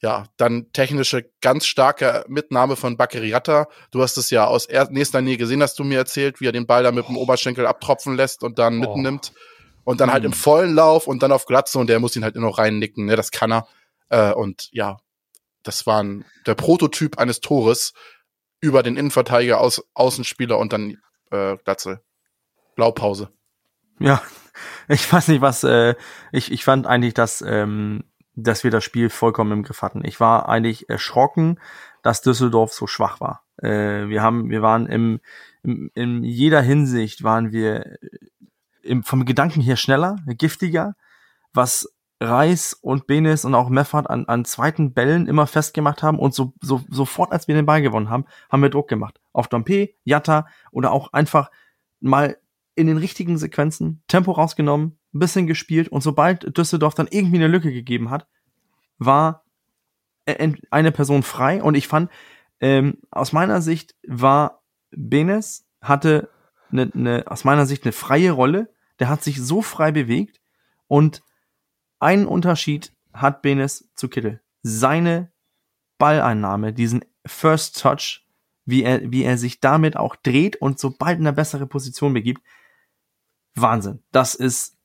ja, 0.03 0.25
dann 0.39 0.73
technische 0.73 1.31
ganz 1.43 1.67
starke 1.67 2.25
Mitnahme 2.27 2.77
von 2.77 2.97
Bakeriata. 2.97 3.69
Du 3.91 4.03
hast 4.03 4.17
es 4.17 4.31
ja 4.31 4.47
aus 4.47 4.69
nächster 4.91 5.21
Nähe 5.21 5.37
gesehen, 5.37 5.63
hast 5.63 5.79
du 5.79 5.85
mir 5.85 5.99
erzählt, 5.99 6.41
wie 6.41 6.47
er 6.47 6.53
den 6.53 6.67
Ball 6.67 6.83
da 6.83 6.91
mit 6.91 7.07
dem 7.09 7.19
Oberschenkel 7.19 7.67
abtropfen 7.67 8.17
lässt 8.17 8.43
und 8.43 8.59
dann 8.59 8.79
oh. 8.79 8.95
mitnimmt 8.95 9.33
und 9.85 10.01
dann 10.01 10.11
halt 10.11 10.25
im 10.25 10.31
mhm. 10.31 10.37
vollen 10.37 10.75
Lauf 10.75 11.07
und 11.07 11.23
dann 11.23 11.33
auf 11.33 11.45
Glatze 11.45 11.79
und 11.79 11.89
der 11.89 12.01
muss 12.01 12.17
ihn 12.17 12.25
halt 12.25 12.35
nur 12.35 12.45
noch 12.49 12.59
reinnicken, 12.59 13.07
ne, 13.07 13.17
das 13.17 13.31
kann 13.31 13.53
er. 13.53 13.67
Äh, 14.09 14.33
und 14.33 14.69
ja, 14.73 14.99
das 15.63 15.87
war 15.87 16.03
ein, 16.03 16.25
der 16.47 16.55
Prototyp 16.55 17.19
eines 17.19 17.41
Tores 17.41 17.93
über 18.61 18.83
den 18.83 18.97
Innenverteidiger 18.97 19.61
aus 19.61 19.85
Außenspieler 19.95 20.59
und 20.59 20.73
dann 20.73 20.99
äh, 21.31 21.57
Glatze. 21.65 22.03
Blaupause. 22.75 23.31
Ja, 23.99 24.23
ich 24.89 25.11
weiß 25.13 25.29
nicht, 25.29 25.41
was 25.41 25.65
äh, 25.65 25.95
ich 26.33 26.53
ich 26.53 26.65
fand 26.65 26.87
eigentlich, 26.87 27.15
dass 27.15 27.43
ähm, 27.43 28.05
dass 28.35 28.65
wir 28.65 28.71
das 28.71 28.85
Spiel 28.85 29.11
vollkommen 29.11 29.53
im 29.53 29.63
Griff 29.63 29.83
hatten. 29.83 30.05
Ich 30.05 30.21
war 30.21 30.49
eigentlich 30.49 30.89
erschrocken, 30.89 31.59
dass 32.03 32.23
Düsseldorf 32.23 32.73
so 32.73 32.87
schwach 32.87 33.21
war. 33.21 33.45
Äh, 33.59 34.09
wir 34.09 34.23
haben 34.23 34.51
wir 34.51 34.63
waren 34.63 34.87
im, 34.87 35.21
im 35.63 35.91
in 35.95 36.23
jeder 36.25 36.63
Hinsicht 36.63 37.23
waren 37.23 37.53
wir 37.53 37.99
im, 38.83 39.03
vom 39.03 39.25
Gedanken 39.25 39.61
her 39.61 39.77
schneller, 39.77 40.17
giftiger, 40.27 40.95
was 41.53 41.93
Reis 42.21 42.75
und 42.75 43.07
Benes 43.07 43.45
und 43.45 43.55
auch 43.55 43.71
Meffert 43.71 44.09
an, 44.11 44.27
an 44.27 44.45
zweiten 44.45 44.93
Bällen 44.93 45.27
immer 45.27 45.47
festgemacht 45.47 46.03
haben 46.03 46.19
und 46.19 46.35
so, 46.35 46.53
so, 46.61 46.83
sofort, 46.89 47.33
als 47.33 47.49
wir 47.49 47.55
den 47.55 47.67
Ball 47.67 47.81
gewonnen 47.81 48.11
haben, 48.11 48.27
haben 48.51 48.63
wir 48.63 48.69
Druck 48.69 48.89
gemacht. 48.89 49.21
Auf 49.33 49.49
Dompe, 49.49 49.91
Jatta 50.05 50.47
oder 50.71 50.93
auch 50.93 51.13
einfach 51.13 51.51
mal 52.01 52.37
in 52.75 52.87
den 52.87 52.99
richtigen 52.99 53.39
Sequenzen 53.39 54.03
Tempo 54.07 54.33
rausgenommen, 54.33 54.99
ein 55.15 55.19
bisschen 55.19 55.47
gespielt 55.47 55.89
und 55.89 56.03
sobald 56.03 56.57
Düsseldorf 56.57 56.95
dann 56.95 57.09
irgendwie 57.11 57.37
eine 57.37 57.49
Lücke 57.49 57.73
gegeben 57.73 58.11
hat, 58.11 58.27
war 58.99 59.45
eine 60.27 60.93
Person 60.93 61.23
frei 61.23 61.63
und 61.63 61.75
ich 61.75 61.89
fand, 61.89 62.11
ähm, 62.61 62.99
aus 63.11 63.33
meiner 63.33 63.63
Sicht 63.63 63.95
war 64.07 64.63
Benes, 64.91 65.67
hatte 65.81 66.29
eine, 66.71 66.91
eine, 66.95 67.25
aus 67.27 67.45
meiner 67.45 67.67
Sicht 67.67 67.85
eine 67.85 67.93
freie 67.93 68.31
Rolle. 68.31 68.73
Der 68.99 69.09
hat 69.09 69.25
sich 69.25 69.41
so 69.41 69.63
frei 69.63 69.93
bewegt 69.93 70.41
und 70.87 71.23
einen 72.01 72.27
Unterschied 72.27 72.93
hat 73.13 73.43
Benes 73.43 73.89
zu 73.95 74.09
Kittel. 74.09 74.41
Seine 74.63 75.31
Balleinnahme, 75.99 76.73
diesen 76.73 77.05
First 77.27 77.81
Touch, 77.81 78.27
wie 78.65 78.83
er, 78.83 79.11
wie 79.11 79.25
er 79.25 79.39
sich 79.39 79.61
damit 79.61 79.97
auch 79.97 80.17
dreht 80.17 80.57
und 80.57 80.79
sobald 80.79 81.19
in 81.19 81.27
eine 81.27 81.35
bessere 81.35 81.67
Position 81.67 82.15
begibt. 82.15 82.43
Wahnsinn. 83.55 84.03
Das 84.13 84.35
ist, 84.35 84.79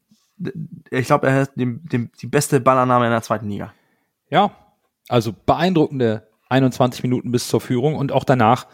ich 0.90 1.06
glaube, 1.06 1.28
er 1.28 1.42
hat 1.42 1.52
die, 1.56 1.80
die, 1.84 2.12
die 2.12 2.28
beste 2.28 2.60
Ballannahme 2.60 3.06
in 3.06 3.12
der 3.12 3.22
zweiten 3.22 3.50
Liga. 3.50 3.74
Ja, 4.30 4.52
also 5.08 5.34
beeindruckende 5.34 6.28
21 6.50 7.04
Minuten 7.04 7.32
bis 7.32 7.48
zur 7.48 7.62
Führung 7.62 7.96
und 7.96 8.12
auch 8.12 8.24
danach 8.24 8.68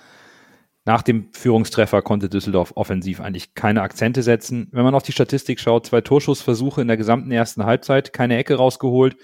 nach 0.84 1.04
dem 1.04 1.32
Führungstreffer 1.34 2.02
konnte 2.02 2.28
Düsseldorf 2.28 2.74
offensiv 2.76 3.22
eigentlich 3.22 3.54
keine 3.54 3.84
Akzente 3.84 4.24
setzen. 4.24 4.68
Wenn 4.72 4.84
man 4.84 4.96
auf 4.96 5.04
die 5.04 5.12
Statistik 5.12 5.60
schaut, 5.60 5.86
zwei 5.86 6.02
Torschussversuche 6.02 6.82
in 6.82 6.88
der 6.88 6.98
gesamten 6.98 7.32
ersten 7.32 7.66
Halbzeit, 7.66 8.14
keine 8.14 8.38
Ecke 8.38 8.56
rausgeholt. 8.56 9.16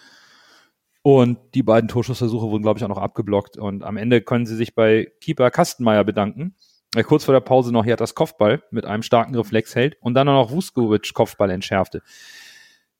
Und 1.01 1.39
die 1.55 1.63
beiden 1.63 1.87
Torschussversuche 1.87 2.47
wurden, 2.47 2.61
glaube 2.61 2.77
ich, 2.77 2.83
auch 2.83 2.89
noch 2.89 2.99
abgeblockt. 2.99 3.57
Und 3.57 3.83
am 3.83 3.97
Ende 3.97 4.21
können 4.21 4.45
sie 4.45 4.55
sich 4.55 4.75
bei 4.75 5.11
Keeper 5.21 5.49
Kastenmeier 5.49 6.03
bedanken. 6.03 6.55
Der 6.95 7.03
kurz 7.03 7.25
vor 7.25 7.33
der 7.33 7.41
Pause 7.41 7.71
noch 7.71 7.85
hier 7.85 7.95
das 7.95 8.13
Kopfball 8.13 8.61
mit 8.71 8.85
einem 8.85 9.03
starken 9.03 9.35
Reflex 9.35 9.75
hält 9.75 9.97
und 10.01 10.13
dann 10.13 10.27
noch 10.27 10.51
Vuskovic 10.51 11.13
Kopfball 11.13 11.49
entschärfte. 11.49 12.01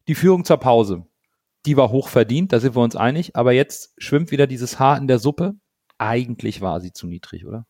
Die 0.07 0.15
Führung 0.15 0.45
zur 0.45 0.57
Pause, 0.57 1.05
die 1.65 1.77
war 1.77 1.91
hoch 1.91 2.07
verdient, 2.07 2.53
da 2.53 2.59
sind 2.59 2.75
wir 2.75 2.81
uns 2.81 2.95
einig. 2.95 3.35
Aber 3.35 3.51
jetzt 3.51 3.93
schwimmt 3.97 4.31
wieder 4.31 4.47
dieses 4.47 4.79
Haar 4.79 4.97
in 4.97 5.07
der 5.07 5.19
Suppe. 5.19 5.55
Eigentlich 5.97 6.61
war 6.61 6.79
sie 6.79 6.91
zu 6.91 7.07
niedrig, 7.07 7.45
oder? 7.45 7.65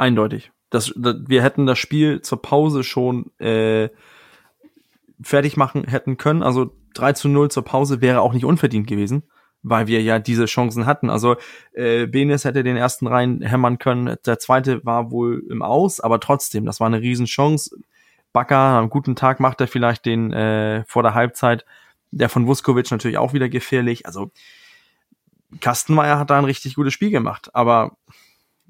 Eindeutig. 0.00 0.50
Das, 0.70 0.92
das, 0.96 1.16
wir 1.26 1.42
hätten 1.42 1.66
das 1.66 1.78
Spiel 1.78 2.22
zur 2.22 2.40
Pause 2.40 2.84
schon 2.84 3.30
äh, 3.38 3.90
fertig 5.20 5.58
machen 5.58 5.84
hätten 5.84 6.16
können. 6.16 6.42
Also 6.42 6.74
3 6.94 7.12
zu 7.12 7.28
0 7.28 7.50
zur 7.50 7.64
Pause 7.64 8.00
wäre 8.00 8.22
auch 8.22 8.32
nicht 8.32 8.46
unverdient 8.46 8.86
gewesen, 8.86 9.24
weil 9.62 9.88
wir 9.88 10.00
ja 10.00 10.18
diese 10.18 10.46
Chancen 10.46 10.86
hatten. 10.86 11.10
Also 11.10 11.36
äh, 11.74 12.06
Benes 12.06 12.46
hätte 12.46 12.64
den 12.64 12.78
ersten 12.78 13.06
rein 13.06 13.42
hämmern 13.42 13.76
können. 13.76 14.16
Der 14.24 14.38
zweite 14.38 14.82
war 14.86 15.10
wohl 15.10 15.42
im 15.50 15.60
Aus, 15.60 16.00
aber 16.00 16.18
trotzdem, 16.18 16.64
das 16.64 16.80
war 16.80 16.86
eine 16.86 17.02
Riesenchance. 17.02 17.76
Bakker, 18.32 18.56
am 18.56 18.88
guten 18.88 19.16
Tag 19.16 19.38
macht 19.38 19.60
er 19.60 19.68
vielleicht 19.68 20.06
den 20.06 20.32
äh, 20.32 20.82
vor 20.86 21.02
der 21.02 21.12
Halbzeit. 21.12 21.66
Der 22.10 22.30
von 22.30 22.46
Vuskovic 22.46 22.90
natürlich 22.90 23.18
auch 23.18 23.34
wieder 23.34 23.50
gefährlich. 23.50 24.06
Also 24.06 24.30
Kastenmeier 25.60 26.18
hat 26.18 26.30
da 26.30 26.38
ein 26.38 26.44
richtig 26.44 26.76
gutes 26.76 26.94
Spiel 26.94 27.10
gemacht, 27.10 27.50
aber 27.54 27.98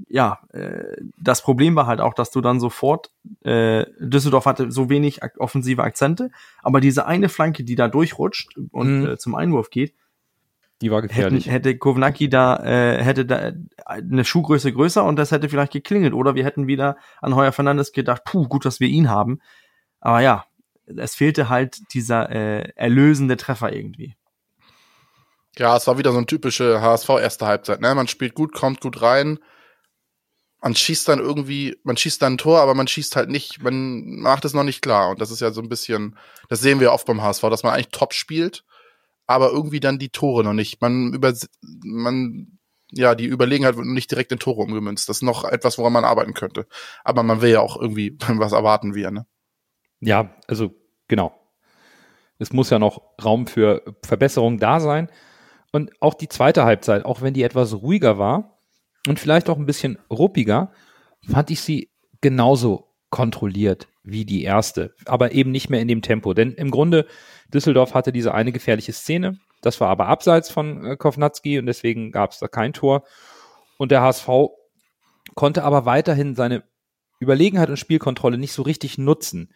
ja, 0.09 0.41
äh, 0.53 0.97
das 1.19 1.43
Problem 1.43 1.77
war 1.77 1.87
halt 1.87 2.01
auch, 2.01 2.15
dass 2.15 2.31
du 2.31 2.41
dann 2.41 2.61
sofort, 2.61 3.11
äh, 3.43 3.87
Düsseldorf 3.99 4.47
hatte 4.47 4.71
so 4.71 4.89
wenig 4.89 5.21
offensive 5.39 5.83
Akzente, 5.83 6.31
aber 6.63 6.81
diese 6.81 7.07
eine 7.07 7.29
Flanke, 7.29 7.65
die 7.65 7.75
da 7.75 7.89
durchrutscht 7.89 8.57
und 8.71 9.01
mhm. 9.01 9.07
äh, 9.07 9.19
zum 9.19 9.35
Einwurf 9.35 9.71
geht, 9.71 9.95
Die 10.83 10.91
war 10.91 11.03
gefährlich. 11.03 11.45
Hätten, 11.45 11.53
hätte 11.53 11.79
Kovnacki 11.79 12.29
da, 12.29 12.57
äh, 12.65 13.03
hätte 13.03 13.27
da 13.27 13.49
äh, 13.49 13.55
eine 13.87 14.25
Schuhgröße 14.25 14.73
größer 14.73 15.05
und 15.05 15.17
das 15.17 15.31
hätte 15.31 15.49
vielleicht 15.49 15.73
geklingelt. 15.73 16.15
Oder 16.15 16.35
wir 16.35 16.45
hätten 16.45 16.67
wieder 16.67 16.97
an 17.21 17.35
Heuer 17.35 17.53
Fernandes 17.53 17.93
gedacht, 17.93 18.23
puh, 18.25 18.49
gut, 18.49 18.65
dass 18.65 18.81
wir 18.81 18.89
ihn 18.89 19.11
haben. 19.11 19.41
Aber 20.01 20.21
ja, 20.21 20.45
es 20.87 21.15
fehlte 21.15 21.49
halt 21.49 21.93
dieser 21.93 22.31
äh, 22.31 22.73
erlösende 22.77 23.37
Treffer 23.37 23.73
irgendwie. 23.73 24.17
Ja, 25.59 25.77
es 25.77 25.87
war 25.87 25.99
wieder 25.99 26.13
so 26.13 26.19
ein 26.19 26.27
typische 26.27 26.81
HSV 26.81 27.09
erste 27.11 27.47
Halbzeit. 27.47 27.81
Ne? 27.81 27.95
Man 27.95 28.09
spielt 28.09 28.35
gut, 28.35 28.53
kommt 28.53 28.81
gut 28.81 29.03
rein. 29.03 29.39
Man 30.63 30.75
schießt 30.75 31.09
dann 31.09 31.19
irgendwie, 31.19 31.77
man 31.85 31.97
schießt 31.97 32.21
dann 32.21 32.35
ein 32.35 32.39
Tor, 32.39 32.61
aber 32.61 32.75
man 32.75 32.87
schießt 32.87 33.17
halt 33.17 33.31
nicht, 33.31 33.63
man 33.63 34.21
macht 34.21 34.45
es 34.45 34.53
noch 34.53 34.65
nicht 34.65 34.83
klar. 34.83 35.11
Und 35.11 35.21
das 35.21 35.31
ist 35.31 35.41
ja 35.41 35.53
so 35.53 35.63
ein 35.63 35.69
bisschen, 35.69 36.17
das 36.49 36.61
sehen 36.61 36.81
wir 36.81 36.93
oft 36.93 37.07
beim 37.07 37.23
HSV, 37.23 37.43
dass 37.43 37.63
man 37.63 37.73
eigentlich 37.73 37.89
top 37.89 38.13
spielt, 38.13 38.65
aber 39.27 39.51
irgendwie 39.51 39.81
dann 39.81 39.99
die 39.99 40.11
Tore 40.11 40.45
noch 40.45 40.53
nicht. 40.53 40.81
Man 40.83 41.15
über, 41.15 41.33
man, 41.83 42.59
ja, 42.93 43.15
die 43.15 43.27
Überlegenheit 43.27 43.77
wird 43.77 43.87
nicht 43.87 44.11
direkt 44.11 44.33
in 44.33 44.39
Tore 44.39 44.63
umgemünzt. 44.63 45.09
Das 45.09 45.19
ist 45.19 45.23
noch 45.23 45.45
etwas, 45.45 45.79
woran 45.79 45.93
man 45.93 46.05
arbeiten 46.05 46.35
könnte. 46.35 46.67
Aber 47.05 47.23
man 47.23 47.41
will 47.41 47.51
ja 47.51 47.61
auch 47.61 47.81
irgendwie, 47.81 48.19
was 48.29 48.53
erwarten 48.53 48.95
wir, 48.95 49.11
ne? 49.11 49.27
Ja, 50.01 50.35
also 50.47 50.75
genau. 51.09 51.35
Es 52.39 52.53
muss 52.53 52.71
ja 52.71 52.79
noch 52.79 53.03
Raum 53.23 53.47
für 53.47 53.83
Verbesserungen 54.03 54.59
da 54.59 54.81
sein. 54.81 55.11
Und 55.73 55.93
auch 56.01 56.15
die 56.15 56.29
zweite 56.29 56.65
Halbzeit, 56.65 57.05
auch 57.05 57.23
wenn 57.23 57.35
die 57.35 57.43
etwas 57.43 57.75
ruhiger 57.75 58.19
war 58.19 58.50
und 59.07 59.19
vielleicht 59.19 59.49
auch 59.49 59.59
ein 59.59 59.67
bisschen 59.67 59.99
ruppiger, 60.11 60.73
fand 61.29 61.51
ich 61.51 61.61
sie 61.61 61.91
genauso 62.21 62.89
kontrolliert 63.11 63.89
wie 64.03 64.25
die 64.25 64.43
erste, 64.45 64.95
aber 65.05 65.33
eben 65.33 65.51
nicht 65.51 65.69
mehr 65.69 65.81
in 65.81 65.89
dem 65.89 66.03
Tempo. 66.03 66.35
Denn 66.35 66.53
im 66.53 66.71
Grunde, 66.71 67.07
Düsseldorf 67.53 67.95
hatte 67.95 68.13
diese 68.13 68.35
eine 68.35 68.53
gefährliche 68.53 68.93
Szene, 68.93 69.39
das 69.61 69.81
war 69.81 69.89
aber 69.89 70.07
abseits 70.07 70.51
von 70.51 70.85
äh, 70.85 70.97
Kovnatski 70.97 71.59
und 71.59 71.67
deswegen 71.67 72.13
gab 72.13 72.33
es 72.33 72.39
da 72.39 72.49
kein 72.49 72.73
Tor. 72.73 73.05
Und 73.77 73.91
der 73.91 74.03
HSV 74.03 74.29
konnte 75.35 75.65
aber 75.65 75.85
weiterhin 75.85 76.35
seine 76.35 76.65
Überlegenheit 77.19 77.69
und 77.69 77.77
Spielkontrolle 77.77 78.39
nicht 78.39 78.53
so 78.53 78.63
richtig 78.63 78.99
nutzen. 78.99 79.53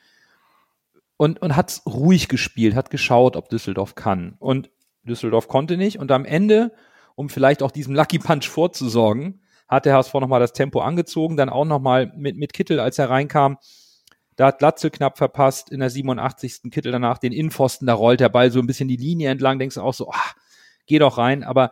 Und, 1.16 1.40
und 1.40 1.56
hat 1.56 1.80
ruhig 1.86 2.28
gespielt, 2.28 2.74
hat 2.74 2.90
geschaut, 2.90 3.36
ob 3.36 3.48
Düsseldorf 3.48 3.94
kann. 3.94 4.34
Und 4.40 4.70
Düsseldorf 5.04 5.48
konnte 5.48 5.76
nicht. 5.76 5.98
Und 5.98 6.10
am 6.10 6.24
Ende, 6.24 6.72
um 7.14 7.28
vielleicht 7.28 7.62
auch 7.62 7.70
diesem 7.70 7.94
Lucky 7.94 8.18
Punch 8.18 8.48
vorzusorgen, 8.48 9.42
hat 9.68 9.86
der 9.86 9.94
HSV 9.94 10.14
nochmal 10.14 10.40
das 10.40 10.52
Tempo 10.52 10.80
angezogen, 10.80 11.36
dann 11.36 11.48
auch 11.48 11.64
nochmal 11.64 12.12
mit, 12.16 12.36
mit 12.36 12.52
Kittel, 12.52 12.80
als 12.80 12.98
er 12.98 13.10
reinkam. 13.10 13.58
Da 14.36 14.46
hat 14.46 14.58
Glatzel 14.58 14.90
knapp 14.90 15.16
verpasst, 15.16 15.70
in 15.70 15.80
der 15.80 15.90
87. 15.90 16.70
Kittel 16.70 16.92
danach 16.92 17.18
den 17.18 17.32
Innenpfosten, 17.32 17.86
da 17.86 17.94
rollt 17.94 18.20
der 18.20 18.28
Ball 18.28 18.50
so 18.50 18.58
ein 18.58 18.66
bisschen 18.66 18.88
die 18.88 18.96
Linie 18.96 19.30
entlang, 19.30 19.58
denkst 19.58 19.76
du 19.76 19.80
auch 19.80 19.94
so, 19.94 20.10
ach, 20.12 20.34
geh 20.86 20.98
doch 20.98 21.18
rein, 21.18 21.44
aber 21.44 21.70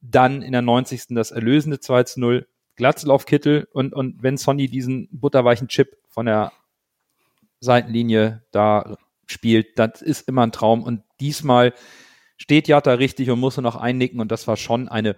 dann 0.00 0.42
in 0.42 0.52
der 0.52 0.62
90. 0.62 1.08
das 1.10 1.30
erlösende 1.30 1.80
2 1.80 2.02
zu 2.04 2.20
0, 2.20 2.48
Glatzel 2.76 3.10
auf 3.10 3.26
Kittel 3.26 3.68
und, 3.72 3.92
und 3.92 4.22
wenn 4.22 4.36
Sonny 4.36 4.68
diesen 4.68 5.08
butterweichen 5.10 5.68
Chip 5.68 5.98
von 6.08 6.26
der 6.26 6.52
Seitenlinie 7.60 8.42
da 8.52 8.96
spielt, 9.26 9.78
das 9.78 10.00
ist 10.00 10.28
immer 10.28 10.46
ein 10.46 10.52
Traum 10.52 10.82
und 10.82 11.02
diesmal 11.20 11.74
steht 12.38 12.68
Jatta 12.68 12.94
richtig 12.94 13.30
und 13.30 13.40
musste 13.40 13.60
noch 13.60 13.76
einnicken 13.76 14.20
und 14.20 14.32
das 14.32 14.46
war 14.46 14.56
schon 14.56 14.88
eine 14.88 15.16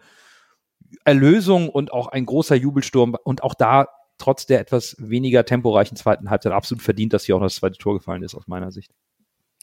Erlösung 1.05 1.69
und 1.69 1.93
auch 1.93 2.09
ein 2.09 2.27
großer 2.27 2.57
Jubelsturm 2.57 3.17
und 3.23 3.45
auch 3.45 3.55
da 3.55 3.87
trotz 4.19 4.47
der 4.47 4.61
etwas 4.61 4.97
weniger 4.99 5.45
temporeichen 5.45 5.97
zweiten 5.97 6.31
Halbzeit 6.31 6.53
absolut 6.53 6.83
verdient, 6.83 7.13
dass 7.13 7.25
hier 7.25 7.37
auch 7.37 7.41
das 7.41 7.57
zweite 7.57 7.79
Tor 7.79 7.95
gefallen 7.95 8.23
ist 8.23 8.35
aus 8.35 8.49
meiner 8.49 8.73
Sicht. 8.73 8.91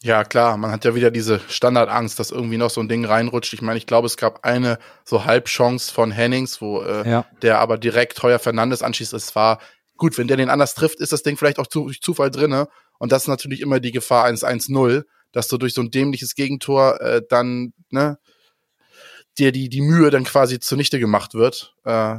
Ja, 0.03 0.23
klar, 0.23 0.57
man 0.57 0.71
hat 0.71 0.85
ja 0.85 0.93
wieder 0.93 1.09
diese 1.09 1.39
Standardangst, 1.47 2.19
dass 2.19 2.29
irgendwie 2.29 2.57
noch 2.57 2.69
so 2.69 2.81
ein 2.81 2.87
Ding 2.87 3.03
reinrutscht. 3.03 3.53
Ich 3.53 3.63
meine, 3.63 3.77
ich 3.77 3.87
glaube, 3.87 4.05
es 4.05 4.15
gab 4.15 4.45
eine 4.45 4.77
so 5.03 5.25
Halbchance 5.25 5.91
von 5.91 6.11
Hennings, 6.11 6.61
wo 6.61 6.81
äh, 6.81 7.09
ja. 7.09 7.25
der 7.41 7.59
aber 7.59 7.79
direkt 7.79 8.21
Heuer 8.21 8.37
Fernandes 8.37 8.83
anschießt. 8.83 9.13
Es 9.13 9.35
war 9.35 9.59
gut, 9.97 10.17
wenn 10.19 10.27
der 10.27 10.37
den 10.37 10.49
anders 10.49 10.75
trifft, 10.75 10.99
ist 10.99 11.13
das 11.13 11.23
Ding 11.23 11.35
vielleicht 11.35 11.57
auch 11.57 11.65
zu, 11.65 11.85
durch 11.85 12.01
Zufall 12.01 12.29
drinne. 12.29 12.67
Und 12.99 13.11
das 13.11 13.23
ist 13.23 13.27
natürlich 13.27 13.61
immer 13.61 13.79
die 13.79 13.91
Gefahr 13.91 14.27
1-1-0 14.27 15.03
dass 15.31 15.47
du 15.47 15.57
durch 15.57 15.73
so 15.73 15.81
ein 15.81 15.91
dämliches 15.91 16.35
Gegentor 16.35 17.01
äh, 17.01 17.21
dann, 17.27 17.73
ne, 17.89 18.17
dir 19.37 19.51
die, 19.51 19.69
die 19.69 19.81
Mühe 19.81 20.09
dann 20.09 20.23
quasi 20.23 20.59
zunichte 20.59 20.99
gemacht 20.99 21.33
wird. 21.33 21.75
Äh, 21.85 22.17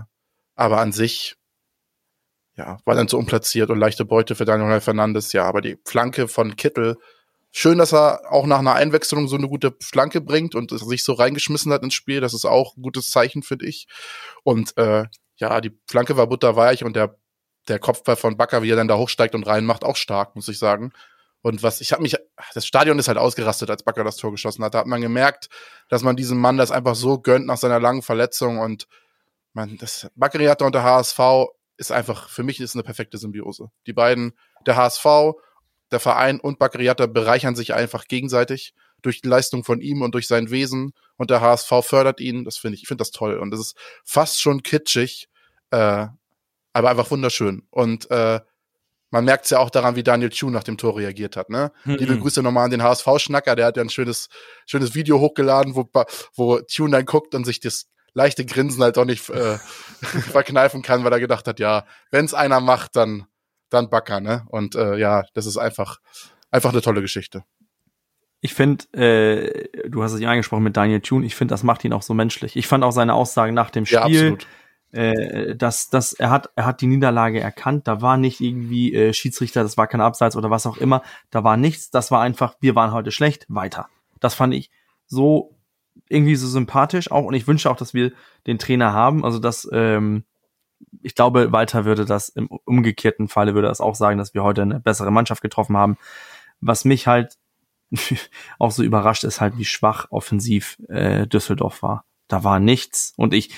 aber 0.54 0.80
an 0.80 0.92
sich, 0.92 1.36
ja, 2.56 2.78
war 2.84 2.94
dann 2.94 3.09
so 3.09 3.18
unplatziert 3.18 3.70
und 3.70 3.78
leichte 3.78 4.04
Beute 4.04 4.34
für 4.34 4.44
Daniel 4.44 4.80
Fernandes, 4.80 5.32
ja, 5.32 5.44
aber 5.44 5.61
die 5.61 5.78
Flanke 5.84 6.28
von 6.28 6.56
Kittel, 6.56 6.96
schön, 7.50 7.78
dass 7.78 7.92
er 7.92 8.30
auch 8.30 8.46
nach 8.46 8.59
einer 8.59 8.74
Einwechslung 8.74 9.28
so 9.28 9.36
eine 9.36 9.48
gute 9.48 9.74
Flanke 9.80 10.20
bringt 10.20 10.54
und 10.54 10.70
sich 10.70 11.04
so 11.04 11.12
reingeschmissen 11.12 11.72
hat 11.72 11.82
ins 11.82 11.94
Spiel, 11.94 12.20
das 12.20 12.34
ist 12.34 12.44
auch 12.44 12.76
ein 12.76 12.82
gutes 12.82 13.11
Zeichen, 13.11 13.42
finde 13.42 13.66
ich. 13.66 13.86
Und 14.42 14.76
äh, 14.76 15.04
ja, 15.36 15.61
die 15.61 15.72
Flanke 15.88 16.16
war 16.16 16.26
butterweich 16.26 16.84
und 16.84 16.96
der, 16.96 17.16
der 17.68 17.78
Kopfball 17.78 18.16
von 18.16 18.36
Bakker, 18.36 18.62
wie 18.62 18.70
er 18.70 18.76
dann 18.76 18.88
da 18.88 18.96
hochsteigt 18.96 19.34
und 19.34 19.46
reinmacht, 19.46 19.84
auch 19.84 19.96
stark, 19.96 20.34
muss 20.34 20.48
ich 20.48 20.59
sagen. 20.59 20.92
Und 21.43 21.62
was, 21.62 21.80
ich 21.80 21.93
habe 21.93 22.03
mich, 22.03 22.16
das 22.55 22.66
Stadion 22.66 22.99
ist 22.99 23.09
halt 23.09 23.18
ausgerastet, 23.18 23.70
als 23.70 23.82
Bakker 23.82 24.05
das 24.05 24.16
Tor 24.16 24.32
geschossen 24.32 24.64
hat. 24.64 24.74
Da 24.74 24.78
hat 24.78 24.86
man 24.86 25.01
gemerkt, 25.01 25.49
dass 25.89 26.03
man 26.03 26.16
diesem 26.16 26.39
Mann 26.39 26.57
das 26.57 26.70
einfach 26.70 26.95
so 26.95 27.18
gönnt 27.20 27.47
nach 27.47 27.59
seiner 27.59 27.80
langen 27.80 28.03
Verletzung. 28.03 28.59
Und 28.59 28.89
man, 29.53 29.78
das 29.78 30.09
Baccariata 30.16 30.66
und 30.66 30.74
der 30.74 30.82
HSV 30.82 31.18
ist 31.76 31.93
einfach, 31.93 32.28
für 32.28 32.43
mich 32.43 32.61
ist 32.61 32.74
eine 32.74 32.82
perfekte 32.82 33.18
Symbiose. 33.18 33.70
Die 33.86 33.93
beiden, 33.93 34.36
der 34.66 34.76
HSV, 34.76 35.07
der 35.93 36.01
Verein 36.01 36.41
und 36.41 36.59
Baccariata 36.59 37.07
bereichern 37.07 37.55
sich 37.55 37.72
einfach 37.72 38.07
gegenseitig 38.07 38.74
durch 39.01 39.20
die 39.22 39.28
Leistung 39.28 39.62
von 39.62 39.80
ihm 39.80 40.03
und 40.03 40.14
durch 40.14 40.26
sein 40.26 40.51
Wesen. 40.51 40.93
Und 41.16 41.30
der 41.30 41.41
HSV 41.41 41.72
fördert 41.82 42.20
ihn. 42.20 42.45
Das 42.45 42.57
finde 42.57 42.74
ich, 42.76 42.82
ich 42.82 42.89
finde 42.89 43.03
das 43.03 43.12
toll. 43.12 43.39
Und 43.39 43.53
das 43.53 43.61
ist 43.61 43.76
fast 44.05 44.41
schon 44.41 44.64
kitschig, 44.64 45.28
äh, 45.70 46.07
aber 46.72 46.91
einfach 46.91 47.11
wunderschön. 47.11 47.66
Und 47.70 48.11
äh, 48.11 48.41
man 49.11 49.24
merkt 49.24 49.44
es 49.44 49.50
ja 49.50 49.59
auch 49.59 49.70
daran, 49.70 49.96
wie 49.96 50.02
Daniel 50.02 50.30
Chu 50.30 50.50
nach 50.50 50.64
dem 50.64 50.76
Tor 50.76 50.96
reagiert 50.96 51.36
hat. 51.36 51.50
Ne? 51.50 51.72
Mhm. 51.84 51.94
Liebe 51.94 52.18
Grüße 52.18 52.42
nochmal 52.42 52.64
an 52.64 52.70
den 52.70 52.82
HSV-Schnacker, 52.82 53.56
der 53.56 53.66
hat 53.66 53.76
ja 53.76 53.82
ein 53.82 53.90
schönes, 53.90 54.28
schönes 54.66 54.94
Video 54.94 55.20
hochgeladen, 55.20 55.74
wo, 55.74 55.88
wo 56.34 56.61
Tune 56.61 56.90
dann 56.90 57.06
guckt 57.06 57.34
und 57.34 57.44
sich 57.44 57.61
das 57.61 57.86
leichte 58.12 58.44
Grinsen 58.44 58.82
halt 58.82 58.98
auch 58.98 59.04
nicht 59.04 59.28
äh, 59.30 59.59
verkneifen 60.02 60.82
kann, 60.82 61.04
weil 61.04 61.12
er 61.12 61.20
gedacht 61.20 61.46
hat, 61.46 61.61
ja, 61.61 61.86
wenn 62.11 62.24
es 62.24 62.34
einer 62.34 62.61
macht, 62.61 62.96
dann, 62.96 63.26
dann 63.70 63.90
Backer, 63.90 64.20
ne? 64.20 64.44
Und 64.48 64.74
äh, 64.74 64.96
ja, 64.96 65.24
das 65.34 65.46
ist 65.46 65.56
einfach, 65.56 65.98
einfach 66.50 66.72
eine 66.72 66.82
tolle 66.82 67.00
Geschichte. 67.00 67.44
Ich 68.40 68.54
finde, 68.54 68.84
äh, 68.92 69.88
du 69.88 70.02
hast 70.02 70.12
es 70.12 70.20
ja 70.20 70.30
angesprochen 70.30 70.62
mit 70.62 70.76
Daniel 70.76 71.00
Thune, 71.00 71.26
ich 71.26 71.34
finde, 71.34 71.52
das 71.52 71.64
macht 71.64 71.84
ihn 71.84 71.92
auch 71.92 72.02
so 72.02 72.14
menschlich. 72.14 72.56
Ich 72.56 72.66
fand 72.66 72.84
auch 72.84 72.92
seine 72.92 73.14
Aussagen 73.14 73.54
nach 73.54 73.70
dem 73.70 73.84
Spiel, 73.84 73.96
ja, 73.96 74.04
absolut 74.04 74.46
äh, 74.93 75.55
dass, 75.55 75.91
dass 75.91 76.12
er 76.14 76.30
hat, 76.30 76.51
er 76.57 76.64
hat 76.64 76.80
die 76.80 76.86
Niederlage 76.86 77.41
erkannt. 77.41 77.86
Da 77.86 78.01
war 78.01 78.16
nicht 78.16 78.41
irgendwie 78.41 78.95
äh, 78.95 79.12
Schiedsrichter, 79.12 79.62
das 79.62 79.76
war 79.76 79.86
kein 79.86 80.01
Abseits 80.01 80.36
oder 80.36 80.51
was 80.51 80.66
auch 80.66 80.78
immer. 80.78 81.03
Da 81.30 81.45
war 81.45 81.57
nichts. 81.57 81.91
Das 81.91 82.11
war 82.11 82.22
einfach, 82.22 82.57
wir 82.61 82.74
waren 82.74 82.93
heute 82.93 83.11
schlecht, 83.11 83.47
weiter. 83.49 83.89
Das 84.20 84.34
fand 84.34 84.55
ich 84.55 84.70
so 85.07 85.55
irgendwie 86.09 86.36
so 86.36 86.47
sympathisch 86.47 87.11
auch 87.11 87.24
und 87.24 87.34
ich 87.34 87.47
wünsche 87.47 87.70
auch, 87.70 87.76
dass 87.76 87.93
wir 87.93 88.12
den 88.47 88.59
Trainer 88.59 88.93
haben. 88.93 89.24
Also 89.24 89.39
dass 89.39 89.68
ähm, 89.72 90.24
ich 91.03 91.14
glaube, 91.14 91.53
Walter 91.53 91.84
würde 91.84 92.05
das 92.05 92.28
im 92.30 92.47
umgekehrten 92.47 93.28
Falle 93.28 93.55
würde 93.55 93.68
das 93.68 93.80
auch 93.80 93.95
sagen, 93.95 94.16
dass 94.16 94.32
wir 94.32 94.43
heute 94.43 94.62
eine 94.62 94.80
bessere 94.80 95.11
Mannschaft 95.11 95.43
getroffen 95.43 95.76
haben. 95.76 95.99
Was 96.61 96.84
mich 96.84 97.07
halt 97.07 97.36
auch 98.59 98.70
so 98.70 98.82
überrascht 98.82 99.24
ist 99.24 99.41
halt, 99.41 99.59
wie 99.59 99.64
schwach 99.64 100.07
offensiv 100.11 100.78
äh, 100.89 101.26
Düsseldorf 101.26 101.82
war 101.82 102.05
da 102.29 102.45
war 102.45 102.61
nichts. 102.61 103.14
Und 103.16 103.35
ich, 103.35 103.55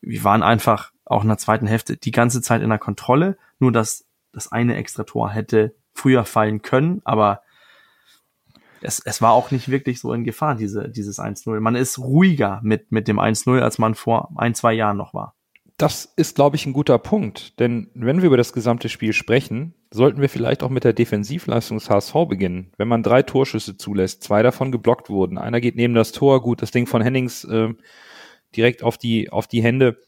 wir 0.00 0.24
waren 0.24 0.42
einfach 0.42 0.92
auch 1.04 1.22
in 1.22 1.28
der 1.28 1.38
zweiten 1.38 1.66
Hälfte 1.66 1.96
die 1.96 2.10
ganze 2.10 2.42
Zeit 2.42 2.62
in 2.62 2.68
der 2.68 2.78
Kontrolle. 2.78 3.38
Nur 3.58 3.72
dass 3.72 4.06
das 4.32 4.52
eine 4.52 4.76
extra 4.76 5.04
Tor 5.04 5.30
hätte 5.30 5.74
früher 5.94 6.24
fallen 6.24 6.62
können, 6.62 7.00
aber 7.04 7.42
es, 8.80 9.00
es 9.04 9.20
war 9.20 9.32
auch 9.32 9.50
nicht 9.50 9.68
wirklich 9.68 10.00
so 10.00 10.12
in 10.12 10.24
Gefahr, 10.24 10.54
diese, 10.54 10.88
dieses 10.88 11.18
1-0. 11.18 11.58
Man 11.60 11.74
ist 11.74 11.98
ruhiger 11.98 12.60
mit, 12.62 12.92
mit 12.92 13.08
dem 13.08 13.18
1-0, 13.18 13.60
als 13.60 13.78
man 13.78 13.94
vor 13.94 14.30
ein, 14.36 14.54
zwei 14.54 14.72
Jahren 14.72 14.96
noch 14.96 15.14
war. 15.14 15.34
Das 15.76 16.04
ist, 16.16 16.34
glaube 16.34 16.56
ich, 16.56 16.66
ein 16.66 16.72
guter 16.72 16.98
Punkt. 16.98 17.58
Denn 17.60 17.90
wenn 17.94 18.20
wir 18.20 18.26
über 18.26 18.36
das 18.36 18.52
gesamte 18.52 18.88
Spiel 18.88 19.12
sprechen, 19.12 19.74
sollten 19.92 20.20
wir 20.20 20.28
vielleicht 20.28 20.62
auch 20.62 20.70
mit 20.70 20.84
der 20.84 20.92
Defensivleistung 20.92 21.78
des 21.78 21.88
HSV 21.88 22.14
beginnen. 22.28 22.72
Wenn 22.76 22.88
man 22.88 23.04
drei 23.04 23.22
Torschüsse 23.22 23.76
zulässt, 23.76 24.24
zwei 24.24 24.42
davon 24.42 24.72
geblockt 24.72 25.08
wurden, 25.08 25.38
einer 25.38 25.60
geht 25.60 25.76
neben 25.76 25.94
das 25.94 26.12
Tor, 26.12 26.42
gut, 26.42 26.62
das 26.62 26.72
Ding 26.72 26.86
von 26.86 27.00
Hennings 27.00 27.44
äh, 27.44 27.74
direkt 28.56 28.82
auf 28.82 28.98
die, 28.98 29.30
auf 29.30 29.46
die 29.46 29.62
Hände. 29.62 29.98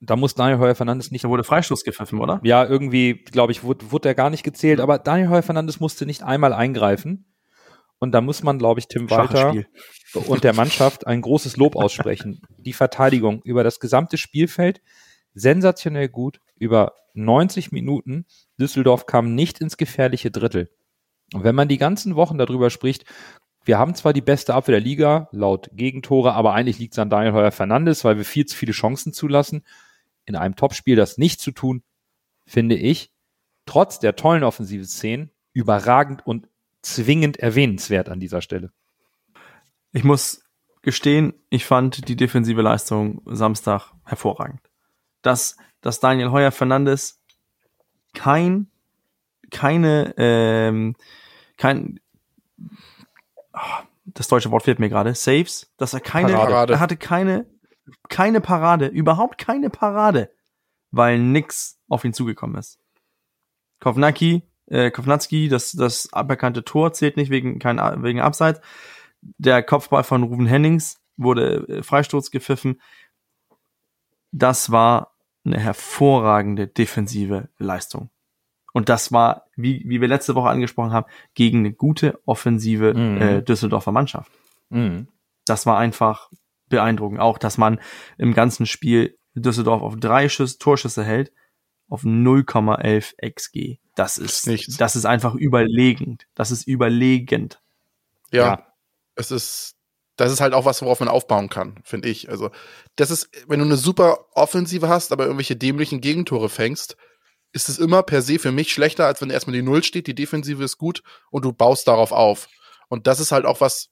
Da 0.00 0.16
muss 0.16 0.34
Daniel 0.34 0.58
Heuer 0.58 0.74
Fernandes 0.74 1.10
nicht. 1.10 1.24
Da 1.24 1.28
wurde 1.28 1.44
Freistoß 1.44 1.82
gepfiffen, 1.84 2.20
oder? 2.20 2.40
Ja, 2.44 2.64
irgendwie, 2.64 3.14
glaube 3.14 3.52
ich, 3.52 3.64
wurde, 3.64 3.90
wurde 3.90 4.08
er 4.08 4.14
gar 4.14 4.30
nicht 4.30 4.44
gezählt, 4.44 4.80
aber 4.80 4.98
Daniel 4.98 5.28
Heuer 5.28 5.42
Fernandes 5.42 5.80
musste 5.80 6.06
nicht 6.06 6.22
einmal 6.22 6.52
eingreifen. 6.52 7.26
Und 7.98 8.12
da 8.12 8.20
muss 8.20 8.44
man, 8.44 8.58
glaube 8.58 8.78
ich, 8.78 8.86
Tim 8.86 9.10
Walter 9.10 9.54
und 10.14 10.44
der 10.44 10.54
Mannschaft 10.54 11.06
ein 11.06 11.20
großes 11.20 11.56
Lob 11.56 11.74
aussprechen. 11.74 12.42
Die 12.56 12.72
Verteidigung 12.72 13.42
über 13.42 13.64
das 13.64 13.80
gesamte 13.80 14.18
Spielfeld 14.18 14.80
sensationell 15.34 16.08
gut, 16.08 16.40
über 16.56 16.94
90 17.14 17.72
Minuten. 17.72 18.26
Düsseldorf 18.60 19.06
kam 19.06 19.34
nicht 19.34 19.60
ins 19.60 19.76
gefährliche 19.76 20.30
Drittel. 20.30 20.70
Und 21.34 21.44
wenn 21.44 21.54
man 21.54 21.68
die 21.68 21.78
ganzen 21.78 22.16
Wochen 22.16 22.38
darüber 22.38 22.70
spricht, 22.70 23.04
wir 23.68 23.78
haben 23.78 23.94
zwar 23.94 24.14
die 24.14 24.22
beste 24.22 24.54
Abwehr 24.54 24.76
der 24.76 24.80
Liga, 24.80 25.28
laut 25.30 25.68
Gegentore, 25.74 26.32
aber 26.32 26.54
eigentlich 26.54 26.78
liegt 26.78 26.94
es 26.94 26.98
an 26.98 27.10
Daniel 27.10 27.34
Heuer 27.34 27.52
Fernandes, 27.52 28.02
weil 28.02 28.16
wir 28.16 28.24
viel 28.24 28.46
zu 28.46 28.56
viele 28.56 28.72
Chancen 28.72 29.12
zulassen. 29.12 29.62
In 30.24 30.36
einem 30.36 30.56
Topspiel 30.56 30.96
das 30.96 31.18
nicht 31.18 31.38
zu 31.38 31.50
tun, 31.50 31.82
finde 32.46 32.76
ich, 32.76 33.12
trotz 33.66 34.00
der 34.00 34.16
tollen 34.16 34.42
offensiven 34.42 34.86
Szenen, 34.86 35.30
überragend 35.52 36.26
und 36.26 36.48
zwingend 36.80 37.36
erwähnenswert 37.40 38.08
an 38.08 38.20
dieser 38.20 38.40
Stelle. 38.40 38.72
Ich 39.92 40.02
muss 40.02 40.44
gestehen, 40.80 41.34
ich 41.50 41.66
fand 41.66 42.08
die 42.08 42.16
defensive 42.16 42.62
Leistung 42.62 43.20
Samstag 43.26 43.92
hervorragend. 44.06 44.62
Dass, 45.20 45.58
dass 45.82 46.00
Daniel 46.00 46.30
Heuer 46.30 46.52
Fernandes 46.52 47.20
kein, 48.14 48.70
keine, 49.50 50.14
ähm, 50.16 50.96
kein, 51.58 52.00
das 54.04 54.28
deutsche 54.28 54.50
Wort 54.50 54.64
fehlt 54.64 54.78
mir 54.78 54.88
gerade, 54.88 55.14
Saves, 55.14 55.72
dass 55.76 55.94
er 55.94 56.00
keine, 56.00 56.32
Parade. 56.32 56.74
er 56.74 56.80
hatte 56.80 56.96
keine, 56.96 57.46
keine 58.08 58.40
Parade, 58.40 58.86
überhaupt 58.86 59.38
keine 59.38 59.70
Parade, 59.70 60.30
weil 60.90 61.18
nix 61.18 61.80
auf 61.88 62.04
ihn 62.04 62.12
zugekommen 62.12 62.56
ist. 62.56 62.78
Kovnacki, 63.80 64.42
äh, 64.66 64.90
Kovnatski, 64.90 65.48
das, 65.48 65.72
das 65.72 66.12
aberkannte 66.12 66.64
Tor 66.64 66.92
zählt 66.92 67.16
nicht 67.16 67.30
wegen, 67.30 67.58
kein, 67.58 67.78
wegen 68.02 68.20
Abseits. 68.20 68.60
Der 69.20 69.62
Kopfball 69.62 70.04
von 70.04 70.22
Ruben 70.22 70.46
Hennings 70.46 71.00
wurde 71.16 71.66
äh, 71.68 71.82
Freistoß 71.82 72.30
gepfiffen. 72.30 72.80
Das 74.30 74.70
war 74.70 75.16
eine 75.44 75.58
hervorragende 75.58 76.66
defensive 76.66 77.48
Leistung. 77.58 78.10
Und 78.72 78.88
das 78.88 79.12
war, 79.12 79.46
wie, 79.56 79.82
wie 79.86 80.00
wir 80.00 80.08
letzte 80.08 80.34
Woche 80.34 80.48
angesprochen 80.50 80.92
haben, 80.92 81.06
gegen 81.34 81.58
eine 81.60 81.72
gute 81.72 82.20
offensive 82.26 82.94
Mhm. 82.94 83.20
äh, 83.22 83.42
Düsseldorfer 83.42 83.92
Mannschaft. 83.92 84.30
Mhm. 84.68 85.08
Das 85.46 85.64
war 85.66 85.78
einfach 85.78 86.30
beeindruckend. 86.68 87.20
Auch, 87.20 87.38
dass 87.38 87.56
man 87.58 87.80
im 88.18 88.34
ganzen 88.34 88.66
Spiel 88.66 89.16
Düsseldorf 89.34 89.82
auf 89.82 89.96
drei 89.96 90.28
Schuss, 90.28 90.58
Torschüsse 90.58 91.02
hält, 91.04 91.32
auf 91.88 92.02
0,11 92.04 93.14
XG. 93.22 93.78
Das 93.94 94.18
ist, 94.18 94.30
Ist 94.40 94.46
nichts. 94.46 94.76
das 94.76 94.94
ist 94.96 95.06
einfach 95.06 95.34
überlegend. 95.34 96.26
Das 96.34 96.50
ist 96.50 96.66
überlegend. 96.68 97.60
Ja, 98.30 98.44
Ja. 98.46 98.66
es 99.14 99.30
ist, 99.30 99.76
das 100.16 100.30
ist 100.32 100.40
halt 100.40 100.52
auch 100.52 100.64
was, 100.66 100.82
worauf 100.82 101.00
man 101.00 101.08
aufbauen 101.08 101.48
kann, 101.48 101.80
finde 101.84 102.08
ich. 102.08 102.28
Also, 102.28 102.50
das 102.96 103.10
ist, 103.10 103.30
wenn 103.48 103.60
du 103.60 103.64
eine 103.64 103.76
super 103.76 104.26
Offensive 104.34 104.88
hast, 104.88 105.12
aber 105.12 105.24
irgendwelche 105.24 105.56
dämlichen 105.56 106.00
Gegentore 106.00 106.48
fängst, 106.50 106.96
ist 107.52 107.68
es 107.68 107.78
immer 107.78 108.02
per 108.02 108.22
se 108.22 108.38
für 108.38 108.52
mich 108.52 108.72
schlechter, 108.72 109.06
als 109.06 109.20
wenn 109.20 109.30
erstmal 109.30 109.56
die 109.56 109.62
Null 109.62 109.82
steht, 109.82 110.06
die 110.06 110.14
Defensive 110.14 110.62
ist 110.62 110.78
gut 110.78 111.02
und 111.30 111.44
du 111.44 111.52
baust 111.52 111.88
darauf 111.88 112.12
auf. 112.12 112.48
Und 112.88 113.06
das 113.06 113.20
ist 113.20 113.32
halt 113.32 113.46
auch 113.46 113.60
was, 113.60 113.88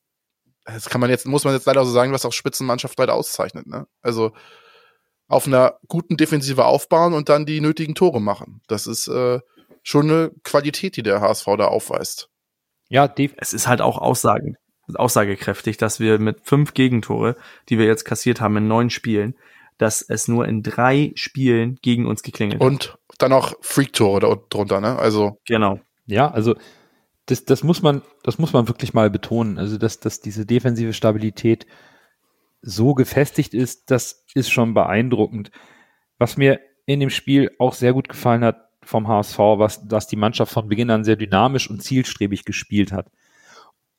das 0.65 0.89
kann 0.89 1.01
man 1.01 1.11
jetzt, 1.11 1.27
muss 1.27 1.45
man 1.45 1.55
jetzt 1.55 1.67
leider 1.67 1.85
so 1.85 1.91
sagen, 1.91 2.13
was 2.13 2.25
auch 2.25 2.33
Spitzenmannschaft 2.33 2.99
leider 2.99 3.15
auszeichnet, 3.15 3.67
ne? 3.67 3.87
Also, 4.03 4.33
auf 5.29 5.47
einer 5.47 5.79
guten 5.89 6.17
Defensive 6.17 6.65
aufbauen 6.65 7.13
und 7.13 7.29
dann 7.29 7.47
die 7.47 7.61
nötigen 7.61 7.95
Tore 7.95 8.21
machen. 8.21 8.61
Das 8.69 8.87
ist 8.87 9.09
äh, 9.09 9.41
schon 9.83 10.11
eine 10.11 10.31
Qualität, 10.45 10.97
die 10.97 11.03
der 11.03 11.21
HSV 11.21 11.47
da 11.59 11.67
aufweist. 11.67 12.29
Ja, 12.89 13.13
Es 13.37 13.53
ist 13.53 13.67
halt 13.67 13.81
auch 13.81 13.99
Aussagen, 13.99 14.57
aussagekräftig, 14.95 15.77
dass 15.77 15.99
wir 15.99 16.21
mit 16.21 16.47
fünf 16.47 16.75
Gegentore, 16.75 17.37
die 17.69 17.79
wir 17.79 17.87
jetzt 17.87 18.05
kassiert 18.05 18.41
haben 18.41 18.57
in 18.57 18.69
neun 18.69 18.91
Spielen, 18.91 19.37
dass 19.79 20.01
es 20.03 20.29
nur 20.29 20.47
in 20.47 20.63
drei 20.63 21.13
Spielen 21.17 21.77
gegen 21.83 22.07
uns 22.07 22.23
geklingelt 22.23 22.61
hat. 22.61 22.67
Und 22.67 22.99
dann 23.19 23.33
auch 23.33 23.55
Freak-Tore 23.61 24.21
da 24.21 24.37
drunter, 24.49 24.81
ne? 24.81 24.99
Also, 24.99 25.39
Genau. 25.47 25.81
Ja, 26.07 26.31
also 26.31 26.55
das, 27.27 27.45
das 27.45 27.65
muss 27.65 27.83
man, 27.83 28.03
das 28.23 28.39
muss 28.39 28.53
man 28.53 28.69
wirklich 28.69 28.95
mal 28.95 29.11
betonen. 29.11 29.59
Also 29.59 29.79
dass, 29.79 30.01
dass 30.01 30.21
diese 30.21 30.47
defensive 30.47 30.93
Stabilität 30.93 31.67
so 32.63 32.95
gefestigt 32.95 33.55
ist, 33.55 33.91
das 33.91 34.25
ist 34.35 34.51
schon 34.51 34.75
beeindruckend. 34.75 35.51
Was 36.19 36.37
mir 36.37 36.61
in 36.87 37.01
dem 37.01 37.11
Spiel 37.11 37.51
auch 37.59 37.75
sehr 37.75 37.93
gut 37.93 38.09
gefallen 38.09 38.45
hat 38.45 38.69
vom 38.83 39.09
HSV, 39.09 39.39
was, 39.39 39.87
dass 39.87 40.07
die 40.07 40.17
Mannschaft 40.17 40.53
von 40.53 40.69
Beginn 40.69 40.91
an 40.91 41.05
sehr 41.05 41.17
dynamisch 41.17 41.69
und 41.69 41.83
zielstrebig 41.83 42.45
gespielt 42.45 42.93
hat. 42.93 43.11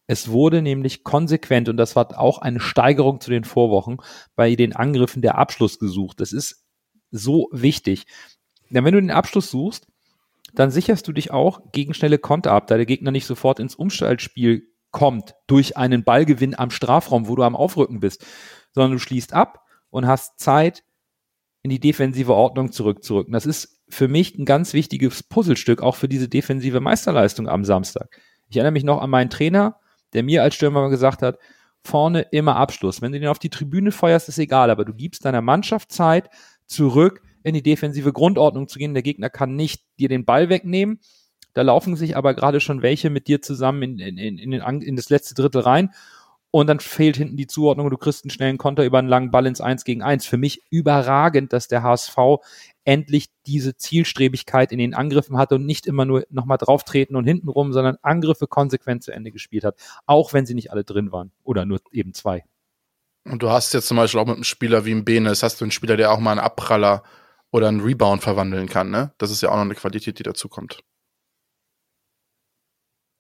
Es 0.08 0.30
wurde 0.30 0.62
nämlich 0.62 1.04
konsequent, 1.04 1.68
und 1.68 1.76
das 1.76 1.98
war 1.98 2.18
auch 2.18 2.40
eine 2.40 2.62
Steigerung 2.62 3.20
zu 3.20 3.30
den 3.30 3.44
Vorwochen, 3.44 3.98
bei 4.38 4.56
den 4.56 4.74
Angriffen 4.74 5.22
der 5.22 5.38
Abschluss 5.38 5.80
gesucht. 5.80 6.22
Das 6.22 6.32
ist 6.32 6.66
so 7.12 7.50
wichtig. 7.52 8.06
Denn 8.70 8.84
wenn 8.84 8.94
du 8.94 9.02
den 9.02 9.12
Abschluss 9.12 9.50
suchst, 9.50 9.88
dann 10.54 10.72
sicherst 10.72 11.08
du 11.08 11.14
dich 11.14 11.32
auch 11.32 11.72
gegen 11.72 11.94
schnelle 11.94 12.18
Konter 12.18 12.52
ab, 12.52 12.68
da 12.68 12.78
der 12.78 12.86
Gegner 12.86 13.12
nicht 13.12 13.26
sofort 13.26 13.60
ins 13.60 13.76
Umschaltspiel 13.76 14.68
kommt 14.92 15.36
durch 15.48 15.78
einen 15.78 16.04
Ballgewinn 16.04 16.58
am 16.58 16.72
Strafraum, 16.72 17.28
wo 17.28 17.36
du 17.36 17.44
am 17.44 17.56
Aufrücken 17.56 18.00
bist, 18.00 18.26
sondern 18.72 18.94
du 18.94 19.00
schließt 19.00 19.34
ab 19.34 19.64
und 19.90 20.08
hast 20.08 20.40
Zeit, 20.40 20.84
in 21.64 21.70
die 21.70 21.80
defensive 21.80 22.34
Ordnung 22.34 22.72
zurückzurücken. 22.72 23.34
Das 23.34 23.46
ist 23.46 23.82
für 23.90 24.08
mich 24.08 24.38
ein 24.38 24.46
ganz 24.46 24.74
wichtiges 24.74 25.24
Puzzlestück, 25.24 25.82
auch 25.82 25.96
für 25.96 26.08
diese 26.08 26.30
defensive 26.30 26.80
Meisterleistung 26.80 27.50
am 27.50 27.66
Samstag. 27.66 28.22
Ich 28.48 28.56
erinnere 28.56 28.72
mich 28.72 28.86
noch 28.86 29.02
an 29.02 29.10
meinen 29.10 29.30
Trainer, 29.30 29.78
der 30.14 30.24
mir 30.24 30.44
als 30.44 30.56
Stürmer 30.56 30.90
gesagt 30.90 31.22
hat, 31.22 31.38
vorne 31.84 32.22
immer 32.32 32.56
Abschluss. 32.56 33.02
Wenn 33.02 33.12
du 33.12 33.20
den 33.20 33.28
auf 33.28 33.40
die 33.40 33.50
Tribüne 33.50 33.92
feuerst, 33.92 34.30
ist 34.30 34.40
egal, 34.40 34.70
aber 34.70 34.86
du 34.86 34.94
gibst 34.94 35.26
deiner 35.26 35.42
Mannschaft 35.42 35.92
Zeit, 35.92 36.30
zurück 36.68 37.22
in 37.48 37.54
die 37.54 37.64
defensive 37.64 38.14
Grundordnung 38.14 38.68
zu 38.68 38.78
gehen. 38.78 38.94
Der 38.94 39.04
Gegner 39.04 39.30
kann 39.30 39.56
nicht 39.56 39.84
dir 40.00 40.10
den 40.10 40.26
Ball 40.26 40.50
wegnehmen. 40.50 41.00
Da 41.54 41.64
laufen 41.64 41.96
sich 41.96 42.16
aber 42.16 42.36
gerade 42.36 42.60
schon 42.60 42.84
welche 42.84 43.10
mit 43.10 43.28
dir 43.28 43.42
zusammen 43.42 44.00
in, 44.00 44.18
in, 44.18 44.38
in, 44.38 44.52
den, 44.52 44.62
in 44.82 44.96
das 44.96 45.10
letzte 45.10 45.34
Drittel 45.34 45.62
rein. 45.62 45.92
Und 46.52 46.68
dann 46.68 46.80
fehlt 46.80 47.18
hinten 47.18 47.36
die 47.36 47.48
Zuordnung 47.48 47.88
und 47.88 47.92
du 47.92 47.98
kriegst 47.98 48.24
einen 48.24 48.32
schnellen 48.32 48.58
Konter 48.58 48.86
über 48.86 49.00
einen 49.00 49.10
langen 49.10 49.32
Ball 49.32 49.46
ins 49.46 49.60
1 49.60 49.84
gegen 49.84 50.02
1. 50.02 50.26
Für 50.26 50.38
mich 50.38 50.64
überragend, 50.70 51.52
dass 51.54 51.68
der 51.68 51.84
HSV 51.84 52.18
endlich 52.86 53.30
diese 53.46 53.76
Zielstrebigkeit 53.76 54.72
in 54.72 54.78
den 54.78 54.94
Angriffen 54.94 55.38
hatte 55.38 55.56
und 55.56 55.66
nicht 55.66 55.88
immer 55.88 56.06
nur 56.06 56.26
nochmal 56.30 56.58
drauftreten 56.58 57.16
und 57.16 57.26
hinten 57.26 57.50
rum, 57.50 57.74
sondern 57.74 57.98
Angriffe 58.02 58.48
konsequent 58.48 59.04
zu 59.04 59.12
Ende 59.12 59.32
gespielt 59.32 59.66
hat. 59.66 59.76
Auch 60.06 60.34
wenn 60.34 60.46
sie 60.46 60.54
nicht 60.54 60.72
alle 60.72 60.84
drin 60.84 61.12
waren. 61.12 61.32
Oder 61.44 61.66
nur 61.66 61.80
eben 61.92 62.14
zwei. 62.14 62.44
und 63.26 63.44
du 63.44 63.50
hast 63.50 63.74
jetzt 63.74 63.88
zum 63.88 63.98
Beispiel 63.98 64.20
auch 64.20 64.26
mit 64.26 64.36
einem 64.36 64.44
Spieler 64.44 64.86
wie 64.86 64.92
im 64.92 65.06
Benes, 65.06 65.44
hast 65.44 65.60
du 65.60 65.66
einen 65.66 65.72
Spieler, 65.72 65.98
der 65.98 66.12
auch 66.12 66.20
mal 66.20 66.32
einen 66.32 66.40
Abpraller 66.40 67.04
oder 67.52 67.68
einen 67.70 67.82
Rebound 67.82 68.22
verwandeln 68.24 68.68
kann, 68.68 68.90
ne? 68.90 69.14
Das 69.18 69.32
ist 69.32 69.42
ja 69.42 69.50
auch 69.50 69.56
noch 69.56 69.62
eine 69.62 69.76
Qualität, 69.76 70.20
die 70.20 70.24
dazu 70.24 70.50
kommt. 70.50 70.80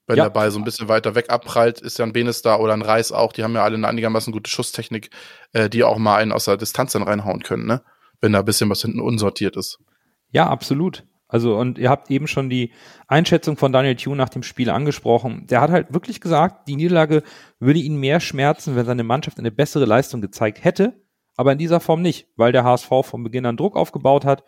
Wenn 0.08 0.18
Ja. 0.18 0.24
der 0.26 0.30
Ball 0.32 0.52
so 0.52 0.58
ein 0.60 0.64
bisschen 0.64 0.88
weiter 0.88 1.16
weg 1.16 1.30
abprallt, 1.30 1.82
ist 1.82 2.00
ja 2.00 2.06
ein 2.06 2.14
Benes 2.14 2.42
da 2.42 2.58
oder 2.58 2.74
ein 2.74 2.82
Reis 2.82 3.12
auch, 3.12 3.34
die 3.34 3.44
haben 3.44 3.54
ja 3.56 3.64
alle 3.64 3.76
eine 3.76 3.88
einigermaßen 3.88 4.32
gute 4.32 4.50
Schusstechnik, 4.50 5.10
äh, 5.52 5.70
die 5.70 5.84
auch 5.84 5.98
mal 5.98 6.18
einen 6.18 6.32
aus 6.32 6.46
der 6.46 6.56
Distanz 6.58 6.94
dann 6.94 7.04
reinhauen 7.04 7.44
können, 7.44 7.66
ne? 7.66 7.84
Wenn 8.22 8.32
da 8.32 8.40
ein 8.40 8.46
bisschen 8.46 8.70
was 8.70 8.82
hinten 8.82 9.02
unsortiert 9.02 9.58
ist. 9.58 9.80
Ja, 10.32 10.48
absolut. 10.48 11.06
Also, 11.30 11.58
und 11.58 11.78
ihr 11.78 11.90
habt 11.90 12.10
eben 12.10 12.26
schon 12.26 12.50
die 12.50 12.72
Einschätzung 13.08 13.58
von 13.58 13.74
Daniel 13.74 13.98
Thune 13.98 14.16
nach 14.16 14.30
dem 14.30 14.44
Spiel 14.44 14.70
angesprochen. 14.70 15.46
Der 15.48 15.60
hat 15.60 15.72
halt 15.72 15.94
wirklich 15.94 16.22
gesagt, 16.22 16.70
die 16.70 16.78
Niederlage 16.78 17.22
würde 17.60 17.80
ihn 17.80 17.98
mehr 17.98 18.22
schmerzen, 18.22 18.78
wenn 18.78 18.86
seine 18.86 19.04
Mannschaft 19.04 19.38
eine 19.38 19.52
bessere 19.52 19.84
Leistung 19.84 20.22
gezeigt 20.22 20.64
hätte, 20.64 20.94
aber 21.38 21.54
in 21.54 21.58
dieser 21.58 21.80
Form 21.80 22.02
nicht, 22.02 22.28
weil 22.36 22.52
der 22.52 22.64
HSV 22.66 22.90
von 23.04 23.24
Beginn 23.24 23.46
an 23.46 23.56
Druck 23.56 23.78
aufgebaut 23.78 24.26
hat 24.26 24.44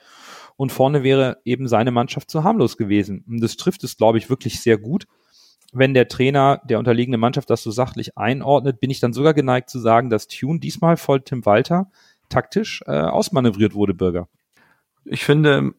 und 0.57 0.71
vorne 0.71 1.03
wäre 1.03 1.37
eben 1.45 1.69
seine 1.69 1.91
Mannschaft 1.91 2.29
zu 2.29 2.43
harmlos 2.43 2.75
gewesen. 2.75 3.23
Und 3.29 3.41
das 3.41 3.55
trifft 3.55 3.83
es, 3.85 3.95
glaube 3.95 4.17
ich, 4.17 4.29
wirklich 4.29 4.59
sehr 4.59 4.77
gut. 4.77 5.05
Wenn 5.71 5.93
der 5.93 6.07
Trainer 6.07 6.61
der 6.65 6.79
unterliegende 6.79 7.19
Mannschaft 7.19 7.49
das 7.49 7.61
so 7.61 7.71
sachlich 7.71 8.17
einordnet, 8.17 8.79
bin 8.79 8.89
ich 8.89 8.99
dann 8.99 9.13
sogar 9.13 9.35
geneigt 9.35 9.69
zu 9.69 9.79
sagen, 9.79 10.09
dass 10.09 10.27
Tune 10.27 10.59
diesmal 10.59 10.97
voll 10.97 11.21
Tim 11.21 11.45
Walter 11.45 11.91
taktisch 12.27 12.83
äh, 12.87 12.91
ausmanövriert 12.91 13.75
wurde, 13.75 13.93
Bürger. 13.93 14.27
Ich 15.05 15.23
finde, 15.23 15.73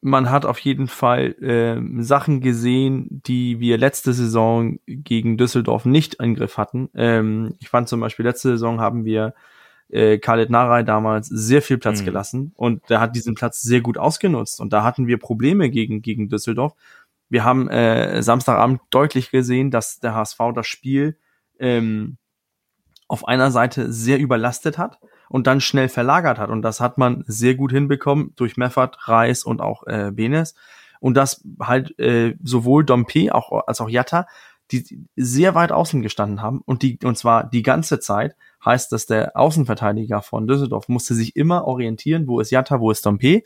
man 0.00 0.30
hat 0.30 0.44
auf 0.44 0.58
jeden 0.58 0.88
Fall 0.88 1.36
ähm, 1.40 2.02
Sachen 2.02 2.40
gesehen, 2.40 3.22
die 3.26 3.60
wir 3.60 3.78
letzte 3.78 4.12
Saison 4.12 4.78
gegen 4.86 5.36
Düsseldorf 5.36 5.84
nicht 5.84 6.16
im 6.16 6.34
Griff 6.34 6.56
hatten. 6.56 6.88
Ähm, 6.94 7.54
ich 7.60 7.68
fand 7.68 7.88
zum 7.88 8.00
Beispiel, 8.00 8.26
letzte 8.26 8.50
Saison 8.50 8.80
haben 8.80 9.04
wir 9.04 9.34
äh, 9.90 10.18
Khaled 10.18 10.50
Narei 10.50 10.82
damals 10.82 11.26
sehr 11.28 11.62
viel 11.62 11.78
Platz 11.78 12.00
Mhm. 12.00 12.04
gelassen 12.04 12.52
und 12.56 12.88
der 12.90 13.00
hat 13.00 13.14
diesen 13.16 13.34
Platz 13.34 13.60
sehr 13.60 13.80
gut 13.80 13.98
ausgenutzt. 13.98 14.60
Und 14.60 14.72
da 14.72 14.84
hatten 14.84 15.06
wir 15.06 15.18
Probleme 15.18 15.70
gegen, 15.70 16.02
gegen 16.02 16.28
Düsseldorf. 16.28 16.74
Wir 17.28 17.44
haben 17.44 17.68
äh, 17.68 18.22
Samstagabend 18.22 18.80
deutlich 18.90 19.30
gesehen, 19.30 19.70
dass 19.70 20.00
der 20.00 20.14
HSV 20.14 20.38
das 20.54 20.66
Spiel 20.66 21.16
ähm, 21.58 22.16
auf 23.08 23.26
einer 23.26 23.50
Seite 23.50 23.92
sehr 23.92 24.18
überlastet 24.18 24.78
hat 24.78 24.98
und 25.28 25.46
dann 25.46 25.60
schnell 25.60 25.88
verlagert 25.88 26.38
hat. 26.38 26.50
Und 26.50 26.62
das 26.62 26.80
hat 26.80 26.98
man 26.98 27.24
sehr 27.26 27.54
gut 27.54 27.72
hinbekommen 27.72 28.32
durch 28.36 28.56
Meffert, 28.56 29.08
Reis 29.08 29.44
und 29.44 29.60
auch 29.60 29.86
äh, 29.86 30.10
Benes. 30.12 30.54
Und 31.00 31.14
das 31.14 31.42
halt 31.60 31.98
äh, 31.98 32.36
sowohl 32.42 32.84
Dompe 32.84 33.34
auch, 33.34 33.66
als 33.66 33.80
auch 33.80 33.88
Jatta, 33.88 34.26
die 34.70 35.06
sehr 35.16 35.54
weit 35.54 35.72
außen 35.72 36.02
gestanden 36.02 36.42
haben 36.42 36.60
und 36.64 36.82
die 36.82 36.98
und 37.02 37.16
zwar 37.18 37.48
die 37.48 37.62
ganze 37.62 37.98
Zeit 37.98 38.36
heißt, 38.64 38.92
dass 38.92 39.06
der 39.06 39.36
Außenverteidiger 39.36 40.22
von 40.22 40.46
Düsseldorf 40.46 40.88
musste 40.88 41.14
sich 41.14 41.36
immer 41.36 41.66
orientieren, 41.66 42.26
wo 42.26 42.40
ist 42.40 42.50
Jatta, 42.50 42.80
wo 42.80 42.90
ist 42.90 43.04
Dompe. 43.06 43.42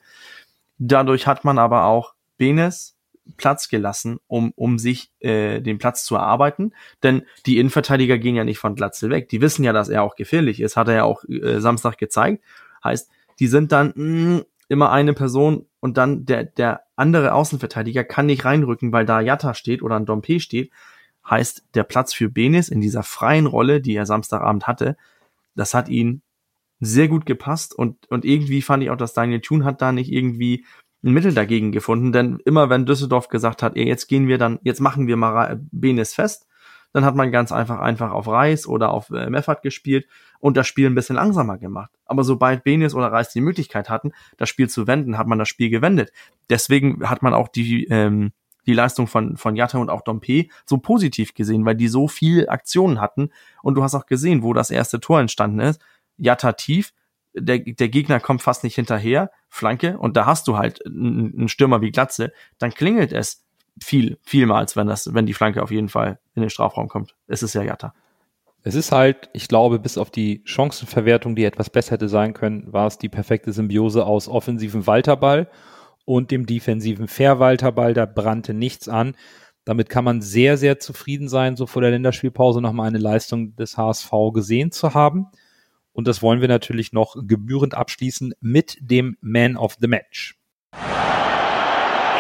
Dadurch 0.79 1.27
hat 1.27 1.45
man 1.45 1.59
aber 1.59 1.85
auch 1.85 2.15
Benes 2.37 2.97
Platz 3.37 3.69
gelassen, 3.69 4.19
um, 4.27 4.53
um 4.55 4.79
sich 4.79 5.11
äh, 5.21 5.61
den 5.61 5.79
Platz 5.79 6.05
zu 6.05 6.15
erarbeiten. 6.15 6.75
Denn 7.03 7.23
die 7.47 7.59
Innenverteidiger 7.59 8.19
gehen 8.19 8.37
ja 8.37 8.45
nicht 8.45 8.59
von 8.59 8.75
Glatzel 8.75 9.11
weg. 9.11 9.29
Die 9.29 9.41
wissen 9.41 9.65
ja, 9.65 9.73
dass 9.73 9.89
er 9.89 10.03
auch 10.03 10.17
gefährlich 10.17 10.61
ist. 10.61 10.77
Hat 10.77 10.89
er 10.89 10.95
ja 10.95 11.05
auch 11.05 11.25
äh, 11.25 11.61
Samstag 11.61 11.97
gezeigt. 11.99 12.45
Heißt, 12.83 13.11
die 13.39 13.47
sind 13.47 13.73
dann 13.73 13.93
mh, 13.97 14.43
immer 14.69 14.91
eine 14.91 15.15
Person 15.15 15.67
und 15.81 15.97
dann 15.97 16.27
der, 16.27 16.45
der 16.45 16.83
andere 16.97 17.33
Außenverteidiger 17.33 18.05
kann 18.05 18.27
nicht 18.27 18.45
reinrücken, 18.45 18.93
weil 18.93 19.07
da 19.07 19.21
Jatta 19.21 19.55
steht 19.55 19.83
oder 19.83 19.97
ein 19.97 20.07
Dompe 20.07 20.41
steht. 20.41 20.71
Heißt, 21.29 21.65
der 21.75 21.85
Platz 21.85 22.13
für 22.13 22.29
Benis 22.29 22.69
in 22.69 22.81
dieser 22.81 23.03
freien 23.03 23.47
Rolle, 23.47 23.81
die 23.81 23.95
er 23.95 24.07
Samstagabend 24.07 24.67
hatte, 24.67 24.97
das 25.55 25.75
hat 25.75 25.89
ihn 25.89 26.23
sehr 26.81 27.09
gut 27.09 27.25
gepasst 27.25 27.75
und, 27.75 28.07
und 28.11 28.25
irgendwie 28.25 28.63
fand 28.63 28.83
ich 28.83 28.91
auch, 28.91 28.97
dass 28.97 29.15
Daniel 29.15 29.41
Thun 29.41 29.65
hat 29.65 29.81
da 29.81 29.93
nicht 29.93 30.13
irgendwie 30.13 30.67
ein 31.03 31.13
Mittel 31.13 31.35
dagegen 31.35 31.73
gefunden, 31.73 32.13
denn 32.13 32.41
immer 32.45 32.71
wenn 32.71 32.87
Düsseldorf 32.87 33.29
gesagt 33.29 33.63
hat, 33.63 33.77
ey, 33.77 33.87
jetzt 33.87 34.07
gehen 34.07 34.27
wir 34.27 34.39
dann, 34.39 34.59
jetzt 34.63 34.81
machen 34.81 35.07
wir 35.07 35.17
mal 35.17 35.61
Benes 35.71 36.15
fest, 36.15 36.47
dann 36.93 37.05
hat 37.05 37.15
man 37.15 37.33
ganz 37.33 37.53
einfach 37.53 37.81
einfach 37.81 38.13
auf 38.13 38.29
Reis 38.29 38.67
oder 38.67 38.91
auf 38.91 39.11
äh, 39.11 39.29
Meffert 39.29 39.63
gespielt 39.63 40.07
und 40.39 40.57
das 40.57 40.67
Spiel 40.67 40.87
ein 40.87 40.95
bisschen 40.95 41.17
langsamer 41.17 41.59
gemacht. 41.59 41.91
Aber 42.07 42.23
sobald 42.23 42.65
Benes 42.65 42.95
oder 42.95 43.09
Reis 43.09 43.33
die 43.33 43.41
Möglichkeit 43.41 43.91
hatten, 43.91 44.13
das 44.37 44.49
Spiel 44.49 44.69
zu 44.69 44.87
wenden, 44.87 45.19
hat 45.19 45.27
man 45.27 45.39
das 45.39 45.49
Spiel 45.49 45.71
gewendet. 45.71 46.13
Deswegen 46.51 47.09
hat 47.09 47.23
man 47.23 47.35
auch 47.35 47.49
die 47.49 47.85
ähm, 47.87 48.33
die 48.67 48.75
Leistung 48.75 49.07
von, 49.07 49.37
von 49.37 49.57
Jatta 49.57 49.79
und 49.79 49.91
auch 49.91 50.03
Dompe 50.03 50.47
so 50.67 50.79
positiv 50.79 51.35
gesehen, 51.35 51.65
weil 51.65 51.75
die 51.75 51.89
so 51.89 52.09
viel 52.09 52.49
Aktionen 52.49 53.01
hatten. 53.01 53.31
Und 53.63 53.75
du 53.75 53.83
hast 53.83 53.95
auch 53.95 54.07
gesehen, 54.07 54.43
wo 54.43 54.53
das 54.53 54.71
erste 54.71 55.01
Tor 55.01 55.21
entstanden 55.21 55.61
ist. 55.61 55.81
Jatta 56.17 56.53
tief, 56.53 56.93
der, 57.35 57.59
der 57.59 57.89
Gegner 57.89 58.21
kommt 58.21 58.43
fast 58.43 58.65
nicht 58.65 58.77
hinterher, 58.77 59.31
Flanke, 59.49 59.99
und 59.99 60.17
da 60.17 60.27
hast 60.27 60.49
du 60.49 60.57
halt 60.57 60.85
einen 60.87 61.49
Stürmer 61.49 61.81
wie 61.81 61.91
Glatze, 61.91 62.33
dann 62.59 62.73
klingelt 62.73 63.13
es 63.13 63.45
viel, 63.83 64.19
vielmals, 64.23 64.77
wenn 64.77 64.87
das, 64.87 65.15
wenn 65.15 65.27
die 65.27 65.35
Flanke 65.35 65.63
auf 65.63 65.71
jeden 65.71 65.89
Fall 65.89 66.19
in 66.35 66.43
den 66.43 66.51
Strafraum 66.51 66.89
kommt. 66.89 67.17
Es 67.27 67.43
ist 67.43 67.55
ja 67.55 67.63
Jatta. 67.63 67.93
Es 68.63 68.75
ist 68.75 68.93
halt, 68.93 69.29
ich 69.35 69.49
glaube, 69.49 69.79
bis 69.79 69.99
auf 69.99 70.11
die 70.11 70.41
Chancenverwertung, 70.45 71.37
die 71.37 71.45
etwas 71.45 71.69
besser 71.69 71.93
hätte 71.93 72.09
sein 72.09 72.33
können, 72.33 72.73
war 72.73 72.87
es 72.87 72.97
die 72.97 73.11
perfekte 73.11 73.53
Symbiose 73.53 74.07
aus 74.07 74.27
offensiven 74.27 74.87
Walterball 74.87 75.51
und 76.05 76.31
dem 76.31 76.47
defensiven 76.47 77.09
Fairwalterball. 77.09 77.95
Da 77.95 78.07
brannte 78.07 78.55
nichts 78.55 78.89
an. 78.89 79.17
Damit 79.65 79.89
kann 79.89 80.05
man 80.05 80.21
sehr, 80.21 80.57
sehr 80.57 80.79
zufrieden 80.79 81.29
sein, 81.29 81.57
so 81.57 81.67
vor 81.67 81.81
der 81.81 81.91
Länderspielpause 81.91 82.61
nochmal 82.61 82.89
eine 82.89 82.99
Leistung 82.99 83.57
des 83.57 83.79
HSV 83.79 84.11
gesehen 84.35 84.71
zu 84.73 84.95
haben. 84.95 85.27
Und 85.93 86.07
das 86.07 86.23
wollen 86.23 86.41
wir 86.41 86.49
natürlich 86.49 86.93
noch 86.93 87.17
gebührend 87.27 87.75
abschließen 87.75 88.35
mit 88.41 88.77
dem 88.81 89.17
Man 89.21 89.57
of 89.57 89.77
the 89.81 89.89
Match. 89.89 90.39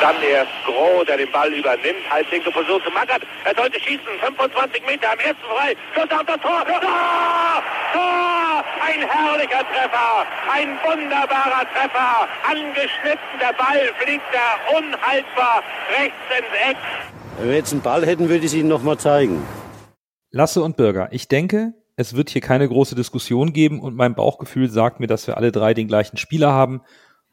Dann 0.04 0.20
erst 0.22 0.52
Groh, 0.66 1.02
der 1.02 1.16
den 1.16 1.32
Ball 1.32 1.50
übernimmt, 1.50 2.04
halblinke 2.10 2.50
Position 2.50 2.78
zu 2.84 2.90
Mackert. 2.90 3.22
Er 3.46 3.54
sollte 3.54 3.80
schießen, 3.80 4.04
25 4.20 4.84
Meter 4.84 5.10
am 5.10 5.18
ersten 5.18 5.46
frei. 5.48 5.74
Schuss 5.94 6.10
auf 6.10 6.26
das 6.26 6.36
Tor. 6.42 6.62
Tor! 6.66 7.62
Tor! 7.94 8.64
Ein 8.84 9.00
herrlicher 9.00 9.64
Treffer, 9.64 10.26
ein 10.52 10.76
wunderbarer 10.84 11.64
Treffer. 11.72 12.28
Angeschnitten, 12.46 13.32
der 13.40 13.54
Ball 13.54 13.80
fliegt 13.98 14.28
er 14.34 14.76
unhaltbar 14.76 15.62
rechts 15.98 16.18
ins 16.36 16.70
Eck. 16.70 16.76
Wenn 17.38 17.48
wir 17.48 17.56
jetzt 17.56 17.72
einen 17.72 17.80
Ball 17.80 18.04
hätten, 18.04 18.28
würde 18.28 18.40
ich 18.40 18.52
es 18.52 18.54
Ihnen 18.54 18.68
nochmal 18.68 18.98
zeigen. 18.98 19.42
Lasse 20.30 20.62
und 20.62 20.76
Bürger, 20.76 21.08
ich 21.12 21.28
denke, 21.28 21.72
es 21.96 22.14
wird 22.14 22.28
hier 22.28 22.42
keine 22.42 22.68
große 22.68 22.94
Diskussion 22.94 23.54
geben 23.54 23.80
und 23.80 23.96
mein 23.96 24.14
Bauchgefühl 24.14 24.68
sagt 24.68 25.00
mir, 25.00 25.06
dass 25.06 25.26
wir 25.26 25.38
alle 25.38 25.50
drei 25.50 25.72
den 25.72 25.88
gleichen 25.88 26.18
Spieler 26.18 26.52
haben. 26.52 26.82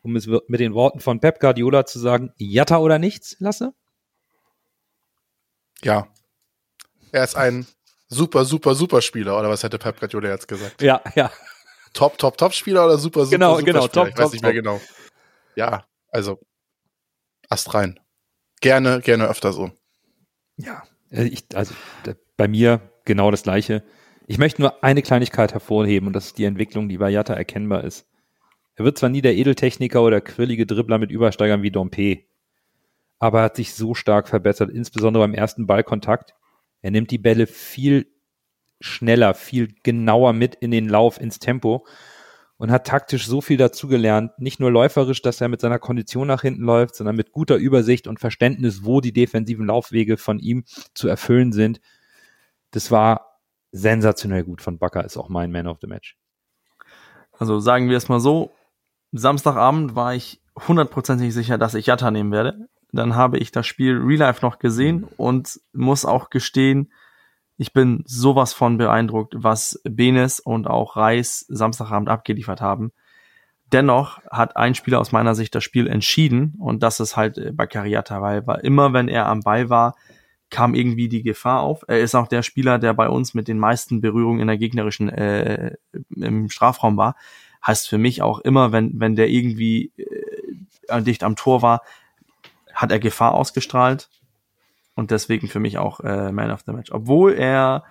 Um 0.02 0.16
es 0.16 0.28
mit 0.28 0.60
den 0.60 0.74
Worten 0.74 1.00
von 1.00 1.20
Pep 1.20 1.40
Guardiola 1.40 1.86
zu 1.86 2.00
sagen, 2.00 2.34
Jatta 2.38 2.78
oder 2.80 2.98
nichts, 2.98 3.36
Lasse? 3.40 3.74
Ja. 5.84 6.08
Er 7.12 7.24
ist 7.24 7.36
ein 7.36 7.68
super, 8.08 8.46
super, 8.46 8.74
super 8.76 9.02
Spieler, 9.02 9.38
oder 9.38 9.50
was 9.50 9.64
hätte 9.64 9.78
Pep 9.78 10.00
Guardiola 10.00 10.30
jetzt 10.30 10.48
gesagt? 10.48 10.82
Ja, 10.82 11.02
ja. 11.16 11.32
Top, 11.94 12.18
top, 12.18 12.38
top 12.38 12.54
Spieler 12.54 12.86
oder 12.86 12.98
super, 12.98 13.26
super, 13.26 13.38
genau, 13.38 13.56
super 13.58 13.66
genau, 13.66 13.82
Spieler? 13.88 14.06
top, 14.06 14.08
ich 14.08 14.18
weiß 14.18 14.24
top, 14.24 14.34
nicht 14.34 14.42
mehr 14.44 14.52
top. 14.54 14.64
genau. 14.64 14.82
Ja, 15.56 15.86
also 16.10 16.40
Ast 17.52 17.74
rein. 17.74 18.00
Gerne, 18.62 19.02
gerne 19.02 19.28
öfter 19.28 19.52
so. 19.52 19.72
Ja, 20.56 20.84
äh, 21.12 21.26
ich, 21.26 21.46
also 21.54 21.74
bei 22.38 22.48
mir 22.48 22.80
genau 23.04 23.30
das 23.30 23.44
Gleiche. 23.44 23.84
Ich 24.26 24.38
möchte 24.38 24.62
nur 24.62 24.84
eine 24.84 25.02
Kleinigkeit 25.02 25.52
hervorheben 25.52 26.08
und 26.08 26.14
das 26.14 26.28
ist 26.28 26.38
die 26.38 26.46
Entwicklung, 26.46 26.88
die 26.88 26.98
bei 26.98 27.10
Jatta 27.10 27.34
erkennbar 27.34 27.84
ist. 27.84 28.08
Er 28.76 28.86
wird 28.86 28.98
zwar 28.98 29.10
nie 29.10 29.22
der 29.22 29.36
Edeltechniker 29.36 30.02
oder 30.02 30.22
quirlige 30.22 30.66
Dribbler 30.66 30.98
mit 30.98 31.12
Übersteigern 31.12 31.62
wie 31.62 31.72
Dompe, 31.72 32.20
aber 33.20 33.40
er 33.40 33.46
hat 33.46 33.56
sich 33.56 33.74
so 33.74 33.94
stark 33.94 34.28
verbessert, 34.28 34.72
insbesondere 34.72 35.24
beim 35.24 35.34
ersten 35.34 35.68
Ballkontakt. 35.68 36.34
Er 36.82 36.92
nimmt 36.92 37.12
die 37.12 37.20
Bälle 37.20 37.46
viel 37.46 38.08
schneller, 38.80 39.34
viel 39.34 39.76
genauer 39.84 40.34
mit 40.34 40.56
in 40.56 40.72
den 40.72 40.90
Lauf, 40.90 41.22
ins 41.22 41.38
Tempo 41.38 41.86
und 42.58 42.72
hat 42.72 42.88
taktisch 42.88 43.28
so 43.28 43.42
viel 43.42 43.58
dazugelernt. 43.58 44.32
Nicht 44.40 44.60
nur 44.60 44.72
läuferisch, 44.72 45.22
dass 45.22 45.42
er 45.42 45.48
mit 45.48 45.62
seiner 45.62 45.80
Kondition 45.80 46.28
nach 46.28 46.42
hinten 46.42 46.64
läuft, 46.64 46.96
sondern 46.96 47.16
mit 47.16 47.32
guter 47.32 47.56
Übersicht 47.56 48.08
und 48.08 48.20
Verständnis, 48.20 48.86
wo 48.86 49.02
die 49.02 49.14
defensiven 49.14 49.68
Laufwege 49.68 50.18
von 50.18 50.40
ihm 50.40 50.64
zu 50.94 51.08
erfüllen 51.08 51.54
sind. 51.54 51.82
Das 52.72 52.92
war 52.92 53.40
sensationell 53.72 54.44
gut 54.44 54.62
von 54.62 54.80
Bakker, 54.80 55.06
ist 55.06 55.18
auch 55.18 55.30
mein 55.30 55.52
Man 55.52 55.68
of 55.68 55.78
the 55.82 55.88
Match. 55.88 56.18
Also 57.32 57.60
sagen 57.60 57.90
wir 57.90 57.98
es 57.98 58.10
mal 58.10 58.20
so, 58.20 58.52
Samstagabend 59.12 59.96
war 59.96 60.16
ich 60.16 60.42
hundertprozentig 60.68 61.34
sicher, 61.34 61.58
dass 61.58 61.74
ich 61.74 61.86
Jatta 61.86 62.12
nehmen 62.12 62.32
werde. 62.32 62.68
Dann 62.92 63.16
habe 63.16 63.38
ich 63.38 63.52
das 63.52 63.68
Spiel 63.68 63.98
Real 63.98 64.20
Life 64.20 64.46
noch 64.46 64.60
gesehen 64.60 65.06
und 65.18 65.60
muss 65.74 66.06
auch 66.06 66.30
gestehen, 66.30 66.92
ich 67.58 67.74
bin 67.74 68.04
sowas 68.08 68.54
von 68.54 68.78
beeindruckt, 68.78 69.36
was 69.38 69.80
Benes 69.84 70.40
und 70.40 70.68
auch 70.68 70.98
Reis 70.98 71.46
Samstagabend 71.48 72.10
abgeliefert 72.10 72.60
haben. 72.60 72.92
Dennoch 73.72 74.20
hat 74.32 74.58
ein 74.58 74.74
Spieler 74.74 75.00
aus 75.00 75.12
meiner 75.12 75.36
Sicht 75.36 75.54
das 75.54 75.64
Spiel 75.64 75.86
entschieden 75.86 76.56
und 76.58 76.82
das 76.82 77.00
ist 77.00 77.16
halt 77.16 77.38
äh, 77.38 77.52
Bakary 77.52 77.92
Jatta, 77.92 78.22
weil 78.22 78.48
weil 78.48 78.62
immer 78.62 78.94
wenn 78.94 79.08
er 79.08 79.28
am 79.28 79.42
Ball 79.42 79.70
war, 79.70 79.96
kam 80.50 80.74
irgendwie 80.74 81.08
die 81.08 81.24
Gefahr 81.24 81.62
auf. 81.62 81.84
Er 81.88 82.00
ist 82.00 82.16
auch 82.16 82.28
der 82.28 82.42
Spieler, 82.42 82.80
der 82.80 82.94
bei 82.94 83.08
uns 83.08 83.34
mit 83.34 83.48
den 83.48 83.60
meisten 83.60 84.02
Berührungen 84.02 84.42
in 84.42 84.48
der 84.48 84.58
gegnerischen 84.58 85.10
äh, 85.10 85.78
im 86.16 86.50
Strafraum 86.50 86.98
war. 86.98 87.16
Heißt 87.66 87.88
für 87.88 87.98
mich 87.98 88.22
auch 88.22 88.40
immer, 88.40 88.72
wenn 88.72 89.00
wenn 89.00 89.16
der 89.16 89.30
irgendwie 89.30 89.92
äh, 89.98 91.02
dicht 91.02 91.24
am 91.24 91.36
Tor 91.36 91.62
war, 91.62 91.82
hat 92.74 92.92
er 92.92 93.00
Gefahr 93.00 93.34
ausgestrahlt 93.34 94.10
und 94.96 95.12
deswegen 95.12 95.48
für 95.48 95.60
mich 95.60 95.78
auch 95.78 96.00
äh, 96.02 96.32
Man 96.32 96.52
of 96.52 96.62
the 96.66 96.74
Match. 96.74 96.92
Obwohl 96.92 97.34
er, 97.34 97.84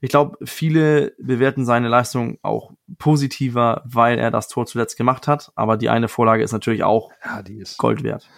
ich 0.00 0.10
glaube, 0.10 0.38
viele 0.44 1.12
bewerten 1.18 1.64
seine 1.64 1.88
Leistung 1.88 2.38
auch 2.42 2.72
positiver, 2.98 3.82
weil 3.84 4.18
er 4.18 4.30
das 4.30 4.48
Tor 4.48 4.66
zuletzt 4.66 4.96
gemacht 4.96 5.28
hat. 5.28 5.52
Aber 5.54 5.76
die 5.76 5.88
eine 5.88 6.08
Vorlage 6.08 6.42
ist 6.42 6.52
natürlich 6.52 6.84
auch 6.84 7.10
Ja, 7.24 7.42
die 7.42 7.58
ist. 7.58 7.78
Gold 7.78 8.02
wert. 8.02 8.28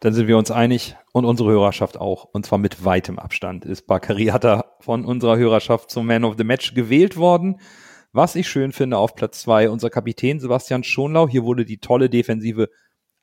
Dann 0.00 0.14
sind 0.14 0.26
wir 0.26 0.36
uns 0.36 0.50
einig 0.50 0.96
und 1.12 1.24
unsere 1.24 1.52
Hörerschaft 1.52 1.96
auch. 1.96 2.24
Und 2.24 2.44
zwar 2.44 2.58
mit 2.58 2.84
weitem 2.84 3.18
Abstand 3.18 3.64
ist 3.64 3.86
Bakary 3.86 4.26
Hatta 4.26 4.64
von 4.80 5.04
unserer 5.04 5.36
Hörerschaft 5.36 5.90
zum 5.90 6.06
Man 6.06 6.24
of 6.24 6.34
the 6.36 6.44
Match 6.44 6.74
gewählt 6.74 7.16
worden. 7.16 7.60
Was 8.14 8.34
ich 8.34 8.46
schön 8.48 8.72
finde 8.72 8.98
auf 8.98 9.14
Platz 9.14 9.40
zwei, 9.40 9.70
unser 9.70 9.88
Kapitän 9.88 10.38
Sebastian 10.38 10.84
Schonlau. 10.84 11.28
Hier 11.28 11.44
wurde 11.44 11.64
die 11.64 11.78
tolle 11.78 12.10
defensive 12.10 12.68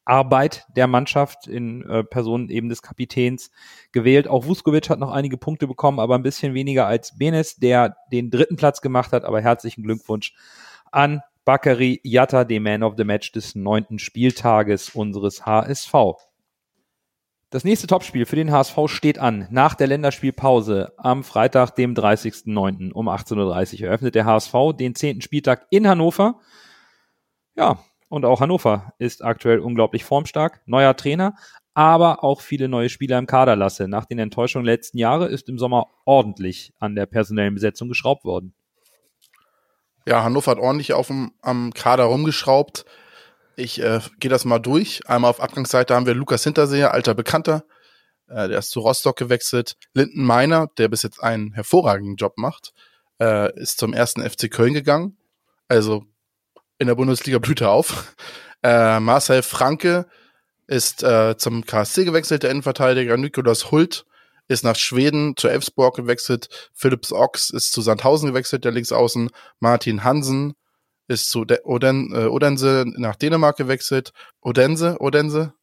Arbeit 0.04 0.66
der 0.76 0.88
Mannschaft 0.88 1.46
in 1.46 1.88
äh, 1.88 2.04
Person 2.04 2.50
eben 2.50 2.70
des 2.70 2.82
Kapitäns 2.82 3.52
gewählt. 3.92 4.28
Auch 4.28 4.48
Vuskovic 4.48 4.90
hat 4.90 4.98
noch 4.98 5.12
einige 5.12 5.38
Punkte 5.38 5.68
bekommen, 5.68 6.00
aber 6.00 6.16
ein 6.16 6.24
bisschen 6.24 6.56
weniger 6.56 6.88
als 6.88 7.16
Benes, 7.20 7.58
der 7.58 7.98
den 8.12 8.32
dritten 8.32 8.56
Platz 8.56 8.82
gemacht 8.82 9.12
hat. 9.12 9.26
Aber 9.26 9.42
herzlichen 9.42 9.84
Glückwunsch 9.84 10.34
an 10.92 11.22
Bakary 11.46 12.00
Yatta, 12.04 12.44
dem 12.44 12.64
Man 12.64 12.82
of 12.82 12.96
the 12.98 13.04
Match 13.04 13.32
des 13.32 13.54
neunten 13.54 14.00
Spieltages 14.00 14.90
unseres 14.90 15.46
HSV. 15.46 15.94
Das 17.52 17.64
nächste 17.64 17.88
Topspiel 17.88 18.28
für 18.28 18.36
den 18.36 18.52
HSV 18.52 18.78
steht 18.86 19.18
an. 19.18 19.48
Nach 19.50 19.74
der 19.74 19.88
Länderspielpause 19.88 20.94
am 20.98 21.24
Freitag, 21.24 21.72
dem 21.72 21.96
30.09. 21.96 22.92
um 22.92 23.10
18.30 23.10 23.82
Uhr 23.82 23.88
eröffnet 23.88 24.14
der 24.14 24.26
HSV 24.26 24.54
den 24.80 24.94
zehnten 24.94 25.22
Spieltag 25.22 25.66
in 25.72 25.88
Hannover. 25.88 26.40
Ja, 27.56 27.80
und 28.08 28.24
auch 28.24 28.42
Hannover 28.42 28.94
ist 29.00 29.24
aktuell 29.24 29.60
unglaublich 29.60 30.04
formstark. 30.04 30.62
Neuer 30.68 30.96
Trainer, 30.96 31.34
aber 31.74 32.24
auch 32.24 32.42
viele 32.42 32.68
neue 32.68 32.90
Spieler 32.90 33.18
im 33.18 33.26
Kader 33.26 33.56
lasse. 33.56 33.88
Nach 33.88 34.06
den 34.06 34.20
Enttäuschungen 34.20 34.66
der 34.66 34.76
letzten 34.76 35.00
Jahre 35.00 35.28
ist 35.28 35.50
im 35.50 35.58
Sommer 35.58 35.88
ordentlich 36.06 36.74
an 36.78 36.94
der 36.94 37.08
personellen 37.08 37.56
Besetzung 37.56 37.90
geschraubt 37.90 38.26
worden. 38.26 38.54
Ja, 40.06 40.24
Hannover 40.24 40.52
hat 40.52 40.60
ordentlich 40.60 40.94
auf 40.94 41.08
dem, 41.08 41.32
am 41.42 41.74
Kader 41.74 42.04
rumgeschraubt. 42.04 42.86
Ich 43.60 43.82
äh, 43.82 44.00
gehe 44.20 44.32
das 44.32 44.46
mal 44.46 44.60
durch. 44.60 45.02
Einmal 45.08 45.30
auf 45.30 45.42
Abgangsseite 45.42 45.94
haben 45.94 46.06
wir 46.06 46.14
Lukas 46.14 46.46
Hinterseher, 46.46 46.94
alter 46.94 47.14
Bekannter. 47.14 47.66
Äh, 48.30 48.48
der 48.48 48.60
ist 48.60 48.72
zu 48.72 48.80
Rostock 48.80 49.18
gewechselt. 49.18 49.76
Linden 49.94 50.24
Meiner, 50.24 50.68
der 50.78 50.88
bis 50.88 51.04
jetzt 51.04 51.22
einen 51.22 51.52
hervorragenden 51.52 52.16
Job 52.16 52.38
macht, 52.38 52.74
äh, 53.20 53.54
ist 53.60 53.78
zum 53.78 53.94
ersten 53.94 54.28
FC 54.28 54.50
Köln 54.50 54.74
gegangen. 54.74 55.18
Also 55.68 56.06
in 56.78 56.88
der 56.88 56.96
Bundesliga 56.96 57.40
blüht 57.40 57.62
er 57.62 57.72
auf. 57.72 58.16
Äh, 58.62 59.00
Marcel 59.00 59.42
Franke 59.42 60.06
ist 60.68 61.02
äh, 61.02 61.38
zum 61.38 61.66
KSC 61.66 62.04
gewechselt, 62.04 62.44
der 62.44 62.52
Innenverteidiger. 62.52 63.16
Nikolas 63.16 63.72
Hult 63.72 64.06
ist 64.50 64.66
nach 64.66 64.76
Schweden 64.76 65.38
zu 65.38 65.48
Elfsborg 65.48 65.96
gewechselt. 65.96 66.50
Philips 66.74 67.14
Ochs 67.14 67.52
ist 67.52 67.72
zu 67.72 67.80
Sandhausen 67.80 68.28
gewechselt, 68.28 68.66
der 68.66 68.74
Linksaußen. 68.74 69.30
Martin 69.62 70.04
Hansen 70.04 70.56
ist 71.10 71.30
zu 71.30 71.44
De 71.44 71.60
Oden, 71.64 72.14
äh, 72.14 72.28
Odense 72.28 72.86
nach 72.96 73.16
Dänemark 73.16 73.58
gewechselt. 73.58 74.14
Odense, 74.42 74.98
Odense. 75.00 75.54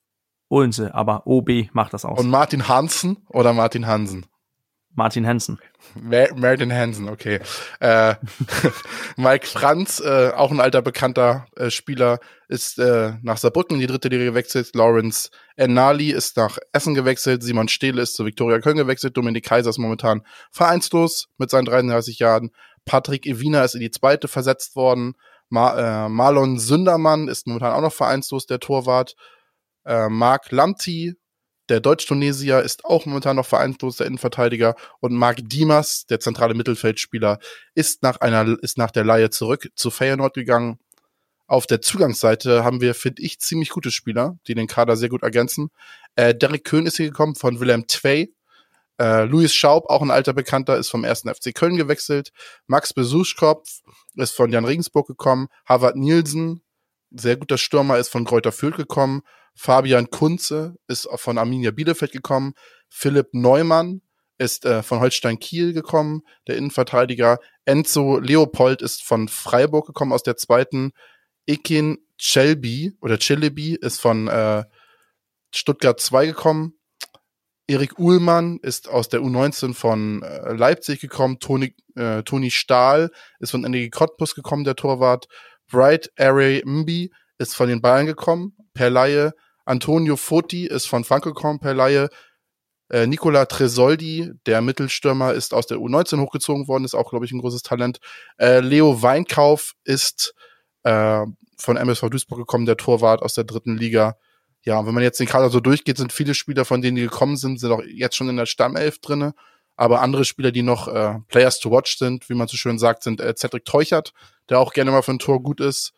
Odense, 0.49 0.94
aber 0.94 1.26
OB 1.26 1.70
macht 1.72 1.94
das 1.94 2.05
aus. 2.05 2.18
Und 2.18 2.28
Martin 2.28 2.68
Hansen 2.68 3.24
oder 3.28 3.53
Martin 3.53 3.86
Hansen? 3.86 4.26
Martin 4.97 5.26
Hansen. 5.26 5.59
Mar 5.94 6.28
Martin 6.34 6.72
Hansen, 6.72 7.09
okay. 7.09 7.40
Äh, 7.80 8.14
Mike 9.16 9.47
Franz, 9.47 10.01
äh, 10.01 10.30
auch 10.34 10.51
ein 10.51 10.61
alter 10.61 10.80
bekannter 10.80 11.47
äh, 11.55 11.70
Spieler, 11.70 12.18
ist 12.49 12.78
äh, 12.78 13.12
nach 13.22 13.36
Saarbrücken 13.36 13.74
in 13.74 13.80
die 13.80 13.86
dritte 13.86 14.09
Liga 14.09 14.24
gewechselt. 14.24 14.74
Lawrence 14.74 15.30
Ennali 15.57 16.12
ist 16.12 16.36
nach 16.38 16.59
Essen 16.72 16.94
gewechselt. 16.94 17.42
Simon 17.42 17.68
Stehle 17.68 18.03
ist 18.03 18.14
zu 18.14 18.24
Viktoria 18.24 18.59
Köln 18.61 18.78
gewechselt. 18.78 19.16
Dominik 19.16 19.44
Kaiser 19.44 19.70
ist 19.70 19.78
momentan 19.78 20.22
vereinslos 20.51 21.28
mit 21.36 21.51
seinen 21.51 21.66
33 21.66 22.18
Jahren. 22.18 22.51
Patrick 22.86 23.26
Evina 23.26 23.64
ist 23.64 23.74
in 23.74 23.80
die 23.80 23.90
zweite 23.90 24.28
versetzt 24.28 24.76
worden. 24.76 25.14
Ma 25.49 26.07
äh, 26.07 26.09
Marlon 26.09 26.59
Sündermann 26.59 27.28
ist 27.28 27.47
momentan 27.47 27.72
auch 27.72 27.80
noch 27.80 27.92
vereinslos, 27.92 28.47
der 28.47 28.61
Torwart. 28.61 29.14
Äh, 29.84 30.09
Marc 30.09 30.51
Lamti 30.51 31.14
der 31.68 31.80
Deutsch-Tunesier 31.80 32.61
ist 32.61 32.84
auch 32.84 33.07
momentan 33.07 33.36
noch 33.36 33.47
vereinslos, 33.47 33.97
der 33.97 34.07
Innenverteidiger. 34.07 34.76
Und 35.01 35.14
Marc 35.14 35.38
Dimas, 35.42 36.07
der 36.07 36.20
zentrale 36.20 36.55
Mittelfeldspieler, 36.55 37.38
ist 37.74 38.03
nach 38.03 38.20
einer, 38.20 38.57
ist 38.62 38.78
nach 38.78 38.90
der 38.90 39.05
Laie 39.05 39.30
zurück 39.30 39.70
zu 39.74 39.90
Feyenoord 39.90 40.34
gegangen. 40.34 40.78
Auf 41.49 41.66
der 41.66 41.80
Zugangsseite 41.80 42.64
haben 42.64 42.80
wir, 42.80 42.94
finde 42.94 43.22
ich, 43.22 43.38
ziemlich 43.40 43.70
gute 43.70 43.90
Spieler, 43.90 44.38
die 44.47 44.55
den 44.55 44.66
Kader 44.66 44.97
sehr 44.97 45.09
gut 45.09 45.22
ergänzen. 45.22 45.70
Äh, 46.16 46.34
Derek 46.34 46.64
Köhn 46.64 46.86
ist 46.86 46.97
hier 46.97 47.07
gekommen 47.07 47.34
von 47.34 47.61
Willem 47.61 47.86
Twey. 47.86 48.32
Äh, 48.99 49.24
Luis 49.24 49.53
Schaub, 49.53 49.88
auch 49.90 50.03
ein 50.03 50.11
alter 50.11 50.32
Bekannter, 50.32 50.76
ist 50.76 50.88
vom 50.88 51.05
ersten 51.05 51.32
FC 51.32 51.55
Köln 51.55 51.76
gewechselt. 51.76 52.32
Max 52.66 52.92
Besuschkopf 52.92 53.80
ist 54.14 54.34
von 54.34 54.51
Jan 54.51 54.64
Regensburg 54.64 55.07
gekommen. 55.07 55.49
Harvard 55.66 55.97
Nielsen, 55.97 56.62
sehr 57.11 57.36
guter 57.36 57.59
Stürmer, 57.59 57.99
ist 57.99 58.09
von 58.09 58.24
Kräuter 58.24 58.53
Fürth 58.53 58.76
gekommen. 58.76 59.22
Fabian 59.55 60.11
Kunze 60.11 60.76
ist 60.86 61.09
von 61.16 61.38
Arminia 61.38 61.70
Bielefeld 61.70 62.12
gekommen. 62.12 62.55
Philipp 62.88 63.28
Neumann 63.32 64.03
ist 64.38 64.66
äh, 64.66 64.82
von 64.82 65.01
Holstein 65.01 65.38
Kiel 65.38 65.72
gekommen, 65.72 66.22
der 66.47 66.57
Innenverteidiger. 66.57 67.38
Enzo 67.64 68.18
Leopold 68.18 68.82
ist 68.82 69.03
von 69.03 69.28
Freiburg 69.28 69.86
gekommen 69.86 70.12
aus 70.12 70.22
der 70.22 70.36
zweiten. 70.36 70.92
Ekin 71.47 71.99
Chelby 72.18 72.97
oder 73.01 73.18
Cheleby 73.18 73.76
ist 73.80 74.01
von 74.01 74.28
äh, 74.28 74.64
Stuttgart 75.55 76.01
2 76.01 76.26
gekommen. 76.26 76.78
Erik 77.68 77.98
Uhlmann 77.98 78.58
ist 78.62 78.88
aus 78.88 79.08
der 79.08 79.20
U19 79.20 79.74
von 79.74 80.22
äh, 80.22 80.52
Leipzig 80.52 81.00
gekommen. 81.00 81.40
Toni, 81.40 81.74
äh, 81.96 82.22
Toni 82.22 82.50
Stahl 82.50 83.10
ist 83.40 83.50
von 83.50 83.64
NDG 83.64 83.90
Cottbus 83.90 84.34
gekommen, 84.34 84.64
der 84.64 84.76
Torwart. 84.76 85.26
Bright 85.68 86.12
Array 86.16 86.62
Mbi 86.64 87.10
ist 87.38 87.56
von 87.56 87.68
den 87.68 87.80
Bayern 87.80 88.06
gekommen, 88.06 88.56
per 88.72 88.90
Laie. 88.90 89.32
Antonio 89.64 90.16
Foti 90.16 90.66
ist 90.66 90.86
von 90.86 91.02
Frank 91.02 91.24
gekommen 91.24 91.58
per 91.58 91.74
Laie. 91.74 92.08
Äh, 92.88 93.08
Nicola 93.08 93.46
Tresoldi, 93.46 94.30
der 94.46 94.60
Mittelstürmer, 94.60 95.34
ist 95.34 95.52
aus 95.52 95.66
der 95.66 95.78
U19 95.78 96.20
hochgezogen 96.20 96.68
worden, 96.68 96.84
ist 96.84 96.94
auch, 96.94 97.10
glaube 97.10 97.24
ich, 97.24 97.32
ein 97.32 97.40
großes 97.40 97.62
Talent. 97.62 97.98
Äh, 98.38 98.60
Leo 98.60 99.02
Weinkauf 99.02 99.74
ist 99.82 100.34
äh, 100.84 101.26
von 101.58 101.76
MSV 101.76 102.10
Duisburg 102.10 102.38
gekommen, 102.38 102.66
der 102.66 102.76
Torwart 102.76 103.22
aus 103.22 103.34
der 103.34 103.42
dritten 103.42 103.76
Liga. 103.76 104.16
Ja, 104.66 104.84
wenn 104.84 104.94
man 104.94 105.04
jetzt 105.04 105.20
den 105.20 105.28
Kader 105.28 105.48
so 105.48 105.60
durchgeht, 105.60 105.96
sind 105.96 106.12
viele 106.12 106.34
Spieler, 106.34 106.64
von 106.64 106.82
denen 106.82 106.96
die 106.96 107.02
gekommen 107.02 107.36
sind, 107.36 107.60
sind 107.60 107.70
auch 107.70 107.82
jetzt 107.86 108.16
schon 108.16 108.28
in 108.28 108.36
der 108.36 108.46
Stammelf 108.46 108.98
drinne. 108.98 109.32
Aber 109.76 110.00
andere 110.00 110.24
Spieler, 110.24 110.50
die 110.50 110.62
noch 110.62 110.88
äh, 110.88 111.20
Players 111.28 111.60
to 111.60 111.70
watch 111.70 111.98
sind, 111.98 112.28
wie 112.28 112.34
man 112.34 112.48
so 112.48 112.56
schön 112.56 112.78
sagt, 112.78 113.04
sind 113.04 113.20
äh, 113.20 113.34
Cedric 113.36 113.64
Teuchert, 113.64 114.12
der 114.48 114.58
auch 114.58 114.72
gerne 114.72 114.90
mal 114.90 115.02
für 115.02 115.12
ein 115.12 115.20
Tor 115.20 115.40
gut 115.40 115.60
ist. 115.60 115.92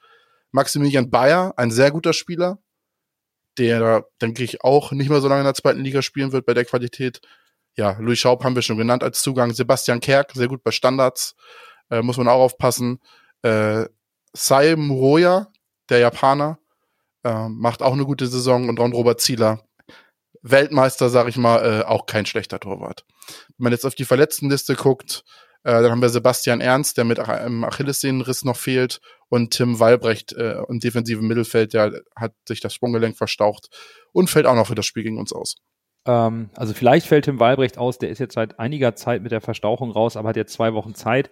Maximilian 0.50 1.10
Bayer, 1.10 1.54
ein 1.56 1.70
sehr 1.70 1.90
guter 1.90 2.12
Spieler, 2.12 2.58
der, 3.56 4.06
denke 4.20 4.44
ich, 4.44 4.62
auch 4.62 4.92
nicht 4.92 5.08
mehr 5.08 5.20
so 5.20 5.28
lange 5.28 5.40
in 5.40 5.46
der 5.46 5.54
zweiten 5.54 5.80
Liga 5.80 6.02
spielen 6.02 6.32
wird 6.32 6.44
bei 6.44 6.54
der 6.54 6.66
Qualität. 6.66 7.22
Ja, 7.74 7.96
Louis 8.00 8.18
Schaub 8.18 8.44
haben 8.44 8.54
wir 8.54 8.62
schon 8.62 8.76
genannt 8.76 9.02
als 9.02 9.22
Zugang. 9.22 9.54
Sebastian 9.54 10.00
Kerk, 10.00 10.32
sehr 10.34 10.48
gut 10.48 10.62
bei 10.62 10.72
Standards, 10.72 11.36
äh, 11.90 12.02
muss 12.02 12.18
man 12.18 12.28
auch 12.28 12.40
aufpassen. 12.40 13.00
Äh, 13.42 13.86
Sai 14.34 14.76
Muroya, 14.76 15.50
der 15.88 16.00
Japaner, 16.00 16.58
äh, 17.24 17.48
macht 17.48 17.82
auch 17.82 17.92
eine 17.92 18.04
gute 18.04 18.26
Saison. 18.26 18.68
Und 18.68 18.78
Ron 18.80 18.92
Robert 18.92 19.20
Zieler, 19.20 19.64
Weltmeister, 20.42 21.08
sag 21.08 21.28
ich 21.28 21.36
mal, 21.36 21.80
äh, 21.80 21.84
auch 21.84 22.06
kein 22.06 22.26
schlechter 22.26 22.60
Torwart. 22.60 23.04
Wenn 23.56 23.64
man 23.64 23.72
jetzt 23.72 23.84
auf 23.84 23.94
die 23.94 24.04
Verletztenliste 24.04 24.74
guckt, 24.76 25.24
äh, 25.64 25.82
dann 25.82 25.90
haben 25.90 26.02
wir 26.02 26.08
Sebastian 26.08 26.60
Ernst, 26.60 26.96
der 26.96 27.04
mit 27.04 27.18
einem 27.18 27.64
Achillessehnenriss 27.64 28.44
noch 28.44 28.56
fehlt. 28.56 29.00
Und 29.28 29.50
Tim 29.52 29.78
Walbrecht 29.80 30.32
äh, 30.32 30.62
im 30.68 30.80
defensiven 30.80 31.26
Mittelfeld, 31.26 31.74
der 31.74 32.00
hat 32.16 32.32
sich 32.46 32.60
das 32.60 32.72
Sprunggelenk 32.72 33.16
verstaucht 33.16 33.68
und 34.12 34.30
fällt 34.30 34.46
auch 34.46 34.54
noch 34.54 34.68
für 34.68 34.74
das 34.74 34.86
Spiel 34.86 35.02
gegen 35.02 35.18
uns 35.18 35.32
aus. 35.32 35.56
Ähm, 36.06 36.50
also 36.56 36.72
vielleicht 36.72 37.06
fällt 37.06 37.26
Tim 37.26 37.40
Walbrecht 37.40 37.76
aus, 37.76 37.98
der 37.98 38.08
ist 38.08 38.18
jetzt 38.18 38.34
seit 38.34 38.58
einiger 38.58 38.94
Zeit 38.96 39.22
mit 39.22 39.32
der 39.32 39.42
Verstauchung 39.42 39.90
raus, 39.90 40.16
aber 40.16 40.30
hat 40.30 40.36
jetzt 40.36 40.54
zwei 40.54 40.72
Wochen 40.72 40.94
Zeit. 40.94 41.30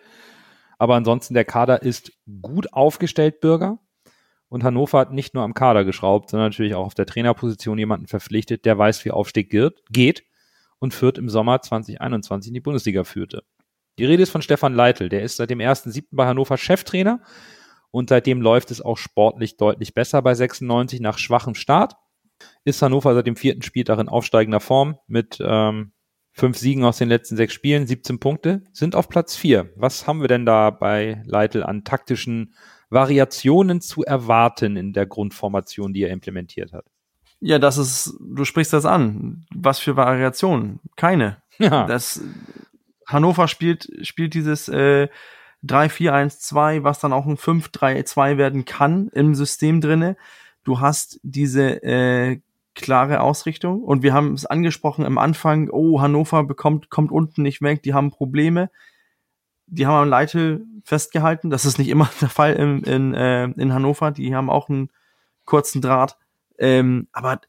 Aber 0.78 0.94
ansonsten, 0.94 1.32
der 1.32 1.46
Kader 1.46 1.82
ist 1.82 2.12
gut 2.42 2.72
aufgestellt, 2.74 3.40
Bürger. 3.40 3.78
Und 4.48 4.62
Hannover 4.62 5.00
hat 5.00 5.12
nicht 5.12 5.34
nur 5.34 5.42
am 5.42 5.54
Kader 5.54 5.84
geschraubt, 5.84 6.30
sondern 6.30 6.50
natürlich 6.50 6.74
auch 6.74 6.86
auf 6.86 6.94
der 6.94 7.06
Trainerposition 7.06 7.78
jemanden 7.78 8.06
verpflichtet, 8.06 8.64
der 8.64 8.78
weiß, 8.78 9.04
wie 9.04 9.10
Aufstieg 9.10 9.50
geht 9.90 10.24
und 10.78 10.94
führt 10.94 11.18
im 11.18 11.28
Sommer 11.28 11.60
2021 11.62 12.48
in 12.48 12.54
die 12.54 12.60
Bundesliga 12.60 13.04
führte. 13.04 13.42
Die 13.98 14.04
Rede 14.04 14.22
ist 14.22 14.30
von 14.30 14.42
Stefan 14.42 14.74
Leitl, 14.74 15.08
der 15.08 15.22
ist 15.22 15.36
seit 15.36 15.50
dem 15.50 15.58
1.7. 15.58 16.04
bei 16.10 16.26
Hannover 16.26 16.58
Cheftrainer 16.58 17.22
und 17.90 18.10
seitdem 18.10 18.42
läuft 18.42 18.70
es 18.70 18.82
auch 18.82 18.98
sportlich 18.98 19.56
deutlich 19.56 19.94
besser 19.94 20.20
bei 20.22 20.34
96 20.34 21.00
nach 21.00 21.18
schwachem 21.18 21.54
Start. 21.54 21.94
Ist 22.64 22.82
Hannover 22.82 23.14
seit 23.14 23.26
dem 23.26 23.36
vierten 23.36 23.62
Spieltag 23.62 23.98
in 23.98 24.08
aufsteigender 24.08 24.60
Form 24.60 24.98
mit 25.06 25.38
ähm, 25.40 25.92
fünf 26.32 26.58
Siegen 26.58 26.84
aus 26.84 26.98
den 26.98 27.08
letzten 27.08 27.36
sechs 27.36 27.54
Spielen, 27.54 27.86
17 27.86 28.20
Punkte, 28.20 28.62
sind 28.72 28.94
auf 28.94 29.08
Platz 29.08 29.34
vier. 29.34 29.72
Was 29.76 30.06
haben 30.06 30.20
wir 30.20 30.28
denn 30.28 30.44
da 30.44 30.68
bei 30.68 31.22
Leitl 31.24 31.62
an 31.62 31.82
taktischen 31.84 32.54
Variationen 32.90 33.80
zu 33.80 34.04
erwarten 34.04 34.76
in 34.76 34.92
der 34.92 35.06
Grundformation, 35.06 35.92
die 35.92 36.02
er 36.02 36.10
implementiert 36.10 36.72
hat? 36.72 36.86
Ja, 37.40 37.58
das 37.58 37.78
ist, 37.78 38.14
du 38.20 38.44
sprichst 38.44 38.72
das 38.72 38.86
an. 38.86 39.46
Was 39.54 39.78
für 39.78 39.96
Variationen? 39.96 40.80
Keine. 40.96 41.42
Ja. 41.58 41.86
Das, 41.86 42.22
Hannover 43.06 43.48
spielt, 43.48 43.88
spielt 44.02 44.34
dieses 44.34 44.68
äh, 44.68 45.08
3-4-1-2, 45.64 46.82
was 46.82 46.98
dann 47.00 47.12
auch 47.12 47.26
ein 47.26 47.36
5-3-2 47.36 48.36
werden 48.36 48.64
kann 48.64 49.08
im 49.08 49.34
System 49.34 49.80
drinne. 49.80 50.16
Du 50.64 50.80
hast 50.80 51.20
diese 51.22 51.82
äh, 51.82 52.40
klare 52.74 53.20
Ausrichtung 53.20 53.82
und 53.82 54.02
wir 54.02 54.12
haben 54.12 54.34
es 54.34 54.46
angesprochen 54.46 55.04
am 55.04 55.18
Anfang, 55.18 55.70
oh, 55.70 56.00
Hannover 56.00 56.44
bekommt, 56.44 56.90
kommt 56.90 57.10
unten 57.10 57.42
nicht 57.42 57.62
weg, 57.62 57.82
die 57.82 57.94
haben 57.94 58.10
Probleme. 58.10 58.70
Die 59.66 59.86
haben 59.86 60.02
am 60.02 60.08
Leitl 60.08 60.64
festgehalten. 60.84 61.50
Das 61.50 61.64
ist 61.64 61.78
nicht 61.78 61.88
immer 61.88 62.10
der 62.20 62.28
Fall 62.28 62.54
in, 62.54 62.82
in, 62.84 63.14
äh, 63.14 63.44
in 63.44 63.72
Hannover. 63.72 64.10
Die 64.10 64.34
haben 64.34 64.50
auch 64.50 64.68
einen 64.68 64.90
kurzen 65.44 65.80
Draht. 65.80 66.16
Ähm, 66.58 67.08
aber 67.12 67.40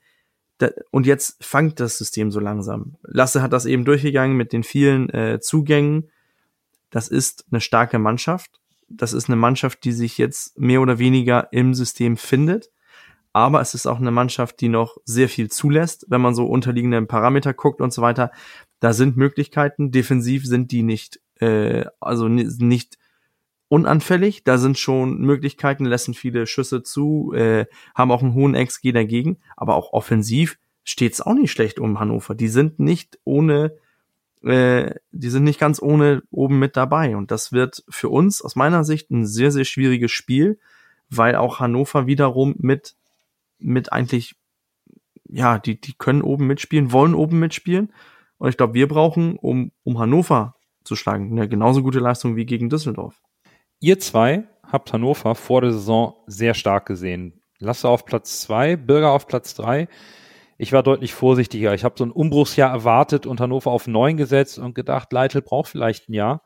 da, 0.57 0.70
und 0.91 1.05
jetzt 1.05 1.43
fangt 1.43 1.80
das 1.80 1.97
System 1.97 2.32
so 2.32 2.39
langsam. 2.39 2.95
Lasse 3.03 3.41
hat 3.41 3.53
das 3.53 3.65
eben 3.65 3.86
durchgegangen 3.86 4.36
mit 4.36 4.53
den 4.53 4.63
vielen 4.63 5.09
äh, 5.09 5.39
Zugängen. 5.39 6.09
Das 6.89 7.07
ist 7.07 7.45
eine 7.51 7.61
starke 7.61 7.99
Mannschaft. 7.99 8.59
Das 8.89 9.13
ist 9.13 9.30
eine 9.30 9.36
Mannschaft, 9.36 9.84
die 9.84 9.91
sich 9.91 10.18
jetzt 10.18 10.57
mehr 10.57 10.82
oder 10.82 10.97
weniger 10.97 11.51
im 11.51 11.74
System 11.74 12.18
findet. 12.18 12.72
Aber 13.34 13.61
es 13.61 13.76
ist 13.76 13.86
auch 13.86 13.99
eine 13.99 14.09
Mannschaft, 14.09 14.61
die 14.61 14.70
noch 14.70 14.97
sehr 15.05 15.30
viel 15.30 15.51
zulässt, 15.51 16.05
wenn 16.09 16.22
man 16.22 16.34
so 16.34 16.47
unterliegende 16.47 16.99
Parameter 17.03 17.53
guckt 17.53 17.82
und 17.82 17.93
so 17.93 18.01
weiter. 18.01 18.32
Da 18.80 18.93
sind 18.93 19.18
Möglichkeiten. 19.18 19.91
Defensiv 19.91 20.45
sind 20.45 20.72
die 20.72 20.82
nicht, 20.82 21.20
äh, 21.39 21.85
also 21.99 22.27
nicht 22.27 22.97
unanfällig. 23.69 24.43
Da 24.43 24.57
sind 24.57 24.77
schon 24.77 25.19
Möglichkeiten, 25.19 25.85
lassen 25.85 26.13
viele 26.13 26.47
Schüsse 26.47 26.83
zu, 26.83 27.33
äh, 27.35 27.65
haben 27.95 28.11
auch 28.11 28.23
einen 28.23 28.33
hohen 28.33 28.53
XG 28.53 28.91
dagegen, 28.91 29.38
aber 29.55 29.75
auch 29.75 29.93
offensiv 29.93 30.57
steht's 30.83 31.19
auch 31.19 31.33
nicht 31.33 31.51
schlecht 31.51 31.79
um 31.79 31.99
Hannover. 31.99 32.33
Die 32.33 32.47
sind 32.47 32.79
nicht 32.79 33.19
ohne, 33.25 33.73
äh, 34.41 34.95
die 35.11 35.29
sind 35.29 35.43
nicht 35.43 35.59
ganz 35.59 35.81
ohne 35.81 36.23
oben 36.31 36.59
mit 36.59 36.77
dabei. 36.77 37.17
Und 37.17 37.31
das 37.31 37.51
wird 37.51 37.83
für 37.89 38.09
uns 38.09 38.41
aus 38.41 38.55
meiner 38.55 38.85
Sicht 38.85 39.11
ein 39.11 39.25
sehr, 39.25 39.51
sehr 39.51 39.65
schwieriges 39.65 40.11
Spiel, 40.11 40.59
weil 41.09 41.35
auch 41.35 41.59
Hannover 41.59 42.07
wiederum 42.07 42.55
mit, 42.59 42.95
mit 43.59 43.91
eigentlich, 43.91 44.35
ja, 45.27 45.59
die, 45.59 45.79
die 45.79 45.93
können 45.93 46.21
oben 46.21 46.47
mitspielen, 46.47 46.93
wollen 46.93 47.15
oben 47.15 47.39
mitspielen. 47.39 47.91
Und 48.38 48.49
ich 48.49 48.55
glaube, 48.55 48.75
wir 48.75 48.88
brauchen, 48.88 49.35
um, 49.35 49.71
um 49.83 49.99
Hannover 49.99 50.55
zu 50.88 50.95
schlagen, 50.95 51.31
eine 51.31 51.47
genauso 51.47 51.83
gute 51.83 51.99
Leistung 51.99 52.35
wie 52.35 52.45
gegen 52.45 52.69
Düsseldorf. 52.69 53.21
Ihr 53.79 53.99
zwei 53.99 54.47
habt 54.63 54.91
Hannover 54.91 55.35
vor 55.35 55.61
der 55.61 55.71
Saison 55.71 56.15
sehr 56.25 56.53
stark 56.53 56.85
gesehen. 56.88 57.41
Lasse 57.59 57.89
auf 57.89 58.05
Platz 58.05 58.41
zwei, 58.41 58.75
Bürger 58.75 59.11
auf 59.11 59.27
Platz 59.27 59.53
drei. 59.53 59.88
Ich 60.57 60.73
war 60.73 60.81
deutlich 60.81 61.13
vorsichtiger. 61.13 61.73
Ich 61.73 61.83
habe 61.83 61.95
so 61.97 62.03
ein 62.03 62.11
Umbruchsjahr 62.11 62.71
erwartet 62.71 63.25
und 63.25 63.39
Hannover 63.39 63.71
auf 63.71 63.88
neun 63.88 64.17
gesetzt 64.17 64.57
und 64.57 64.73
gedacht, 64.73 65.13
Leitl 65.13 65.41
braucht 65.41 65.69
vielleicht 65.69 66.09
ein 66.09 66.13
Jahr. 66.13 66.41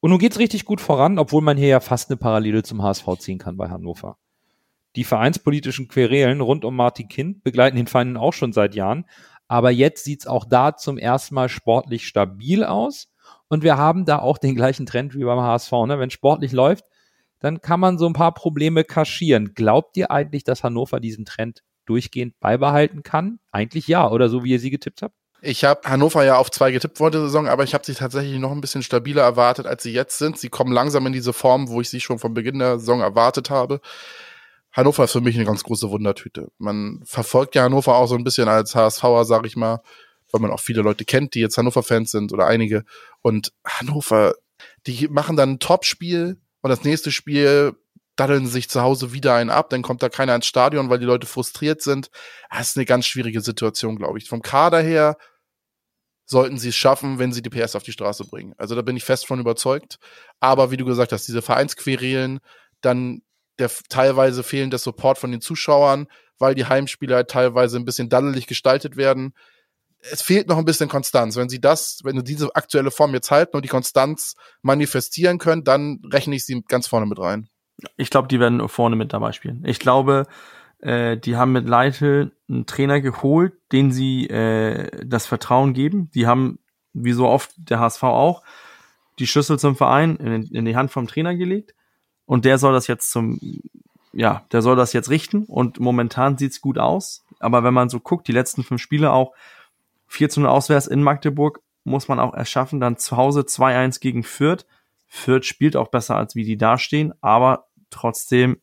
Und 0.00 0.10
nun 0.10 0.18
geht's 0.18 0.38
richtig 0.38 0.64
gut 0.64 0.80
voran, 0.80 1.18
obwohl 1.18 1.42
man 1.42 1.56
hier 1.56 1.68
ja 1.68 1.80
fast 1.80 2.10
eine 2.10 2.18
Parallele 2.18 2.62
zum 2.62 2.82
HSV 2.82 3.06
ziehen 3.18 3.38
kann 3.38 3.56
bei 3.56 3.68
Hannover. 3.68 4.18
Die 4.96 5.04
vereinspolitischen 5.04 5.88
Querelen 5.88 6.40
rund 6.40 6.64
um 6.64 6.76
Martin 6.76 7.08
Kind 7.08 7.42
begleiten 7.42 7.76
den 7.76 7.86
Feinden 7.86 8.16
auch 8.16 8.32
schon 8.32 8.52
seit 8.52 8.74
Jahren. 8.74 9.06
Aber 9.48 9.70
jetzt 9.70 10.04
sieht's 10.04 10.26
auch 10.26 10.44
da 10.44 10.76
zum 10.76 10.98
ersten 10.98 11.34
Mal 11.34 11.48
sportlich 11.48 12.06
stabil 12.06 12.64
aus. 12.64 13.10
Und 13.48 13.62
wir 13.62 13.76
haben 13.76 14.04
da 14.04 14.18
auch 14.18 14.38
den 14.38 14.54
gleichen 14.54 14.86
Trend 14.86 15.14
wie 15.14 15.24
beim 15.24 15.40
HSV. 15.40 15.72
Ne? 15.86 15.98
Wenn 15.98 16.10
sportlich 16.10 16.52
läuft, 16.52 16.84
dann 17.40 17.60
kann 17.60 17.80
man 17.80 17.98
so 17.98 18.06
ein 18.06 18.12
paar 18.12 18.34
Probleme 18.34 18.84
kaschieren. 18.84 19.54
Glaubt 19.54 19.96
ihr 19.96 20.10
eigentlich, 20.10 20.44
dass 20.44 20.64
Hannover 20.64 21.00
diesen 21.00 21.24
Trend 21.24 21.62
durchgehend 21.86 22.38
beibehalten 22.40 23.02
kann? 23.02 23.38
Eigentlich 23.50 23.88
ja, 23.88 24.10
oder 24.10 24.28
so 24.28 24.44
wie 24.44 24.50
ihr 24.50 24.60
sie 24.60 24.70
getippt 24.70 25.02
habt? 25.02 25.14
Ich 25.40 25.64
habe 25.64 25.88
Hannover 25.88 26.24
ja 26.24 26.36
auf 26.36 26.50
zwei 26.50 26.72
getippt 26.72 26.98
vor 26.98 27.12
der 27.12 27.20
Saison, 27.20 27.46
aber 27.46 27.62
ich 27.62 27.72
habe 27.72 27.86
sie 27.86 27.94
tatsächlich 27.94 28.38
noch 28.40 28.50
ein 28.50 28.60
bisschen 28.60 28.82
stabiler 28.82 29.22
erwartet, 29.22 29.66
als 29.66 29.84
sie 29.84 29.92
jetzt 29.92 30.18
sind. 30.18 30.36
Sie 30.36 30.48
kommen 30.48 30.72
langsam 30.72 31.06
in 31.06 31.12
diese 31.12 31.32
Form, 31.32 31.68
wo 31.68 31.80
ich 31.80 31.88
sie 31.88 32.00
schon 32.00 32.18
von 32.18 32.34
Beginn 32.34 32.58
der 32.58 32.80
Saison 32.80 33.00
erwartet 33.00 33.48
habe. 33.48 33.80
Hannover 34.72 35.04
ist 35.04 35.12
für 35.12 35.20
mich 35.20 35.36
eine 35.36 35.44
ganz 35.44 35.62
große 35.62 35.90
Wundertüte. 35.90 36.48
Man 36.58 37.02
verfolgt 37.04 37.54
ja 37.54 37.62
Hannover 37.62 37.94
auch 37.94 38.08
so 38.08 38.16
ein 38.16 38.24
bisschen 38.24 38.48
als 38.48 38.74
HSVer, 38.74 39.24
sag 39.24 39.46
ich 39.46 39.56
mal, 39.56 39.80
weil 40.32 40.40
man 40.40 40.50
auch 40.50 40.60
viele 40.60 40.82
Leute 40.82 41.04
kennt, 41.04 41.34
die 41.34 41.40
jetzt 41.40 41.58
Hannover-Fans 41.58 42.10
sind 42.10 42.32
oder 42.32 42.46
einige. 42.46 42.84
Und 43.22 43.52
Hannover, 43.66 44.34
die 44.86 45.08
machen 45.08 45.36
dann 45.36 45.52
ein 45.52 45.58
Top-Spiel 45.58 46.40
und 46.60 46.70
das 46.70 46.84
nächste 46.84 47.12
Spiel 47.12 47.74
daddeln 48.18 48.46
sich 48.48 48.68
zu 48.68 48.82
Hause 48.82 49.12
wieder 49.12 49.34
einen 49.34 49.50
ab, 49.50 49.70
dann 49.70 49.82
kommt 49.82 50.02
da 50.02 50.08
keiner 50.08 50.34
ins 50.34 50.46
Stadion, 50.46 50.90
weil 50.90 50.98
die 50.98 51.06
Leute 51.06 51.26
frustriert 51.26 51.82
sind. 51.82 52.10
Das 52.50 52.70
ist 52.70 52.76
eine 52.76 52.84
ganz 52.84 53.06
schwierige 53.06 53.40
Situation, 53.40 53.96
glaube 53.96 54.18
ich. 54.18 54.28
Vom 54.28 54.42
Kader 54.42 54.80
her 54.80 55.16
sollten 56.26 56.58
sie 56.58 56.70
es 56.70 56.76
schaffen, 56.76 57.18
wenn 57.18 57.32
sie 57.32 57.42
die 57.42 57.48
PS 57.48 57.76
auf 57.76 57.84
die 57.84 57.92
Straße 57.92 58.24
bringen. 58.24 58.54
Also 58.58 58.74
da 58.74 58.82
bin 58.82 58.96
ich 58.96 59.04
fest 59.04 59.26
von 59.26 59.38
überzeugt. 59.38 59.98
Aber 60.40 60.70
wie 60.70 60.76
du 60.76 60.84
gesagt 60.84 61.12
hast, 61.12 61.28
diese 61.28 61.42
Vereinsquerelen, 61.42 62.40
dann 62.80 63.22
der 63.58 63.70
teilweise 63.88 64.42
fehlende 64.42 64.78
Support 64.78 65.18
von 65.18 65.30
den 65.30 65.40
Zuschauern, 65.40 66.06
weil 66.38 66.54
die 66.54 66.66
Heimspiele 66.66 67.14
halt 67.14 67.30
teilweise 67.30 67.78
ein 67.78 67.84
bisschen 67.84 68.08
daddelig 68.08 68.46
gestaltet 68.46 68.96
werden. 68.96 69.32
Es 70.00 70.22
fehlt 70.22 70.48
noch 70.48 70.58
ein 70.58 70.64
bisschen 70.64 70.88
Konstanz. 70.88 71.36
Wenn 71.36 71.48
sie 71.48 71.60
das, 71.60 72.00
wenn 72.04 72.16
sie 72.16 72.24
diese 72.24 72.54
aktuelle 72.54 72.90
Form 72.90 73.14
jetzt 73.14 73.30
halten 73.30 73.56
und 73.56 73.64
die 73.64 73.68
Konstanz 73.68 74.36
manifestieren 74.62 75.38
können, 75.38 75.64
dann 75.64 76.00
rechne 76.04 76.36
ich 76.36 76.44
sie 76.44 76.62
ganz 76.62 76.86
vorne 76.86 77.06
mit 77.06 77.18
rein. 77.18 77.48
Ich 77.96 78.10
glaube, 78.10 78.28
die 78.28 78.40
werden 78.40 78.68
vorne 78.68 78.96
mit 78.96 79.12
dabei 79.12 79.32
spielen. 79.32 79.62
Ich 79.64 79.78
glaube, 79.78 80.26
äh, 80.80 81.16
die 81.16 81.36
haben 81.36 81.52
mit 81.52 81.68
Leitl 81.68 82.32
einen 82.48 82.66
Trainer 82.66 83.00
geholt, 83.00 83.54
den 83.72 83.92
sie 83.92 84.26
äh, 84.28 85.04
das 85.04 85.26
Vertrauen 85.26 85.74
geben. 85.74 86.10
Die 86.14 86.26
haben, 86.26 86.58
wie 86.92 87.12
so 87.12 87.28
oft 87.28 87.52
der 87.56 87.80
HSV 87.80 88.02
auch, 88.04 88.42
die 89.18 89.26
Schlüssel 89.26 89.58
zum 89.58 89.76
Verein 89.76 90.16
in, 90.16 90.42
in 90.46 90.64
die 90.64 90.76
Hand 90.76 90.90
vom 90.90 91.06
Trainer 91.08 91.34
gelegt. 91.34 91.74
Und 92.24 92.44
der 92.44 92.58
soll 92.58 92.72
das 92.72 92.86
jetzt 92.86 93.10
zum, 93.10 93.40
ja, 94.12 94.44
der 94.52 94.62
soll 94.62 94.76
das 94.76 94.92
jetzt 94.92 95.10
richten. 95.10 95.44
Und 95.44 95.80
momentan 95.80 96.38
sieht's 96.38 96.60
gut 96.60 96.78
aus. 96.78 97.24
Aber 97.40 97.64
wenn 97.64 97.74
man 97.74 97.88
so 97.88 98.00
guckt, 98.00 98.28
die 98.28 98.32
letzten 98.32 98.64
fünf 98.64 98.80
Spiele 98.80 99.12
auch 99.12 99.34
4 100.08 100.30
zu 100.30 100.40
0 100.40 100.48
auswärts 100.48 100.86
in 100.86 101.02
Magdeburg, 101.02 101.60
muss 101.84 102.08
man 102.08 102.18
auch 102.20 102.34
erschaffen. 102.34 102.80
Dann 102.80 102.96
zu 102.96 103.16
Hause 103.16 103.42
2-1 103.42 104.00
gegen 104.00 104.24
Fürth. 104.24 104.66
Fürth 105.06 105.44
spielt 105.44 105.76
auch 105.76 105.88
besser, 105.88 106.16
als 106.16 106.34
wie 106.34 106.44
die 106.44 106.58
dastehen, 106.58 107.14
aber 107.20 107.66
trotzdem, 107.90 108.60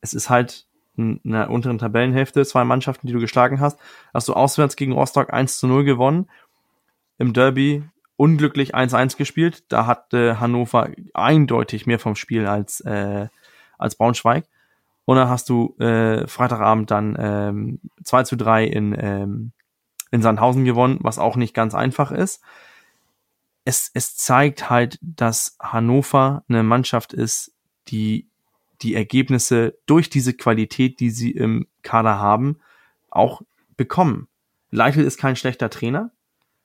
es 0.00 0.14
ist 0.14 0.30
halt 0.30 0.66
in 0.96 1.20
der 1.24 1.50
unteren 1.50 1.78
Tabellenhälfte, 1.78 2.44
zwei 2.44 2.64
Mannschaften, 2.64 3.06
die 3.06 3.12
du 3.12 3.20
geschlagen 3.20 3.60
hast. 3.60 3.80
Hast 4.12 4.28
du 4.28 4.34
auswärts 4.34 4.76
gegen 4.76 4.92
Rostock 4.92 5.32
1 5.32 5.58
zu 5.58 5.66
0 5.66 5.84
gewonnen. 5.84 6.28
Im 7.18 7.32
Derby 7.32 7.82
unglücklich 8.16 8.74
1-1 8.74 9.16
gespielt. 9.16 9.64
Da 9.68 9.86
hatte 9.86 10.38
Hannover 10.38 10.90
eindeutig 11.14 11.86
mehr 11.86 11.98
vom 11.98 12.14
Spiel 12.14 12.46
als, 12.46 12.80
äh, 12.80 13.28
als 13.78 13.96
Braunschweig. 13.96 14.44
Und 15.04 15.16
dann 15.16 15.28
hast 15.28 15.48
du 15.48 15.74
äh, 15.78 16.26
Freitagabend 16.28 16.90
dann 16.90 17.16
ähm, 17.18 17.80
2 18.04 18.22
zu 18.24 18.36
3 18.36 18.64
in, 18.66 18.96
ähm, 18.98 19.52
in 20.12 20.22
Sandhausen 20.22 20.64
gewonnen, 20.64 20.98
was 21.00 21.18
auch 21.18 21.34
nicht 21.34 21.54
ganz 21.54 21.74
einfach 21.74 22.12
ist. 22.12 22.40
Es, 23.64 23.90
es 23.94 24.16
zeigt 24.16 24.70
halt, 24.70 24.98
dass 25.02 25.56
Hannover 25.60 26.44
eine 26.48 26.62
Mannschaft 26.62 27.12
ist, 27.12 27.52
die 27.88 28.28
die 28.82 28.94
Ergebnisse 28.94 29.78
durch 29.86 30.10
diese 30.10 30.34
Qualität, 30.34 31.00
die 31.00 31.10
sie 31.10 31.30
im 31.30 31.66
Kader 31.82 32.18
haben, 32.18 32.58
auch 33.10 33.42
bekommen. 33.76 34.28
Leitl 34.70 35.00
ist 35.00 35.18
kein 35.18 35.36
schlechter 35.36 35.70
Trainer. 35.70 36.10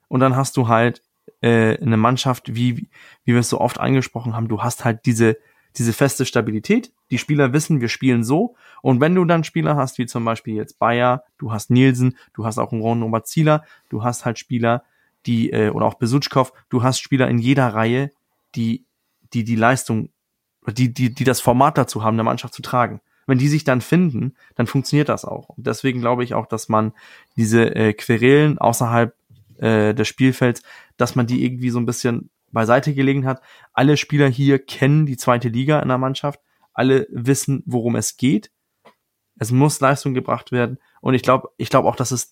Und 0.07 0.21
dann 0.21 0.35
hast 0.35 0.57
du 0.57 0.67
halt 0.67 1.03
äh, 1.41 1.77
eine 1.77 1.97
Mannschaft, 1.97 2.55
wie, 2.55 2.89
wie 3.23 3.33
wir 3.33 3.39
es 3.39 3.49
so 3.49 3.59
oft 3.59 3.79
angesprochen 3.79 4.35
haben, 4.35 4.47
du 4.47 4.63
hast 4.63 4.85
halt 4.85 5.05
diese, 5.05 5.37
diese 5.77 5.93
feste 5.93 6.25
Stabilität. 6.25 6.91
Die 7.11 7.17
Spieler 7.17 7.53
wissen, 7.53 7.81
wir 7.81 7.89
spielen 7.89 8.23
so. 8.23 8.55
Und 8.81 9.01
wenn 9.01 9.15
du 9.15 9.25
dann 9.25 9.43
Spieler 9.43 9.75
hast, 9.75 9.97
wie 9.97 10.05
zum 10.05 10.25
Beispiel 10.25 10.55
jetzt 10.55 10.79
Bayer, 10.79 11.23
du 11.37 11.51
hast 11.51 11.69
Nielsen, 11.69 12.17
du 12.33 12.45
hast 12.45 12.57
auch 12.57 12.71
einen 12.71 12.81
Ron 12.81 13.23
Zieler, 13.23 13.63
du 13.89 14.03
hast 14.03 14.25
halt 14.25 14.39
Spieler, 14.39 14.83
die, 15.25 15.51
äh, 15.51 15.69
oder 15.69 15.85
auch 15.85 15.95
Besutschkow, 15.95 16.51
du 16.69 16.83
hast 16.83 16.99
Spieler 16.99 17.27
in 17.27 17.37
jeder 17.37 17.67
Reihe, 17.67 18.11
die, 18.55 18.85
die 19.33 19.43
die 19.43 19.55
Leistung 19.55 20.09
die, 20.71 20.93
die, 20.93 21.13
die 21.13 21.23
das 21.23 21.41
Format 21.41 21.77
dazu 21.77 22.03
haben, 22.03 22.15
eine 22.15 22.23
Mannschaft 22.23 22.53
zu 22.53 22.61
tragen. 22.61 23.01
Wenn 23.25 23.37
die 23.37 23.47
sich 23.47 23.63
dann 23.63 23.81
finden, 23.81 24.35
dann 24.55 24.67
funktioniert 24.67 25.09
das 25.09 25.25
auch. 25.25 25.49
Und 25.49 25.67
deswegen 25.67 25.99
glaube 25.99 26.23
ich 26.23 26.33
auch, 26.33 26.45
dass 26.45 26.69
man 26.69 26.93
diese 27.35 27.75
äh, 27.75 27.93
Querelen 27.93 28.57
außerhalb 28.57 29.13
äh, 29.57 29.93
des 29.93 30.07
Spielfelds, 30.07 30.63
dass 30.95 31.15
man 31.15 31.27
die 31.27 31.43
irgendwie 31.43 31.69
so 31.69 31.79
ein 31.79 31.85
bisschen 31.85 32.29
beiseite 32.51 32.93
gelegen 32.93 33.25
hat. 33.25 33.41
Alle 33.73 33.97
Spieler 33.97 34.27
hier 34.27 34.59
kennen 34.59 35.05
die 35.05 35.17
zweite 35.17 35.49
Liga 35.49 35.79
in 35.79 35.87
der 35.87 35.97
Mannschaft. 35.97 36.39
Alle 36.73 37.07
wissen, 37.09 37.63
worum 37.65 37.95
es 37.95 38.17
geht. 38.17 38.51
Es 39.39 39.51
muss 39.51 39.79
Leistung 39.79 40.13
gebracht 40.13 40.51
werden. 40.51 40.79
Und 41.01 41.13
ich 41.13 41.21
glaube, 41.21 41.49
ich 41.57 41.69
glaube 41.69 41.87
auch, 41.87 41.95
dass 41.95 42.11
es 42.11 42.31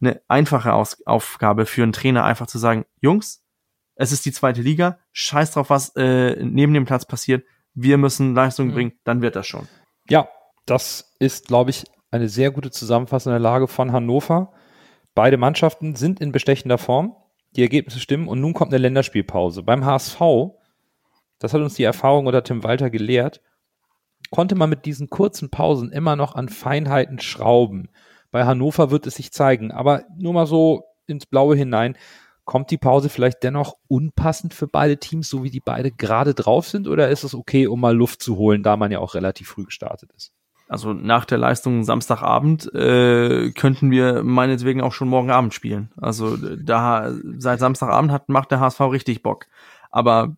eine 0.00 0.20
einfache 0.28 0.72
Aus 0.72 1.06
Aufgabe 1.06 1.66
für 1.66 1.82
einen 1.82 1.92
Trainer 1.92 2.24
einfach 2.24 2.46
zu 2.46 2.58
sagen, 2.58 2.84
Jungs, 3.00 3.44
es 3.96 4.12
ist 4.12 4.24
die 4.24 4.32
zweite 4.32 4.62
Liga, 4.62 4.98
scheiß 5.12 5.52
drauf, 5.52 5.70
was 5.70 5.94
äh, 5.96 6.36
neben 6.42 6.72
dem 6.72 6.84
Platz 6.84 7.04
passiert 7.04 7.44
wir 7.80 7.96
müssen 7.96 8.34
Leistung 8.34 8.68
mhm. 8.68 8.72
bringen, 8.72 8.92
dann 9.04 9.22
wird 9.22 9.36
das 9.36 9.46
schon. 9.46 9.68
Ja, 10.08 10.28
das 10.66 11.14
ist, 11.18 11.46
glaube 11.46 11.70
ich, 11.70 11.84
eine 12.10 12.28
sehr 12.28 12.50
gute 12.50 12.70
Zusammenfassung 12.70 13.32
der 13.32 13.40
Lage 13.40 13.68
von 13.68 13.92
Hannover. 13.92 14.52
Beide 15.14 15.36
Mannschaften 15.36 15.94
sind 15.94 16.20
in 16.20 16.32
bestechender 16.32 16.78
Form. 16.78 17.14
Die 17.58 17.62
Ergebnisse 17.62 17.98
stimmen 17.98 18.28
und 18.28 18.40
nun 18.40 18.54
kommt 18.54 18.72
eine 18.72 18.80
Länderspielpause. 18.80 19.64
Beim 19.64 19.84
HSV, 19.84 20.20
das 21.40 21.52
hat 21.52 21.60
uns 21.60 21.74
die 21.74 21.82
Erfahrung 21.82 22.28
oder 22.28 22.44
Tim 22.44 22.62
Walter 22.62 22.88
gelehrt, 22.88 23.42
konnte 24.30 24.54
man 24.54 24.70
mit 24.70 24.86
diesen 24.86 25.10
kurzen 25.10 25.50
Pausen 25.50 25.90
immer 25.90 26.14
noch 26.14 26.36
an 26.36 26.48
Feinheiten 26.48 27.18
schrauben. 27.18 27.88
Bei 28.30 28.44
Hannover 28.44 28.92
wird 28.92 29.08
es 29.08 29.16
sich 29.16 29.32
zeigen, 29.32 29.72
aber 29.72 30.04
nur 30.16 30.34
mal 30.34 30.46
so 30.46 30.84
ins 31.08 31.26
Blaue 31.26 31.56
hinein 31.56 31.96
kommt 32.44 32.70
die 32.70 32.78
Pause 32.78 33.08
vielleicht 33.08 33.42
dennoch 33.42 33.74
unpassend 33.88 34.54
für 34.54 34.68
beide 34.68 34.98
Teams, 34.98 35.28
so 35.28 35.42
wie 35.42 35.50
die 35.50 35.58
beide 35.58 35.90
gerade 35.90 36.34
drauf 36.34 36.68
sind? 36.68 36.86
Oder 36.86 37.08
ist 37.08 37.24
es 37.24 37.34
okay, 37.34 37.66
um 37.66 37.80
mal 37.80 37.96
Luft 37.96 38.22
zu 38.22 38.36
holen, 38.36 38.62
da 38.62 38.76
man 38.76 38.92
ja 38.92 39.00
auch 39.00 39.14
relativ 39.16 39.48
früh 39.48 39.64
gestartet 39.64 40.12
ist? 40.16 40.32
Also 40.68 40.92
nach 40.92 41.24
der 41.24 41.38
Leistung 41.38 41.82
Samstagabend 41.82 42.72
äh, 42.74 43.50
könnten 43.52 43.90
wir 43.90 44.22
meinetwegen 44.22 44.82
auch 44.82 44.92
schon 44.92 45.08
morgen 45.08 45.30
Abend 45.30 45.54
spielen. 45.54 45.90
Also 45.96 46.36
da 46.36 47.12
seit 47.38 47.58
Samstagabend 47.58 48.12
hat, 48.12 48.28
macht 48.28 48.50
der 48.50 48.60
HSV 48.60 48.80
richtig 48.80 49.22
Bock. 49.22 49.46
Aber 49.90 50.36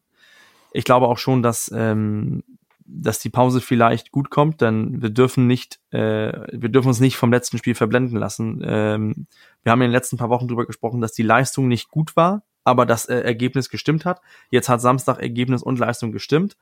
ich 0.72 0.84
glaube 0.84 1.08
auch 1.08 1.18
schon, 1.18 1.42
dass 1.42 1.70
ähm, 1.74 2.44
dass 2.92 3.20
die 3.20 3.30
Pause 3.30 3.60
vielleicht 3.60 4.10
gut 4.10 4.30
kommt, 4.30 4.60
denn 4.60 5.00
wir 5.00 5.10
dürfen 5.10 5.46
nicht, 5.46 5.80
äh, 5.90 6.32
wir 6.52 6.68
dürfen 6.68 6.88
uns 6.88 7.00
nicht 7.00 7.16
vom 7.16 7.32
letzten 7.32 7.58
Spiel 7.58 7.74
verblenden 7.74 8.18
lassen. 8.18 8.62
Ähm, 8.64 9.26
wir 9.62 9.72
haben 9.72 9.80
in 9.80 9.88
den 9.88 9.92
letzten 9.92 10.16
paar 10.16 10.28
Wochen 10.28 10.48
darüber 10.48 10.66
gesprochen, 10.66 11.00
dass 11.00 11.12
die 11.12 11.22
Leistung 11.22 11.68
nicht 11.68 11.88
gut 11.90 12.16
war, 12.16 12.42
aber 12.64 12.86
das 12.86 13.06
äh, 13.06 13.20
Ergebnis 13.20 13.70
gestimmt 13.70 14.04
hat. 14.04 14.20
Jetzt 14.50 14.68
hat 14.68 14.80
Samstag 14.80 15.18
Ergebnis 15.18 15.62
und 15.62 15.78
Leistung 15.78 16.10
gestimmt, 16.10 16.56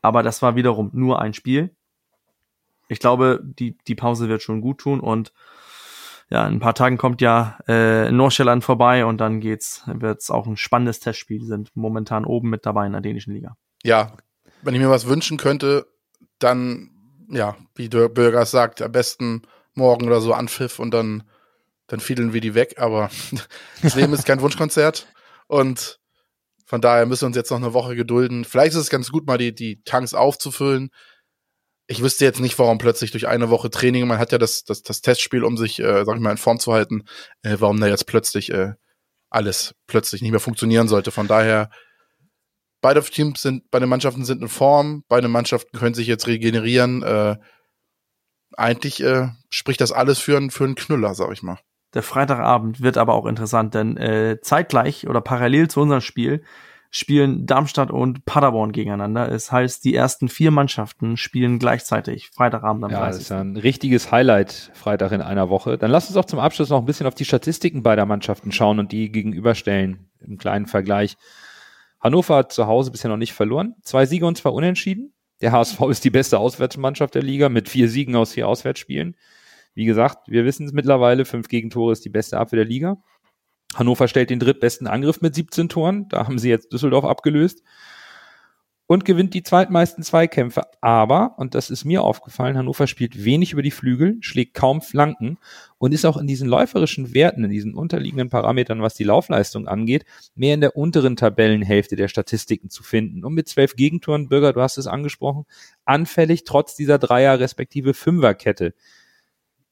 aber 0.00 0.22
das 0.22 0.40
war 0.40 0.56
wiederum 0.56 0.90
nur 0.92 1.20
ein 1.20 1.34
Spiel. 1.34 1.74
Ich 2.88 3.00
glaube, 3.00 3.40
die, 3.42 3.76
die 3.86 3.94
Pause 3.94 4.28
wird 4.28 4.42
schon 4.42 4.60
gut 4.60 4.78
tun 4.78 5.00
und 5.00 5.32
ja, 6.28 6.46
in 6.46 6.54
ein 6.54 6.60
paar 6.60 6.74
Tagen 6.74 6.96
kommt 6.96 7.20
ja 7.20 7.58
äh, 7.68 8.10
Nordsjælland 8.10 8.64
vorbei 8.64 9.04
und 9.04 9.18
dann 9.18 9.40
geht's, 9.40 9.82
wird's 9.86 10.30
auch 10.30 10.46
ein 10.46 10.56
spannendes 10.56 10.98
Testspiel. 10.98 11.38
Die 11.38 11.46
sind 11.46 11.70
momentan 11.76 12.24
oben 12.24 12.50
mit 12.50 12.66
dabei 12.66 12.86
in 12.86 12.92
der 12.92 13.00
dänischen 13.00 13.32
Liga. 13.32 13.56
Ja, 13.84 14.12
wenn 14.62 14.74
ich 14.74 14.80
mir 14.80 14.90
was 14.90 15.06
wünschen 15.06 15.36
könnte, 15.36 15.86
dann, 16.40 16.90
ja, 17.30 17.56
wie 17.76 17.88
der 17.88 18.08
Bürger 18.08 18.44
sagt, 18.44 18.82
am 18.82 18.90
besten 18.90 19.42
morgen 19.74 20.06
oder 20.06 20.20
so 20.20 20.32
Anpfiff 20.32 20.80
und 20.80 20.92
dann, 20.92 21.22
dann 21.86 22.00
fiedeln 22.00 22.32
wir 22.32 22.40
die 22.40 22.54
weg. 22.54 22.74
Aber 22.78 23.08
das 23.82 23.94
Leben 23.94 24.12
ist 24.12 24.26
kein 24.26 24.40
Wunschkonzert. 24.40 25.06
Und 25.46 26.00
von 26.64 26.80
daher 26.80 27.06
müssen 27.06 27.22
wir 27.22 27.26
uns 27.28 27.36
jetzt 27.36 27.50
noch 27.50 27.58
eine 27.58 27.72
Woche 27.72 27.94
gedulden. 27.94 28.44
Vielleicht 28.44 28.72
ist 28.72 28.80
es 28.80 28.90
ganz 28.90 29.12
gut, 29.12 29.26
mal 29.26 29.38
die, 29.38 29.54
die 29.54 29.82
Tanks 29.84 30.14
aufzufüllen. 30.14 30.90
Ich 31.86 32.02
wüsste 32.02 32.24
jetzt 32.24 32.40
nicht, 32.40 32.58
warum 32.58 32.78
plötzlich 32.78 33.10
durch 33.12 33.28
eine 33.28 33.50
Woche 33.50 33.70
Training, 33.70 34.06
man 34.06 34.18
hat 34.18 34.32
ja 34.32 34.38
das, 34.38 34.64
das, 34.64 34.82
das 34.82 35.02
Testspiel, 35.02 35.44
um 35.44 35.56
sich, 35.56 35.78
äh, 35.80 36.04
sag 36.04 36.16
ich 36.16 36.20
mal, 36.20 36.32
in 36.32 36.36
Form 36.36 36.58
zu 36.58 36.72
halten, 36.72 37.04
äh, 37.42 37.56
warum 37.60 37.80
da 37.80 37.86
jetzt 37.86 38.06
plötzlich 38.06 38.50
äh, 38.50 38.74
alles 39.30 39.74
plötzlich 39.86 40.22
nicht 40.22 40.30
mehr 40.32 40.40
funktionieren 40.40 40.88
sollte. 40.88 41.10
Von 41.10 41.28
daher, 41.28 41.70
beide 42.80 43.02
Teams 43.02 43.42
sind, 43.42 43.70
beide 43.70 43.86
Mannschaften 43.86 44.24
sind 44.24 44.42
in 44.42 44.48
Form, 44.48 45.04
beide 45.08 45.28
Mannschaften 45.28 45.78
können 45.78 45.94
sich 45.94 46.06
jetzt 46.06 46.26
regenerieren. 46.26 47.02
Äh, 47.02 47.36
eigentlich 48.56 49.02
äh, 49.02 49.28
spricht 49.48 49.80
das 49.80 49.92
alles 49.92 50.18
für, 50.18 50.36
einen 50.36 50.50
für 50.50 50.64
einen 50.64 50.74
Knüller, 50.74 51.14
sag 51.14 51.32
ich 51.32 51.42
mal. 51.42 51.58
Der 51.94 52.02
Freitagabend 52.02 52.82
wird 52.82 52.98
aber 52.98 53.14
auch 53.14 53.26
interessant, 53.26 53.74
denn 53.74 53.96
äh, 53.96 54.38
zeitgleich 54.42 55.06
oder 55.06 55.20
parallel 55.20 55.68
zu 55.68 55.80
unserem 55.80 56.00
Spiel 56.00 56.42
spielen 56.96 57.46
Darmstadt 57.46 57.90
und 57.90 58.24
Paderborn 58.24 58.72
gegeneinander. 58.72 59.30
Es 59.30 59.52
heißt, 59.52 59.84
die 59.84 59.94
ersten 59.94 60.28
vier 60.28 60.50
Mannschaften 60.50 61.16
spielen 61.16 61.58
gleichzeitig 61.58 62.30
Freitagabend 62.30 62.84
am 62.84 62.90
Ja, 62.90 63.00
30. 63.00 63.10
das 63.12 63.22
ist 63.24 63.28
ja 63.30 63.40
ein 63.40 63.56
richtiges 63.56 64.10
Highlight 64.10 64.70
Freitag 64.74 65.12
in 65.12 65.20
einer 65.20 65.50
Woche. 65.50 65.76
Dann 65.78 65.90
lasst 65.90 66.08
uns 66.08 66.16
auch 66.16 66.24
zum 66.24 66.38
Abschluss 66.38 66.70
noch 66.70 66.78
ein 66.78 66.86
bisschen 66.86 67.06
auf 67.06 67.14
die 67.14 67.24
Statistiken 67.24 67.82
beider 67.82 68.06
Mannschaften 68.06 68.50
schauen 68.50 68.78
und 68.78 68.92
die 68.92 69.12
gegenüberstellen 69.12 70.08
im 70.20 70.38
kleinen 70.38 70.66
Vergleich. 70.66 71.16
Hannover 72.00 72.36
hat 72.36 72.52
zu 72.52 72.66
Hause 72.66 72.90
bisher 72.90 73.10
noch 73.10 73.16
nicht 73.16 73.34
verloren. 73.34 73.74
Zwei 73.82 74.06
Siege 74.06 74.26
und 74.26 74.38
zwei 74.38 74.50
Unentschieden. 74.50 75.12
Der 75.42 75.52
HSV 75.52 75.80
ist 75.90 76.04
die 76.04 76.10
beste 76.10 76.38
Auswärtsmannschaft 76.38 77.14
der 77.14 77.22
Liga 77.22 77.48
mit 77.48 77.68
vier 77.68 77.88
Siegen 77.90 78.16
aus 78.16 78.32
vier 78.32 78.48
Auswärtsspielen. 78.48 79.16
Wie 79.74 79.84
gesagt, 79.84 80.28
wir 80.28 80.46
wissen 80.46 80.66
es 80.66 80.72
mittlerweile, 80.72 81.26
fünf 81.26 81.48
Gegentore 81.48 81.92
ist 81.92 82.04
die 82.06 82.10
beste 82.10 82.38
Abwehr 82.38 82.58
der 82.58 82.64
Liga. 82.64 82.96
Hannover 83.74 84.08
stellt 84.08 84.30
den 84.30 84.38
drittbesten 84.38 84.86
Angriff 84.86 85.20
mit 85.20 85.34
17 85.34 85.68
Toren. 85.68 86.08
Da 86.08 86.26
haben 86.26 86.38
sie 86.38 86.48
jetzt 86.48 86.72
Düsseldorf 86.72 87.04
abgelöst. 87.04 87.62
Und 88.88 89.04
gewinnt 89.04 89.34
die 89.34 89.42
zweitmeisten 89.42 90.04
Zweikämpfe. 90.04 90.62
Aber, 90.80 91.34
und 91.38 91.56
das 91.56 91.70
ist 91.70 91.84
mir 91.84 92.04
aufgefallen, 92.04 92.56
Hannover 92.56 92.86
spielt 92.86 93.24
wenig 93.24 93.52
über 93.52 93.62
die 93.62 93.72
Flügel, 93.72 94.16
schlägt 94.20 94.54
kaum 94.54 94.80
Flanken 94.80 95.38
und 95.78 95.92
ist 95.92 96.04
auch 96.04 96.16
in 96.16 96.28
diesen 96.28 96.48
läuferischen 96.48 97.12
Werten, 97.12 97.42
in 97.42 97.50
diesen 97.50 97.74
unterliegenden 97.74 98.28
Parametern, 98.28 98.82
was 98.82 98.94
die 98.94 99.02
Laufleistung 99.02 99.66
angeht, 99.66 100.04
mehr 100.36 100.54
in 100.54 100.60
der 100.60 100.76
unteren 100.76 101.16
Tabellenhälfte 101.16 101.96
der 101.96 102.06
Statistiken 102.06 102.70
zu 102.70 102.84
finden. 102.84 103.24
Und 103.24 103.34
mit 103.34 103.48
zwölf 103.48 103.74
Gegentoren, 103.74 104.28
Bürger, 104.28 104.52
du 104.52 104.60
hast 104.60 104.78
es 104.78 104.86
angesprochen, 104.86 105.46
anfällig 105.84 106.44
trotz 106.44 106.76
dieser 106.76 106.98
Dreier- 106.98 107.40
respektive 107.40 107.92
Fünferkette. 107.92 108.72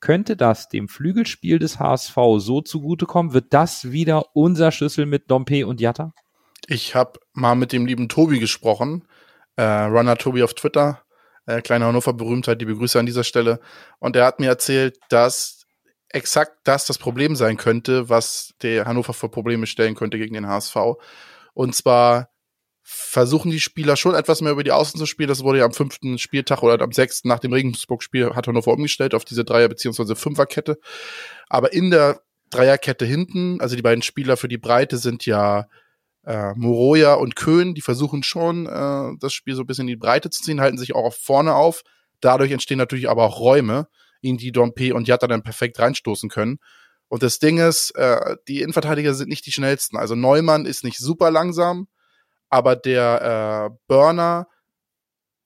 Könnte 0.04 0.36
das 0.36 0.68
dem 0.68 0.86
Flügelspiel 0.86 1.58
des 1.58 1.78
HSV 1.78 2.14
so 2.36 2.60
zugutekommen? 2.60 3.32
Wird 3.32 3.54
das 3.54 3.90
wieder 3.90 4.36
unser 4.36 4.70
Schlüssel 4.70 5.06
mit 5.06 5.30
Dompe 5.30 5.66
und 5.66 5.80
Jatta? 5.80 6.12
Ich 6.66 6.94
habe 6.94 7.18
mal 7.32 7.54
mit 7.54 7.72
dem 7.72 7.86
lieben 7.86 8.10
Tobi 8.10 8.38
gesprochen, 8.38 9.08
äh, 9.56 9.62
Runner 9.62 10.18
Tobi 10.18 10.42
auf 10.42 10.52
Twitter, 10.52 11.00
äh, 11.46 11.62
kleine 11.62 11.86
Hannover 11.86 12.12
Berühmtheit, 12.12 12.60
die 12.60 12.66
Begrüße 12.66 12.98
an 12.98 13.06
dieser 13.06 13.24
Stelle. 13.24 13.60
Und 13.98 14.14
er 14.14 14.26
hat 14.26 14.40
mir 14.40 14.48
erzählt, 14.48 14.98
dass 15.08 15.64
exakt 16.10 16.58
das 16.64 16.84
das 16.84 16.98
Problem 16.98 17.34
sein 17.34 17.56
könnte, 17.56 18.10
was 18.10 18.52
der 18.60 18.84
Hannover 18.84 19.14
vor 19.14 19.30
Probleme 19.30 19.66
stellen 19.66 19.94
könnte 19.94 20.18
gegen 20.18 20.34
den 20.34 20.46
HSV. 20.46 20.76
Und 21.54 21.74
zwar 21.74 22.28
versuchen 22.86 23.50
die 23.50 23.60
Spieler 23.60 23.96
schon 23.96 24.14
etwas 24.14 24.42
mehr 24.42 24.52
über 24.52 24.62
die 24.62 24.70
Außen 24.70 24.98
zu 24.98 25.06
spielen. 25.06 25.30
Das 25.30 25.42
wurde 25.42 25.60
ja 25.60 25.64
am 25.64 25.72
fünften 25.72 26.18
Spieltag 26.18 26.62
oder 26.62 26.84
am 26.84 26.92
sechsten 26.92 27.28
nach 27.28 27.38
dem 27.38 27.54
Regensburg-Spiel 27.54 28.34
hat 28.34 28.46
Hannover 28.46 28.72
umgestellt 28.72 29.14
auf 29.14 29.24
diese 29.24 29.42
Dreier- 29.42 29.70
bzw. 29.70 30.14
Fünferkette. 30.14 30.78
Aber 31.48 31.72
in 31.72 31.90
der 31.90 32.20
Dreierkette 32.50 33.06
hinten, 33.06 33.60
also 33.60 33.74
die 33.74 33.82
beiden 33.82 34.02
Spieler 34.02 34.36
für 34.36 34.48
die 34.48 34.58
Breite 34.58 34.98
sind 34.98 35.24
ja 35.24 35.66
äh, 36.26 36.52
Moroja 36.56 37.14
und 37.14 37.36
Köhn, 37.36 37.74
die 37.74 37.80
versuchen 37.80 38.22
schon, 38.22 38.66
äh, 38.66 39.16
das 39.18 39.32
Spiel 39.32 39.54
so 39.54 39.62
ein 39.62 39.66
bisschen 39.66 39.88
in 39.88 39.94
die 39.94 39.96
Breite 39.96 40.28
zu 40.28 40.42
ziehen, 40.42 40.60
halten 40.60 40.78
sich 40.78 40.94
auch 40.94 41.04
auf 41.04 41.16
vorne 41.16 41.54
auf. 41.54 41.82
Dadurch 42.20 42.52
entstehen 42.52 42.78
natürlich 42.78 43.08
aber 43.08 43.24
auch 43.24 43.40
Räume, 43.40 43.88
in 44.20 44.36
die 44.36 44.52
Dompe 44.52 44.94
und 44.94 45.08
Jatta 45.08 45.26
dann 45.26 45.42
perfekt 45.42 45.78
reinstoßen 45.78 46.28
können. 46.28 46.58
Und 47.08 47.22
das 47.22 47.38
Ding 47.38 47.58
ist, 47.58 47.90
äh, 47.96 48.36
die 48.46 48.60
Innenverteidiger 48.60 49.14
sind 49.14 49.28
nicht 49.28 49.46
die 49.46 49.52
schnellsten. 49.52 49.96
Also 49.96 50.14
Neumann 50.14 50.66
ist 50.66 50.84
nicht 50.84 50.98
super 50.98 51.30
langsam, 51.30 51.88
aber 52.54 52.76
der 52.76 53.72
äh, 53.72 53.76
Burner 53.88 54.46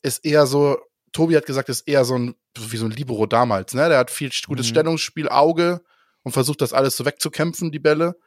ist 0.03 0.27
eher 0.27 0.47
so, 0.47 0.79
Tobi 1.13 1.37
hat 1.37 1.47
gesagt, 1.47 1.71
ist 1.71 1.89
eher 1.89 2.05
so 2.05 2.19
ein, 2.19 2.35
wie 2.55 2.77
so 2.77 2.85
ein 2.85 2.91
Libero 2.91 3.25
damals, 3.25 3.73
ne? 3.73 3.89
Der 3.89 3.97
hat 3.97 4.11
viel 4.11 4.31
gutes 4.47 4.67
Mhm. 4.67 4.71
Stellungsspiel, 4.71 5.31
Auge 5.31 5.81
und 6.23 6.33
versucht 6.33 6.61
das 6.61 6.75
alles 6.75 6.99
so 6.99 7.07
wegzukämpfen, 7.07 7.73
die 7.73 7.79
Bälle, 7.79 8.19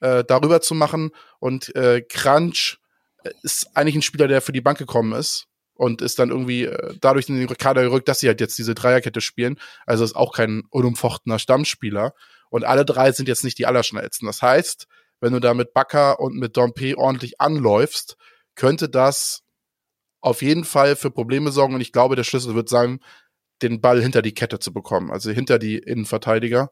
äh, 0.00 0.22
darüber 0.22 0.60
zu 0.60 0.74
machen. 0.74 1.12
Und 1.38 1.74
äh, 1.76 2.02
Crunch 2.02 2.76
äh, 3.24 3.30
ist 3.42 3.74
eigentlich 3.74 3.94
ein 3.94 4.02
Spieler, 4.02 4.28
der 4.28 4.42
für 4.42 4.52
die 4.52 4.60
Bank 4.60 4.76
gekommen 4.76 5.14
ist 5.14 5.46
und 5.72 6.02
ist 6.02 6.18
dann 6.18 6.28
irgendwie 6.28 6.64
äh, 6.64 6.94
dadurch 7.00 7.30
in 7.30 7.38
den 7.38 7.48
Kader 7.48 7.84
gerückt, 7.84 8.06
dass 8.06 8.20
sie 8.20 8.28
halt 8.28 8.42
jetzt 8.42 8.58
diese 8.58 8.74
Dreierkette 8.74 9.22
spielen. 9.22 9.58
Also 9.86 10.04
ist 10.04 10.14
auch 10.14 10.34
kein 10.34 10.64
unumfochtener 10.68 11.38
Stammspieler. 11.38 12.12
Und 12.50 12.64
alle 12.64 12.84
drei 12.84 13.12
sind 13.12 13.28
jetzt 13.28 13.44
nicht 13.44 13.56
die 13.56 13.64
allerschnellsten. 13.64 14.26
Das 14.26 14.42
heißt, 14.42 14.88
wenn 15.20 15.32
du 15.32 15.40
da 15.40 15.54
mit 15.54 15.72
Bakker 15.72 16.20
und 16.20 16.36
mit 16.36 16.56
Dompe 16.56 16.96
ordentlich 16.96 17.40
anläufst, 17.40 18.16
könnte 18.54 18.88
das 18.88 19.42
auf 20.20 20.42
jeden 20.42 20.64
Fall 20.64 20.96
für 20.96 21.10
Probleme 21.10 21.52
sorgen. 21.52 21.74
Und 21.74 21.80
ich 21.80 21.92
glaube, 21.92 22.16
der 22.16 22.24
Schlüssel 22.24 22.54
wird 22.54 22.68
sein, 22.68 23.00
den 23.62 23.80
Ball 23.80 24.02
hinter 24.02 24.22
die 24.22 24.34
Kette 24.34 24.58
zu 24.58 24.72
bekommen. 24.72 25.10
Also 25.10 25.30
hinter 25.30 25.58
die 25.58 25.78
Innenverteidiger 25.78 26.70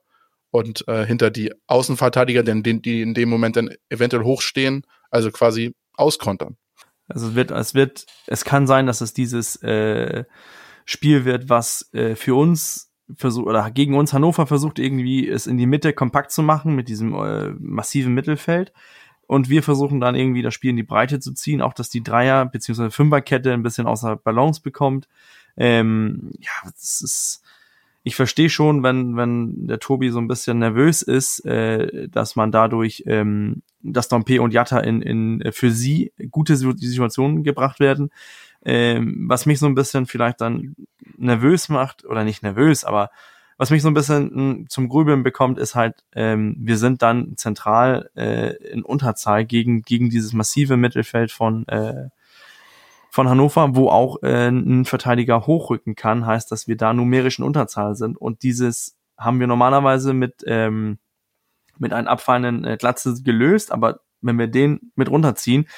und 0.51 0.87
äh, 0.89 1.07
hinter 1.07 1.31
die 1.31 1.53
Außenverteidiger, 1.67 2.43
denn 2.43 2.63
die, 2.63 3.03
in 3.03 3.15
dem 3.15 3.29
Moment 3.29 3.57
dann 3.57 3.71
eventuell 3.89 4.25
hochstehen, 4.25 4.87
also 5.11 5.31
quasi 5.31 5.75
auskontern. 5.95 6.57
Also 7.09 7.29
es 7.29 7.35
wird, 7.35 7.51
es 7.51 7.75
wird, 7.75 8.07
es 8.27 8.45
kann 8.45 8.67
sein, 8.67 8.87
dass 8.87 9.01
es 9.01 9.13
dieses 9.13 9.57
äh, 9.63 10.25
Spiel 10.85 11.25
wird, 11.25 11.49
was 11.49 11.93
äh, 11.93 12.15
für 12.15 12.35
uns 12.35 12.91
versucht 13.17 13.47
oder 13.47 13.71
gegen 13.71 13.97
uns 13.97 14.13
Hannover 14.13 14.47
versucht 14.47 14.79
irgendwie 14.79 15.29
es 15.29 15.47
in 15.47 15.59
die 15.59 15.67
Mitte 15.67 15.93
kompakt 15.93 16.31
zu 16.31 16.43
machen 16.43 16.75
mit 16.75 16.89
diesem 16.89 17.15
äh, 17.15 17.51
massiven 17.59 18.15
Mittelfeld 18.15 18.73
und 19.27 19.49
wir 19.49 19.63
versuchen 19.63 20.01
dann 20.01 20.15
irgendwie 20.15 20.43
das 20.43 20.55
Spiel 20.55 20.71
in 20.71 20.77
die 20.77 20.83
Breite 20.83 21.21
zu 21.21 21.33
ziehen, 21.33 21.63
auch 21.63 21.75
dass 21.75 21.91
die 21.91 22.03
Dreier 22.03 22.47
bzw. 22.47 22.91
Fünferkette 22.91 23.53
ein 23.53 23.63
bisschen 23.63 23.87
außer 23.87 24.17
Balance 24.17 24.63
bekommt. 24.63 25.09
Ähm, 25.57 26.33
ja, 26.41 26.71
das 26.71 27.01
ist 27.01 27.43
ich 28.07 28.17
verstehe 28.17 28.51
schon, 28.51 28.83
wenn, 28.83 29.17
wenn 29.17 29.67
der 29.67 29.79
Tobi 29.79 30.11
so 30.11 30.19
ein 30.19 30.29
bisschen 30.29 30.59
nervös 30.59 31.01
ist, 31.01 31.43
äh, 31.47 32.07
dass 32.11 32.37
man 32.37 32.53
dadurch, 32.53 33.03
ähm, 33.07 33.63
dass 33.83 34.09
Dompe 34.09 34.43
und 34.43 34.53
Jatta 34.53 34.79
in, 34.81 35.01
in 35.01 35.41
äh, 35.41 35.53
für 35.53 35.71
sie 35.71 36.13
gute 36.31 36.57
Situ- 36.57 36.77
Situationen 36.77 37.45
gebracht 37.45 37.81
werden. 37.81 38.11
Ähm, 38.65 39.27
was 39.29 39.47
mich 39.47 39.59
so 39.59 39.67
ein 39.67 39.75
bisschen 39.75 40.07
vielleicht 40.07 40.41
dann 40.41 40.75
nervös 41.17 41.69
macht, 41.69 42.05
oder 42.05 42.25
nicht 42.25 42.43
nervös, 42.43 42.85
aber 42.85 43.11
was 43.57 43.71
mich 43.71 43.83
so 43.83 43.89
ein 43.89 43.95
bisschen 43.95 44.31
mh, 44.33 44.65
zum 44.69 44.89
Grübeln 44.89 45.23
bekommt, 45.23 45.59
ist 45.59 45.75
halt, 45.75 46.05
ähm, 46.15 46.57
wir 46.59 46.77
sind 46.77 47.03
dann 47.03 47.37
zentral 47.37 48.11
äh, 48.17 48.55
in 48.73 48.83
Unterzahl 48.83 49.45
gegen, 49.45 49.83
gegen 49.83 50.11
dieses 50.11 50.33
massive 50.33 50.77
Mittelfeld 50.77 51.31
von, 51.31 51.67
äh, 51.69 52.09
von 53.11 53.29
Hannover, 53.29 53.77
wo 53.77 53.91
auch 53.91 54.23
äh, 54.23 54.49
ein 54.49 54.85
Verteidiger 54.85 55.47
hochrücken 55.47 55.95
kann, 55.95 56.27
heißt, 56.27 56.51
dass 56.51 56.67
wir 56.67 56.77
da 56.77 56.93
numerisch 56.93 57.39
in 57.39 57.45
Unterzahl 57.45 57.95
sind. 57.95 58.19
Und 58.19 58.43
dieses 58.43 58.97
haben 59.17 59.39
wir 59.39 59.47
normalerweise 59.47 60.15
mit, 60.15 60.43
ähm, 60.47 60.99
mit 61.79 61.93
einem 61.93 62.09
abfallenden 62.09 62.65
äh, 62.65 62.77
Glatze 62.77 63.15
gelöst, 63.23 63.71
aber 63.71 64.01
wenn 64.21 64.39
wir 64.39 64.49
den 64.49 64.93
mit 64.97 65.11
runterziehen, 65.11 65.69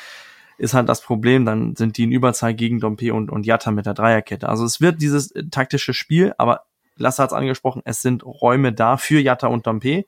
ist 0.59 0.75
halt 0.75 0.89
das 0.89 1.03
Problem, 1.03 1.45
dann 1.45 1.77
sind 1.77 1.97
die 1.97 2.05
in 2.05 2.13
Überzahl 2.13 2.55
gegen 2.55 2.81
Dompe 2.81 3.13
und, 3.13 3.31
und 3.31 3.47
Jatta 3.47 3.71
mit 3.71 3.87
der 3.87 3.95
Dreierkette. 3.95 4.49
Also 4.49 4.65
es 4.65 4.81
wird 4.81 5.03
dieses 5.03 5.31
äh, 5.33 5.45
taktische 5.51 5.95
Spiel, 5.95 6.35
aber 6.39 6.63
Lasse 6.97 7.23
hat 7.23 7.31
es 7.31 7.37
angesprochen, 7.37 7.83
es 7.85 8.01
sind 8.01 8.25
Räume 8.25 8.73
da 8.73 8.97
für 8.97 9.21
Jatta 9.21 9.49
und 9.49 9.67
Dompe. 9.67 10.07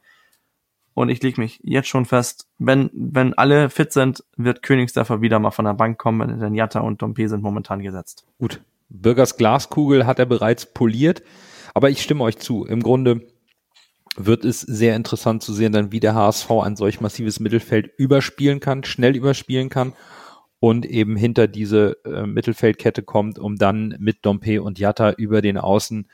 Und 0.94 1.10
ich 1.10 1.22
lege 1.22 1.40
mich 1.40 1.60
jetzt 1.62 1.88
schon 1.88 2.06
fest, 2.06 2.48
wenn, 2.58 2.90
wenn 2.92 3.34
alle 3.34 3.70
fit 3.70 3.92
sind, 3.92 4.24
wird 4.36 4.62
Königsdörfer 4.62 5.20
wieder 5.20 5.38
mal 5.38 5.50
von 5.50 5.66
der 5.66 5.74
Bank 5.74 5.98
kommen, 5.98 6.40
denn 6.40 6.54
Jatta 6.54 6.80
und 6.80 7.02
Dompe 7.02 7.28
sind 7.28 7.42
momentan 7.42 7.82
gesetzt. 7.82 8.24
Gut, 8.38 8.60
Bürgers 8.88 9.36
Glaskugel 9.36 10.06
hat 10.06 10.18
er 10.18 10.26
bereits 10.26 10.66
poliert, 10.66 11.22
aber 11.74 11.90
ich 11.90 12.02
stimme 12.02 12.24
euch 12.24 12.38
zu. 12.38 12.64
Im 12.64 12.82
Grunde 12.82 13.20
wird 14.16 14.44
es 14.44 14.62
sehr 14.62 14.96
interessant 14.96 15.42
zu 15.42 15.52
sehen, 15.52 15.72
dann 15.72 15.92
wie 15.92 16.00
der 16.00 16.14
HSV 16.14 16.50
ein 16.50 16.74
solch 16.74 17.00
massives 17.00 17.38
Mittelfeld 17.38 17.92
überspielen 17.96 18.58
kann, 18.58 18.82
schnell 18.82 19.14
überspielen 19.14 19.68
kann 19.68 19.92
und 20.60 20.86
eben 20.86 21.16
hinter 21.16 21.48
diese 21.48 21.96
äh, 22.04 22.26
Mittelfeldkette 22.26 23.02
kommt, 23.02 23.38
um 23.38 23.56
dann 23.56 23.94
mit 23.98 24.18
Dompe 24.26 24.62
und 24.62 24.78
Jatta 24.78 25.12
über 25.12 25.42
den 25.42 25.56
Außen 25.58 26.08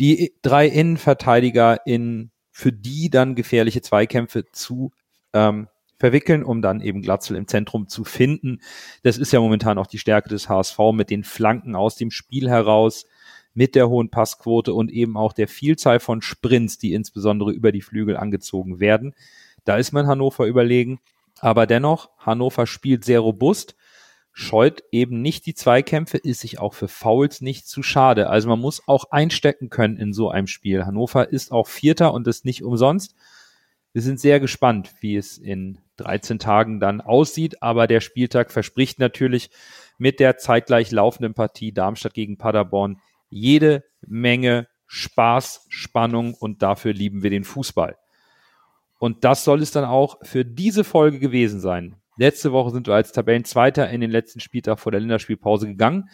die 0.00 0.34
drei 0.42 0.66
Innenverteidiger 0.66 1.86
in 1.86 2.30
für 2.50 2.72
die 2.72 3.10
dann 3.10 3.34
gefährliche 3.34 3.82
Zweikämpfe 3.82 4.44
zu 4.52 4.92
ähm, 5.32 5.68
verwickeln, 5.98 6.44
um 6.44 6.62
dann 6.62 6.80
eben 6.80 7.02
Glatzel 7.02 7.36
im 7.36 7.48
Zentrum 7.48 7.88
zu 7.88 8.04
finden. 8.04 8.60
Das 9.02 9.18
ist 9.18 9.32
ja 9.32 9.40
momentan 9.40 9.78
auch 9.78 9.86
die 9.86 9.98
Stärke 9.98 10.28
des 10.28 10.48
HSV 10.48 10.78
mit 10.92 11.10
den 11.10 11.24
Flanken 11.24 11.74
aus 11.74 11.96
dem 11.96 12.10
Spiel 12.10 12.48
heraus, 12.48 13.06
mit 13.54 13.74
der 13.74 13.88
hohen 13.88 14.10
Passquote 14.10 14.74
und 14.74 14.90
eben 14.90 15.16
auch 15.16 15.32
der 15.32 15.48
Vielzahl 15.48 16.00
von 16.00 16.22
Sprints, 16.22 16.78
die 16.78 16.92
insbesondere 16.92 17.52
über 17.52 17.72
die 17.72 17.82
Flügel 17.82 18.16
angezogen 18.16 18.80
werden. 18.80 19.14
Da 19.64 19.76
ist 19.76 19.92
man 19.92 20.06
Hannover 20.06 20.46
überlegen. 20.46 21.00
Aber 21.40 21.66
dennoch, 21.66 22.10
Hannover 22.18 22.66
spielt 22.66 23.04
sehr 23.04 23.20
robust, 23.20 23.76
scheut 24.32 24.82
eben 24.90 25.22
nicht 25.22 25.46
die 25.46 25.54
Zweikämpfe, 25.54 26.18
ist 26.18 26.40
sich 26.40 26.58
auch 26.58 26.74
für 26.74 26.88
Fouls 26.88 27.40
nicht 27.40 27.68
zu 27.68 27.82
schade. 27.82 28.28
Also 28.28 28.48
man 28.48 28.60
muss 28.60 28.86
auch 28.86 29.10
einstecken 29.10 29.70
können 29.70 29.96
in 29.96 30.12
so 30.12 30.30
einem 30.30 30.48
Spiel. 30.48 30.84
Hannover 30.84 31.28
ist 31.28 31.52
auch 31.52 31.68
Vierter 31.68 32.12
und 32.12 32.26
ist 32.26 32.44
nicht 32.44 32.64
umsonst. 32.64 33.14
Wir 33.92 34.02
sind 34.02 34.18
sehr 34.18 34.40
gespannt, 34.40 34.92
wie 35.00 35.16
es 35.16 35.38
in 35.38 35.78
13 35.98 36.40
Tagen 36.40 36.80
dann 36.80 37.00
aussieht, 37.00 37.62
aber 37.62 37.86
der 37.86 38.00
Spieltag 38.00 38.50
verspricht 38.50 38.98
natürlich 38.98 39.50
mit 39.98 40.18
der 40.18 40.36
zeitgleich 40.36 40.90
laufenden 40.90 41.34
Partie 41.34 41.72
Darmstadt 41.72 42.14
gegen 42.14 42.36
Paderborn 42.36 43.00
jede 43.28 43.84
Menge 44.00 44.66
Spaß, 44.86 45.66
Spannung 45.68 46.34
und 46.34 46.62
dafür 46.62 46.92
lieben 46.92 47.22
wir 47.22 47.30
den 47.30 47.44
Fußball. 47.44 47.96
Und 49.04 49.22
das 49.22 49.44
soll 49.44 49.60
es 49.60 49.70
dann 49.70 49.84
auch 49.84 50.16
für 50.22 50.46
diese 50.46 50.82
Folge 50.82 51.18
gewesen 51.18 51.60
sein. 51.60 51.96
Letzte 52.16 52.52
Woche 52.52 52.70
sind 52.70 52.86
wir 52.86 52.94
als 52.94 53.12
Tabellenzweiter 53.12 53.90
in 53.90 54.00
den 54.00 54.10
letzten 54.10 54.40
Spieltag 54.40 54.80
vor 54.80 54.92
der 54.92 55.00
Länderspielpause 55.02 55.66
gegangen. 55.66 56.08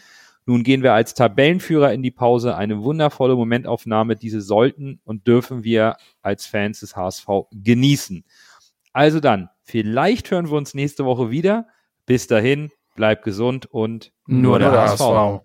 Nun 0.45 0.65
gehen 0.65 0.83
wir 0.83 0.93
als 0.93 1.15
Tabellenführer 1.15 1.93
in 1.93 2.03
die 2.03 2.11
Pause. 2.11 2.57
Eine 2.57 2.83
wundervolle 2.83 3.37
Momentaufnahme. 3.37 4.17
Diese 4.17 4.41
sollten 4.41 5.01
und 5.05 5.29
dürfen 5.29 5.63
wir 5.63 5.99
als 6.21 6.47
Fans 6.47 6.81
des 6.81 6.97
HSV 6.97 7.29
genießen. 7.53 8.25
Also 8.93 9.21
dann, 9.21 9.51
vielleicht 9.63 10.29
hören 10.33 10.51
wir 10.51 10.57
uns 10.57 10.75
nächste 10.75 11.05
Woche 11.05 11.31
wieder. 11.31 11.69
Bis 12.07 12.27
dahin, 12.27 12.73
bleibt 12.97 13.23
gesund 13.23 13.67
und 13.67 14.11
Nur 14.27 14.59
der 14.59 14.73
HSV. 14.73 15.45